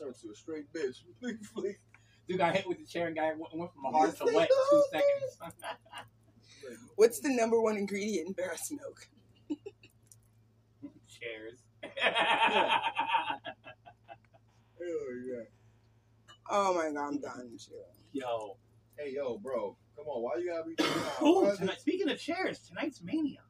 You 0.00 0.06
turned 0.06 0.16
to 0.22 0.30
a 0.30 0.34
straight 0.34 0.72
bitch. 0.72 1.02
Like, 1.54 1.80
Dude 2.28 2.38
got 2.38 2.54
hit 2.54 2.66
with 2.68 2.78
the 2.78 2.86
chair 2.86 3.08
and 3.08 3.16
guy 3.16 3.32
went, 3.36 3.56
went 3.56 3.72
from 3.72 3.86
a 3.86 3.90
hard 3.90 4.16
to 4.16 4.24
wet 4.32 4.48
two 4.70 4.84
seconds. 4.92 5.38
What's 6.96 7.18
the 7.18 7.30
number 7.30 7.60
one 7.60 7.76
ingredient 7.76 8.28
in 8.28 8.32
Barrett's 8.34 8.70
milk? 8.70 9.08
Chairs. 11.08 11.64
Hell 11.82 11.92
yeah. 15.26 15.44
Oh 16.48 16.74
my 16.74 16.92
god, 16.92 17.08
I'm 17.08 17.20
done. 17.20 17.58
Chill. 17.58 17.76
Yo. 18.12 18.56
Hey, 18.96 19.14
yo, 19.14 19.38
bro. 19.38 19.76
Come 19.96 20.06
on, 20.06 20.22
why 20.22 20.36
you 20.38 20.50
gotta 20.50 20.68
be 20.68 20.74
doing 20.76 20.90
that? 20.90 21.16
Oh, 21.20 21.56
tonight, 21.56 21.80
speaking 21.80 22.08
of 22.08 22.18
chairs, 22.20 22.60
tonight's 22.60 23.02
Mania. 23.02 23.40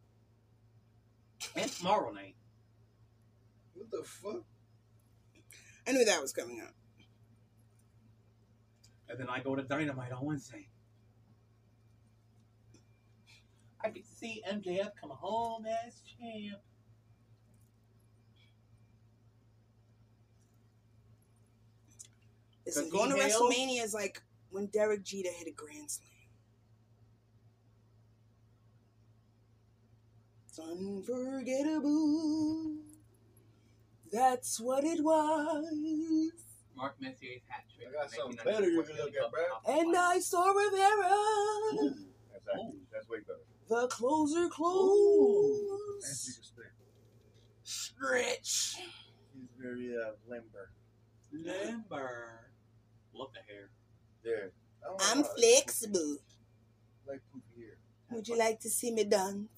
And 1.54 1.70
tomorrow 1.70 2.12
night. 2.12 2.36
What 3.74 3.90
the 3.90 4.02
fuck? 4.04 4.44
I 5.86 5.92
knew 5.92 6.04
that 6.04 6.20
was 6.20 6.32
coming 6.32 6.60
up. 6.60 6.74
And 9.08 9.18
then 9.18 9.28
I 9.28 9.40
go 9.40 9.56
to 9.56 9.62
Dynamite 9.62 10.12
on 10.12 10.24
Wednesday. 10.24 10.68
I 13.82 13.88
get 13.88 14.04
to 14.04 14.14
see 14.14 14.42
MJF 14.48 14.90
come 15.00 15.10
home 15.10 15.64
as 15.66 16.02
champ. 16.02 16.60
Listen, 22.66 22.90
going 22.90 23.10
to 23.10 23.16
Hill? 23.16 23.50
WrestleMania 23.50 23.82
is 23.82 23.94
like 23.94 24.22
when 24.50 24.66
Derek 24.66 25.02
Jeter 25.02 25.30
hit 25.36 25.48
a 25.48 25.52
grand 25.52 25.90
slam. 25.90 26.06
It's 30.46 30.58
unforgettable. 30.58 32.89
That's 34.12 34.58
what 34.60 34.84
it 34.84 35.02
was. 35.02 36.32
Mark 36.76 36.96
Messier's 37.00 37.42
hat 37.48 37.64
trick. 37.74 37.88
I 37.88 38.02
got 38.02 38.10
something 38.10 38.38
better 38.44 38.68
you 38.68 38.82
can 38.82 38.96
look 38.96 39.08
at, 39.14 39.30
bro. 39.30 39.74
And 39.80 39.96
I 39.96 40.18
saw 40.18 40.50
Rivera. 40.50 41.10
That's 42.32 42.46
actually, 42.54 42.80
that's 42.92 43.08
way 43.08 43.18
better. 43.26 43.40
The 43.68 43.86
closer 43.88 44.42
And 44.42 44.50
close. 44.50 46.24
she 46.24 46.32
can 46.32 46.42
stick. 46.42 46.72
Stretch. 47.62 48.76
He's 49.34 49.48
very 49.60 49.94
uh, 49.94 50.12
limber. 50.28 50.72
Limber. 51.32 52.50
Love 53.14 53.28
the 53.32 53.52
hair. 53.52 53.70
There. 54.24 54.52
I 54.82 54.88
don't 54.88 54.98
know 54.98 55.06
I'm 55.10 55.24
flexible. 55.38 56.16
Like 57.06 57.20
poofy 57.32 57.62
hair. 57.62 57.76
Would 58.10 58.26
you 58.26 58.36
like 58.38 58.58
to 58.60 58.70
see 58.70 58.90
me 58.90 59.04
dance? 59.04 59.48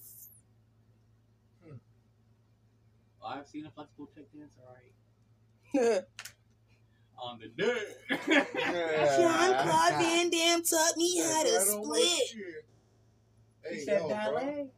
Well, 3.22 3.32
I've 3.32 3.46
seen 3.46 3.66
a 3.66 3.70
flexible 3.70 4.08
chick 4.14 4.26
dance, 4.32 4.54
alright. 4.60 4.92
Jean 5.72 6.04
On 7.22 7.38
the 7.38 7.48
day. 7.48 7.86
Claude 8.26 10.02
Van 10.02 10.28
Damme 10.30 10.62
taught 10.62 10.96
me 10.96 11.18
how 11.20 11.42
to 11.44 11.48
Right 11.50 11.68
on 11.68 11.88
my 11.88 11.94
split. 11.94 12.28
shit. 12.28 12.64
He 13.70 13.78
said 13.80 14.00
yo, 14.00 14.08
bro. 14.08 14.16
ballet. 14.16 14.70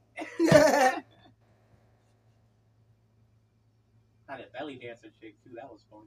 Had 4.28 4.40
a 4.40 4.46
belly 4.52 4.76
dancer 4.76 5.08
chick 5.20 5.42
too. 5.42 5.52
That 5.54 5.70
was 5.70 5.84
fun. 5.90 6.02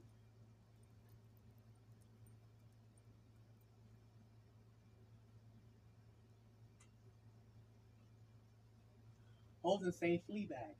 Holden 9.62 9.92
saying 9.92 10.20
Fleabag. 10.28 10.74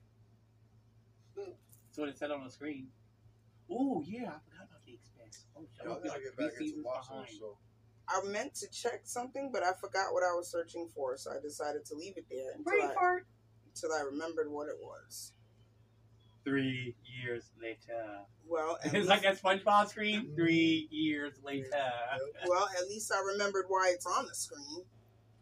That's 1.98 2.06
what 2.06 2.14
it 2.14 2.18
said 2.18 2.30
on 2.30 2.44
the 2.44 2.50
screen. 2.50 2.86
Oh 3.68 4.04
yeah, 4.06 4.30
I 4.30 4.38
forgot 4.38 4.68
about 4.70 4.86
the 4.86 4.94
expense. 4.94 5.46
Oh, 5.56 5.66
shit, 5.76 5.84
I 5.84 5.90
I'll 5.90 6.00
be 6.00 6.08
like 6.08 6.20
three 6.36 6.68
seasons 6.68 6.86
behind. 6.86 7.26
this. 7.26 7.40
I 8.08 8.22
meant 8.30 8.54
to 8.54 8.70
check 8.70 9.00
something, 9.02 9.50
but 9.52 9.64
I 9.64 9.72
forgot 9.80 10.12
what 10.12 10.22
I 10.22 10.32
was 10.32 10.48
searching 10.48 10.88
for, 10.94 11.16
so 11.16 11.32
I 11.32 11.40
decided 11.42 11.84
to 11.86 11.96
leave 11.96 12.16
it 12.16 12.26
there 12.30 12.52
until 12.54 12.62
Brain 12.62 12.88
I, 12.88 12.94
fart. 12.94 13.26
until 13.66 13.92
I 13.92 14.02
remembered 14.02 14.48
what 14.48 14.68
it 14.68 14.76
was. 14.80 15.32
Three 16.44 16.94
years 17.20 17.50
later. 17.60 18.20
Well, 18.46 18.78
It's 18.84 18.94
least, 18.94 19.08
like 19.08 19.24
a 19.24 19.32
SpongeBob 19.34 19.88
screen. 19.88 20.30
Three 20.36 20.86
years 20.92 21.34
later. 21.42 21.68
well, 22.46 22.68
at 22.80 22.88
least 22.88 23.12
I 23.12 23.20
remembered 23.32 23.64
why 23.66 23.90
it's 23.92 24.06
on 24.06 24.24
the 24.24 24.36
screen. 24.36 24.84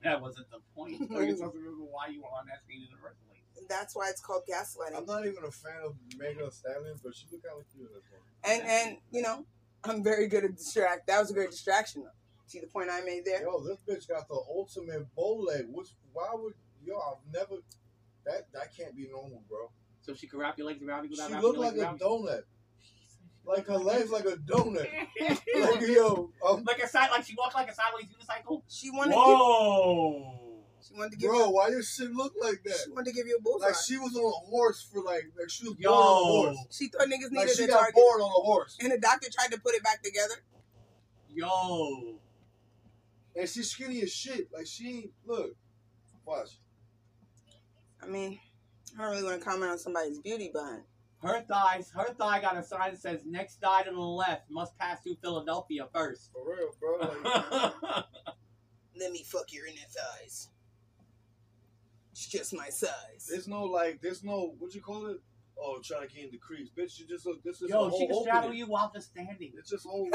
That 0.03 0.23
wasn't 0.23 0.51
the 0.51 0.61
point. 0.75 1.03
Or 1.13 1.23
you're 1.23 1.37
supposed 1.37 1.53
to 1.53 1.59
remember 1.59 1.85
why 1.85 2.07
you 2.09 2.23
were 2.23 2.29
on 2.29 2.47
that 2.47 2.63
screen 2.63 2.81
in 2.81 2.89
the 2.91 3.03
first 3.03 3.21
place. 3.29 3.36
And 3.67 3.77
that's 3.77 3.97
why 3.97 4.09
it's 4.11 4.21
called 4.21 4.43
gaslighting. 4.49 4.97
I'm 4.97 5.07
not 5.07 5.27
even 5.27 5.43
a 5.45 5.51
fan 5.51 5.73
of 5.85 5.97
Megan 6.17 6.45
Thee 6.45 6.51
Stallion, 6.51 6.95
but 7.03 7.15
she 7.17 7.27
look 7.33 7.43
kind 7.43 7.59
of 7.59 7.67
cute 7.73 7.89
in 7.89 7.95
this 7.95 8.05
one. 8.13 8.21
And 8.45 8.63
and 8.63 8.97
you 9.11 9.23
know, 9.23 9.45
I'm 9.83 10.05
very 10.05 10.29
good 10.29 10.45
at 10.45 10.57
distract. 10.57 11.09
That 11.09 11.19
was 11.19 11.31
a 11.31 11.35
great 11.35 11.51
distraction. 11.51 12.05
Though. 12.05 12.11
See 12.47 12.61
the 12.61 12.69
point 12.69 12.91
I 12.93 13.01
made 13.01 13.25
there? 13.25 13.43
Yo, 13.43 13.61
this 13.65 13.79
bitch 13.89 14.09
got 14.09 14.29
the 14.29 14.35
ultimate 14.35 15.13
bow 15.17 15.45
leg. 15.49 15.65
Which 15.69 15.89
why 16.13 16.29
would 16.35 16.55
yo? 16.85 16.97
I've 16.97 17.33
never. 17.35 17.61
That 18.25 18.47
that 18.53 18.77
can't 18.77 18.97
be 18.97 19.09
normal, 19.11 19.43
bro. 19.49 19.71
So 20.01 20.15
she 20.15 20.29
could 20.29 20.39
wrap 20.39 20.57
your 20.59 20.69
legs 20.69 20.83
around 20.83 21.05
you 21.05 21.17
She 21.17 21.23
without 21.23 21.31
wrapping 21.33 21.43
looked 21.43 21.77
your 21.77 21.85
like 21.85 22.01
a 22.01 22.05
donut. 22.05 22.43
Like 23.45 23.67
her 23.67 23.79
legs 23.79 24.11
like 24.11 24.27
a 24.27 24.37
donut. 24.37 24.89
Like 25.57 25.81
yo, 25.89 26.31
um, 26.47 26.65
like 26.65 26.79
a 26.81 26.89
side, 26.89 27.09
like 27.11 27.25
she 27.25 27.35
walked 27.37 27.55
like 27.55 27.71
a 27.71 27.75
sideways 27.75 28.05
unicycle. 28.07 28.63
She 28.69 28.91
wanted 28.91 29.13
to 29.13 29.17
Whoa! 29.17 30.39
give, 30.39 30.46
she 30.81 30.95
wanted 30.95 31.13
to 31.13 31.17
give 31.19 31.31
bro, 31.31 31.47
you 31.47 31.51
why 31.53 31.69
your 31.69 31.83
shit 31.83 32.11
look 32.13 32.33
like 32.41 32.63
that? 32.65 32.77
she 32.85 32.91
wanted 32.93 33.11
to 33.11 33.17
give 33.17 33.27
you 33.27 33.37
a 33.39 33.43
bullseye. 33.43 33.67
Like 33.69 33.77
she 33.87 33.97
was 33.99 34.15
on 34.17 34.25
a 34.25 34.47
horse 34.51 34.83
for 34.93 35.03
like 35.03 35.25
like 35.39 35.51
she 35.51 35.67
was 35.69 35.77
Yo. 35.79 35.91
born 35.91 36.03
on 36.03 36.53
a 36.53 36.57
horse. 36.57 36.77
she 36.77 36.89
thought 36.89 37.09
niggas 37.09 37.31
needed 37.31 37.33
a 37.33 37.37
target. 37.37 37.49
Like 37.49 37.57
she 37.57 37.65
a 37.65 37.67
got 37.69 37.79
target, 37.81 37.95
born 37.95 38.21
on 38.21 38.29
a 38.29 38.45
horse. 38.45 38.77
and 38.81 38.93
the 38.93 38.99
doctor 38.99 39.29
tried 39.33 39.51
to 39.55 39.61
put 39.61 39.75
it 39.75 39.83
back 39.83 40.03
together. 40.03 40.35
Yo! 41.29 42.19
And 43.35 43.49
she's 43.49 43.71
skinny 43.71 44.01
as 44.03 44.13
shit. 44.13 44.49
Like 44.53 44.67
she 44.67 44.89
ain't 44.89 45.11
look. 45.27 45.51
Watch. 46.25 46.59
I 48.03 48.07
mean, 48.07 48.39
I 48.99 49.03
don't 49.03 49.11
really 49.11 49.25
want 49.25 49.39
to 49.41 49.45
comment 49.45 49.71
on 49.73 49.79
somebody's 49.79 50.19
beauty, 50.19 50.51
but 50.53 50.83
Her 51.23 51.43
thighs, 51.43 51.91
her 51.95 52.15
thigh 52.15 52.41
got 52.41 52.57
a 52.57 52.63
sign 52.63 52.93
that 52.93 53.01
says 53.01 53.23
"Next 53.27 53.61
thigh 53.61 53.83
to 53.83 53.91
the 53.91 53.99
left 53.99 54.51
must 54.51 54.77
pass 54.79 55.03
through 55.03 55.17
Philadelphia 55.23 55.87
first. 55.93 56.31
For 56.33 56.45
real, 56.49 56.71
bro. 56.81 56.99
Like, 56.99 57.75
let 58.99 59.13
me 59.13 59.25
fuck 59.25 59.53
your 59.53 59.67
inner 59.67 59.77
thighs. 59.89 60.49
It's 62.17 62.27
just 62.29 62.55
my 62.55 62.71
size. 62.71 63.27
there's 63.29 63.47
no 63.47 63.65
like 63.65 64.01
there's 64.01 64.25
no 64.25 64.55
what 64.59 64.75
you 64.75 64.81
call 64.81 65.09
it? 65.09 65.19
Oh, 65.61 65.79
trying 65.85 66.09
to 66.09 66.15
get 66.15 66.25
in 66.25 66.31
the 66.31 66.39
crease. 66.39 66.71
Bitch, 66.75 66.99
you 66.99 67.07
just 67.07 67.27
look 67.27 67.43
this 67.43 67.57
is 67.57 67.65
a 67.69 67.71
Yo, 67.73 67.91
whole 67.91 67.99
she 67.99 68.07
can 68.07 68.23
straddle 68.23 68.55
you 68.55 68.65
while 68.65 68.91
just 68.95 69.11
standing. 69.11 69.53
It's 69.59 69.69
just 69.69 69.85
whole 69.85 70.09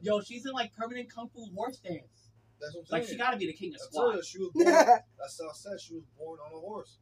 Yo, 0.00 0.22
she's 0.22 0.46
in 0.46 0.52
like 0.52 0.74
permanent 0.74 1.14
kung 1.14 1.28
fu 1.28 1.44
horse 1.54 1.76
dance. 1.76 2.30
That's 2.58 2.74
what 2.74 2.80
I'm 2.80 2.86
saying. 2.86 3.02
Like 3.02 3.10
she 3.10 3.16
gotta 3.18 3.36
be 3.36 3.48
the 3.48 3.52
king 3.52 3.74
of 3.74 3.80
I 3.82 3.84
told 3.92 3.92
squat. 3.92 4.14
her 4.14 4.22
she 4.22 4.38
was 4.38 4.50
born. 4.54 4.64
That's 5.18 5.38
how 5.42 5.50
I 5.50 5.52
said 5.52 5.78
she 5.78 5.92
was 5.92 6.04
born 6.18 6.38
on 6.40 6.52
a 6.56 6.58
horse. 6.58 6.96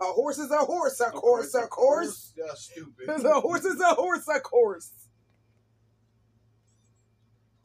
a 0.00 0.04
horse 0.04 0.38
is 0.38 0.50
a 0.50 0.56
horse, 0.56 0.98
a 1.00 1.10
course, 1.10 1.54
a 1.54 1.66
course. 1.66 2.32
Yeah, 2.34 2.54
stupid. 2.54 3.10
A 3.10 3.40
horse 3.42 3.66
is 3.66 3.78
a 3.78 3.94
horse, 3.94 4.26
a 4.34 4.40
course. 4.40 4.90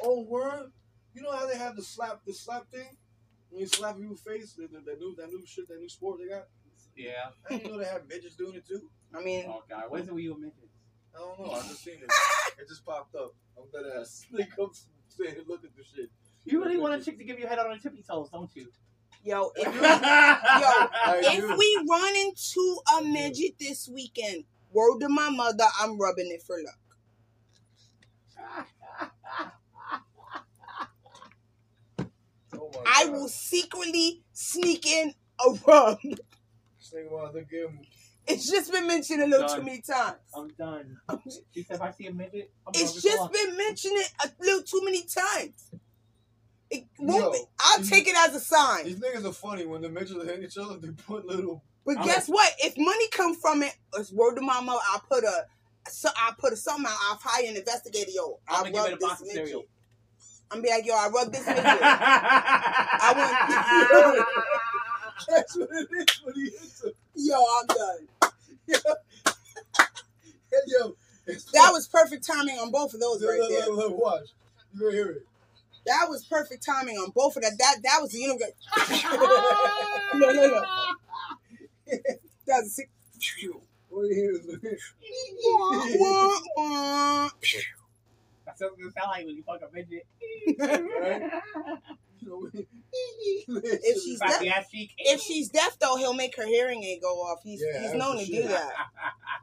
Oh, 0.04 0.24
word. 0.24 0.74
You 1.14 1.22
know 1.22 1.32
how 1.32 1.46
they 1.48 1.58
have 1.58 1.78
the 1.78 1.84
slap, 1.84 2.26
the 2.28 2.34
slap 2.34 2.70
thing? 2.70 2.98
When 3.52 3.60
you 3.60 3.68
slap 3.68 3.98
people's 4.00 4.22
face, 4.22 4.54
that, 4.54 4.72
that, 4.72 4.86
that 4.86 5.00
new, 5.00 5.14
that 5.18 5.28
new 5.28 5.44
shit, 5.46 5.68
that 5.68 5.80
new 5.80 5.90
sport 5.90 6.20
they 6.20 6.30
got. 6.34 6.48
Yeah. 6.96 7.36
I 7.50 7.58
didn't 7.58 7.72
know 7.72 7.78
they 7.78 7.86
have 7.86 8.08
midgets 8.08 8.36
doing 8.36 8.56
it 8.56 8.68
too. 8.68 8.90
I 9.14 9.22
mean, 9.22 9.46
Oh 9.48 9.64
god, 9.70 9.84
when's 9.90 10.08
it 10.08 10.14
were 10.14 10.20
you 10.20 10.34
a 10.34 10.38
midget? 10.38 10.70
I 11.14 11.20
don't 11.20 11.40
know. 11.40 11.52
I 11.52 11.60
just 11.68 11.84
seen 11.84 11.96
it. 11.96 12.12
It 12.60 12.68
just 12.68 12.86
popped 12.86 13.16
up. 13.16 13.34
I'm 13.58 13.64
dead 13.72 13.92
ass. 14.00 14.24
They 14.32 14.44
come 14.44 14.70
saying, 15.08 15.36
look 15.48 15.64
at 15.64 15.76
the 15.76 15.84
shit. 15.84 16.12
You 16.46 16.64
really 16.64 16.78
want 16.78 17.02
a 17.02 17.04
chick 17.04 17.18
to 17.18 17.24
give 17.24 17.40
you 17.40 17.46
a 17.46 17.48
head 17.48 17.58
on 17.60 17.72
her 17.72 17.78
tippy 17.78 18.04
toes, 18.08 18.30
don't 18.32 18.50
you? 18.56 18.68
yo, 19.24 19.52
if, 19.56 19.68
I 19.68 21.22
if 21.24 21.58
we 21.58 21.86
run 21.90 22.16
into 22.16 22.78
a 22.98 23.04
midget 23.04 23.58
this 23.60 23.88
weekend, 23.88 24.46
word 24.72 25.00
to 25.00 25.10
my 25.10 25.30
mother, 25.30 25.66
I'm 25.80 26.00
rubbing 26.00 26.32
it 26.32 26.42
for 26.44 26.58
luck. 26.58 26.78
Oh 32.54 32.70
my 32.74 32.81
I 32.94 33.06
will 33.06 33.28
secretly 33.28 34.24
sneak 34.34 34.86
in 34.86 35.14
a 35.46 35.52
rub. 35.68 36.00
This 36.02 36.94
nigga 36.94 37.12
wanted 37.12 37.50
to. 37.50 37.70
It's 38.28 38.50
just 38.50 38.72
been 38.72 38.88
mentioned 38.88 39.22
a 39.24 39.28
little 39.28 39.48
Done. 39.48 39.60
too 39.60 39.66
many 39.66 39.82
times. 39.82 40.18
I'm 40.36 40.48
done. 40.50 40.98
She 41.54 41.64
said 41.64 41.76
if 41.78 41.82
I 41.82 41.92
see 41.92 42.08
a 42.08 42.14
midget, 42.14 42.52
I'm 42.68 42.74
It's 42.76 43.02
just 43.02 43.18
for 43.18 43.30
been 43.30 43.58
mentioned 43.58 43.98
a 44.24 44.30
little 44.40 44.62
too 44.62 44.82
many 44.84 45.02
times. 45.02 45.72
It 46.70 46.86
won't 47.00 47.24
Yo, 47.24 47.32
be. 47.32 47.40
I'll 47.60 47.84
take 47.84 48.08
it 48.08 48.16
as 48.18 48.36
a 48.36 48.40
sign. 48.40 48.86
These 48.86 49.00
niggas 49.00 49.26
are 49.26 49.34
funny 49.34 49.66
when 49.66 49.82
the 49.82 49.90
midgets 49.90 50.14
are 50.14 50.26
hitting 50.26 50.44
each 50.44 50.58
other. 50.58 50.78
They 50.78 50.90
put 50.92 51.26
little. 51.26 51.64
But 51.86 51.98
I'm 51.98 52.06
guess 52.06 52.28
what? 52.28 52.54
If 52.60 52.78
money 52.78 53.08
come 53.10 53.36
from 53.36 53.64
it, 53.64 53.76
it's 53.96 54.12
word 54.14 54.36
to 54.36 54.42
my 54.42 54.62
mother. 54.62 54.80
I 54.94 55.00
put 55.10 55.24
a 55.24 55.46
So 55.90 56.10
I 56.16 56.32
put 56.38 56.58
something 56.58 56.86
out. 56.86 56.98
I'll 57.10 57.20
hire 57.22 57.50
an 57.50 57.58
investigator. 57.58 58.12
Yo, 58.12 58.40
I 58.48 58.58
I'm 58.58 58.72
gonna 58.72 58.90
give 58.90 58.94
it 59.00 59.04
a 59.04 59.08
box 59.08 59.22
this 59.22 59.30
of 59.30 59.34
cereal. 59.36 59.64
I'm 60.52 60.62
be 60.62 60.70
like, 60.70 60.86
yo, 60.86 60.94
I 60.96 61.08
rubbed 61.10 61.34
this 61.34 61.46
midget. 61.48 61.64
I 61.66 63.14
want- 63.18 64.28
That's 65.30 65.56
what 65.58 65.70
it 65.72 65.88
is 66.10 66.22
when 66.24 66.36
he 66.36 66.42
hits 66.50 66.84
him. 66.84 66.92
yo, 67.16 67.36
I'm 67.36 67.68
done. 67.68 68.08
Hey, 70.52 70.58
yo, 70.68 70.96
That 71.54 71.70
was 71.72 71.88
perfect 71.88 72.26
timing 72.28 72.58
on 72.58 72.72
both 72.72 72.94
of 72.94 73.00
those 73.00 73.22
Look, 73.22 73.30
right 73.30 73.40
look, 73.40 73.50
there. 73.50 73.68
look, 73.70 73.78
look, 73.92 73.98
watch. 74.00 74.30
You 74.74 74.80
gonna 74.82 74.92
hear 74.94 75.10
it. 75.12 75.28
That 75.86 76.08
was 76.10 76.24
perfect 76.26 76.66
timing 76.66 76.98
on 76.98 77.12
both 77.12 77.36
of 77.38 77.44
that. 77.44 77.54
That 77.58 77.78
that 77.84 78.00
was 78.02 78.12
the 78.12 78.20
universe. 78.20 78.52
no, 80.16 80.32
no, 80.32 80.48
no. 80.48 80.66
That 82.48 82.64
was 82.64 82.80
a 82.80 82.84
All 83.92 84.08
you 84.08 84.14
hear 84.16 84.34
That's 88.62 88.72
what 88.72 88.86
it's 88.86 88.96
sound 88.96 89.10
like 89.12 89.26
when 89.26 89.36
you 89.36 89.44
fuck 89.44 89.62
a 89.62 89.74
midget. 89.74 90.06
you 92.22 92.52
If 93.48 94.04
she's 94.04 94.20
deaf, 94.20 94.40
the 94.40 94.50
ass 94.50 94.70
cheek. 94.70 94.92
if 94.98 95.22
she's 95.22 95.50
deaf 95.50 95.78
though, 95.80 95.96
he'll 95.98 96.14
make 96.14 96.36
her 96.38 96.46
hearing 96.46 96.84
aid 96.84 97.02
go 97.02 97.08
off. 97.22 97.40
He's 97.44 97.62
Yeah, 97.66 97.82
he's 97.82 97.94
known 97.94 98.18
to 98.18 98.26
sure. 98.26 98.42
do 98.44 98.48
that. 98.50 98.72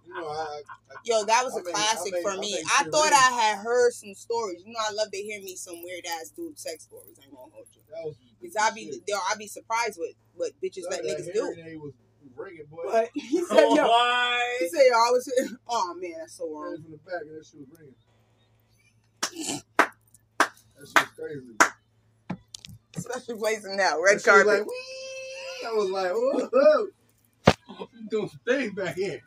you 0.07 0.14
know, 0.14 0.29
I, 0.29 0.61
I, 0.91 0.95
Yo, 1.05 1.25
that 1.25 1.43
was 1.45 1.57
I 1.57 1.61
a 1.61 1.64
make- 1.64 1.75
classic 1.75 2.12
I 2.14 2.16
make- 2.16 2.23
for 2.23 2.37
me. 2.41 2.55
make 2.55 2.64
I 2.79 2.85
thought. 2.85 3.12
I 3.12 3.31
had 3.41 3.59
heard 3.59 3.93
some 3.93 4.14
stories. 4.14 4.62
You 4.64 4.73
know, 4.73 4.79
I 4.81 4.93
love 4.93 5.11
to 5.11 5.19
hear 5.19 5.41
me 5.43 5.57
some 5.57 5.83
weird 5.83 6.05
ass 6.21 6.31
dude 6.31 6.59
sex 6.59 6.85
stories. 6.85 7.19
I 7.21 7.25
ain't 7.25 7.35
gonna 7.35 7.51
hold 7.53 7.66
you. 7.75 7.83
that 7.93 8.05
was 8.05 8.14
Because 8.41 8.57
I 8.57 8.71
be 8.75 8.93
yo, 9.09 9.16
I 9.16 9.35
be 9.37 9.47
surprised 9.49 9.99
with 9.99 10.14
what 10.35 10.53
bitches 10.62 10.85
let 10.89 11.03
that 11.03 11.19
niggas 11.19 11.33
do. 11.35 11.53
hearing 11.57 11.81
was 11.81 11.93
ringing, 12.37 12.66
boy. 12.71 12.83
But 12.85 13.09
he 13.14 13.39
said, 13.41 13.47
Oh, 13.51 13.75
yo, 13.75 13.83
he 14.61 14.66
boy. 14.66 14.71
said, 14.79 14.87
yo, 14.87 14.95
I 14.95 15.11
was, 15.11 15.33
oh 15.69 15.95
man, 16.01 16.12
that's 16.21 16.35
so 16.37 16.49
wrong. 16.49 16.75
it 16.75 16.83
from 16.83 16.93
the 16.93 16.99
back, 16.99 17.23
and 17.23 17.31
that 17.37 17.45
shit 17.45 17.61
was 17.61 17.69
ringing. 17.77 17.95
That 19.39 20.86
shit 20.86 20.95
was 20.97 21.09
crazy. 21.16 21.57
Special 22.97 23.39
place 23.39 23.64
in 23.64 23.76
now, 23.76 24.01
red 24.01 24.18
That 24.18 24.22
shit 24.22 24.34
was 24.34 24.45
carpet. 24.45 24.47
Like, 24.47 24.66
Wee! 24.66 25.66
I 25.66 25.72
was 25.72 25.91
like, 25.91 26.12
whoa, 26.12 26.49
whoa. 26.53 27.86
doing 28.11 28.28
some 28.28 28.41
things 28.47 28.72
back 28.72 28.97
here. 28.97 29.20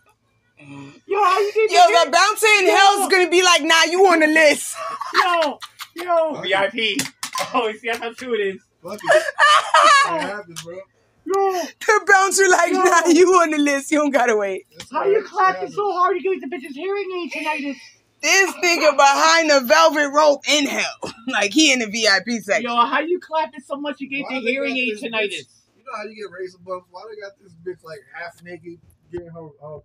Yo, 0.60 1.24
how 1.24 1.40
you 1.40 1.52
get 1.54 1.72
Yo, 1.72 2.06
the 2.06 2.12
bouncer 2.12 2.48
in 2.60 2.68
hell's 2.68 3.10
gonna 3.10 3.30
be 3.30 3.42
like, 3.44 3.64
nah, 3.64 3.84
you 3.90 4.06
on 4.06 4.20
the 4.20 4.28
list. 4.28 4.76
Yo, 5.14 5.60
yo, 5.96 6.42
VIP. 6.42 7.02
Oh, 7.54 7.68
you 7.68 7.78
see, 7.80 7.88
that's 7.88 8.00
how 8.00 8.14
true 8.14 8.34
it 8.36 8.56
is. 8.56 8.62
Fuck 8.84 9.00
it. 9.04 9.24
What 10.06 10.22
happened, 10.22 10.60
bro? 10.64 10.76
Yo, 11.26 11.62
The 11.80 12.06
bouncer 12.06 12.50
like, 12.50 12.72
Yo. 12.72 12.84
nah, 12.84 13.08
you 13.08 13.28
on 13.42 13.52
the 13.52 13.58
list. 13.58 13.92
You 13.92 14.00
don't 14.00 14.12
gotta 14.12 14.36
wait. 14.36 14.66
That's 14.78 14.92
how 14.92 15.06
you 15.06 15.24
clapping 15.24 15.72
so 15.72 15.92
hard 15.94 16.18
you 16.18 16.40
get 16.40 16.50
the 16.50 16.56
bitch's 16.56 16.76
hearing 16.76 17.10
aid 17.16 17.32
tinnitus? 17.32 17.78
This 18.22 18.52
nigga 18.64 18.96
behind 18.96 19.50
the 19.50 19.62
velvet 19.62 20.10
rope 20.14 20.42
in 20.50 20.66
hell, 20.68 21.14
like 21.28 21.52
he 21.54 21.74
in 21.74 21.80
the 21.80 21.88
VIP 21.88 22.42
section. 22.44 22.64
Yo, 22.70 22.76
how 22.76 23.00
you 23.00 23.20
clapping 23.20 23.62
so 23.62 23.76
much 23.78 24.00
you 24.00 24.10
get 24.10 24.24
Why 24.30 24.40
the 24.40 24.46
hearing 24.48 24.78
aid 24.78 24.94
this 24.94 25.04
tinnitus? 25.04 25.26
bitch- 25.30 25.48
You 25.78 25.84
know 25.84 25.98
how 25.98 26.04
you 26.04 26.16
get 26.16 26.32
razor 26.32 26.60
bumps? 26.60 26.88
Why 26.92 27.02
they 27.10 27.20
got 27.20 27.34
this 27.42 27.54
bitch 27.66 27.84
like 27.84 28.00
half 28.14 28.42
naked, 28.44 28.80
getting 29.12 29.30
her, 29.30 29.42
her 29.62 29.80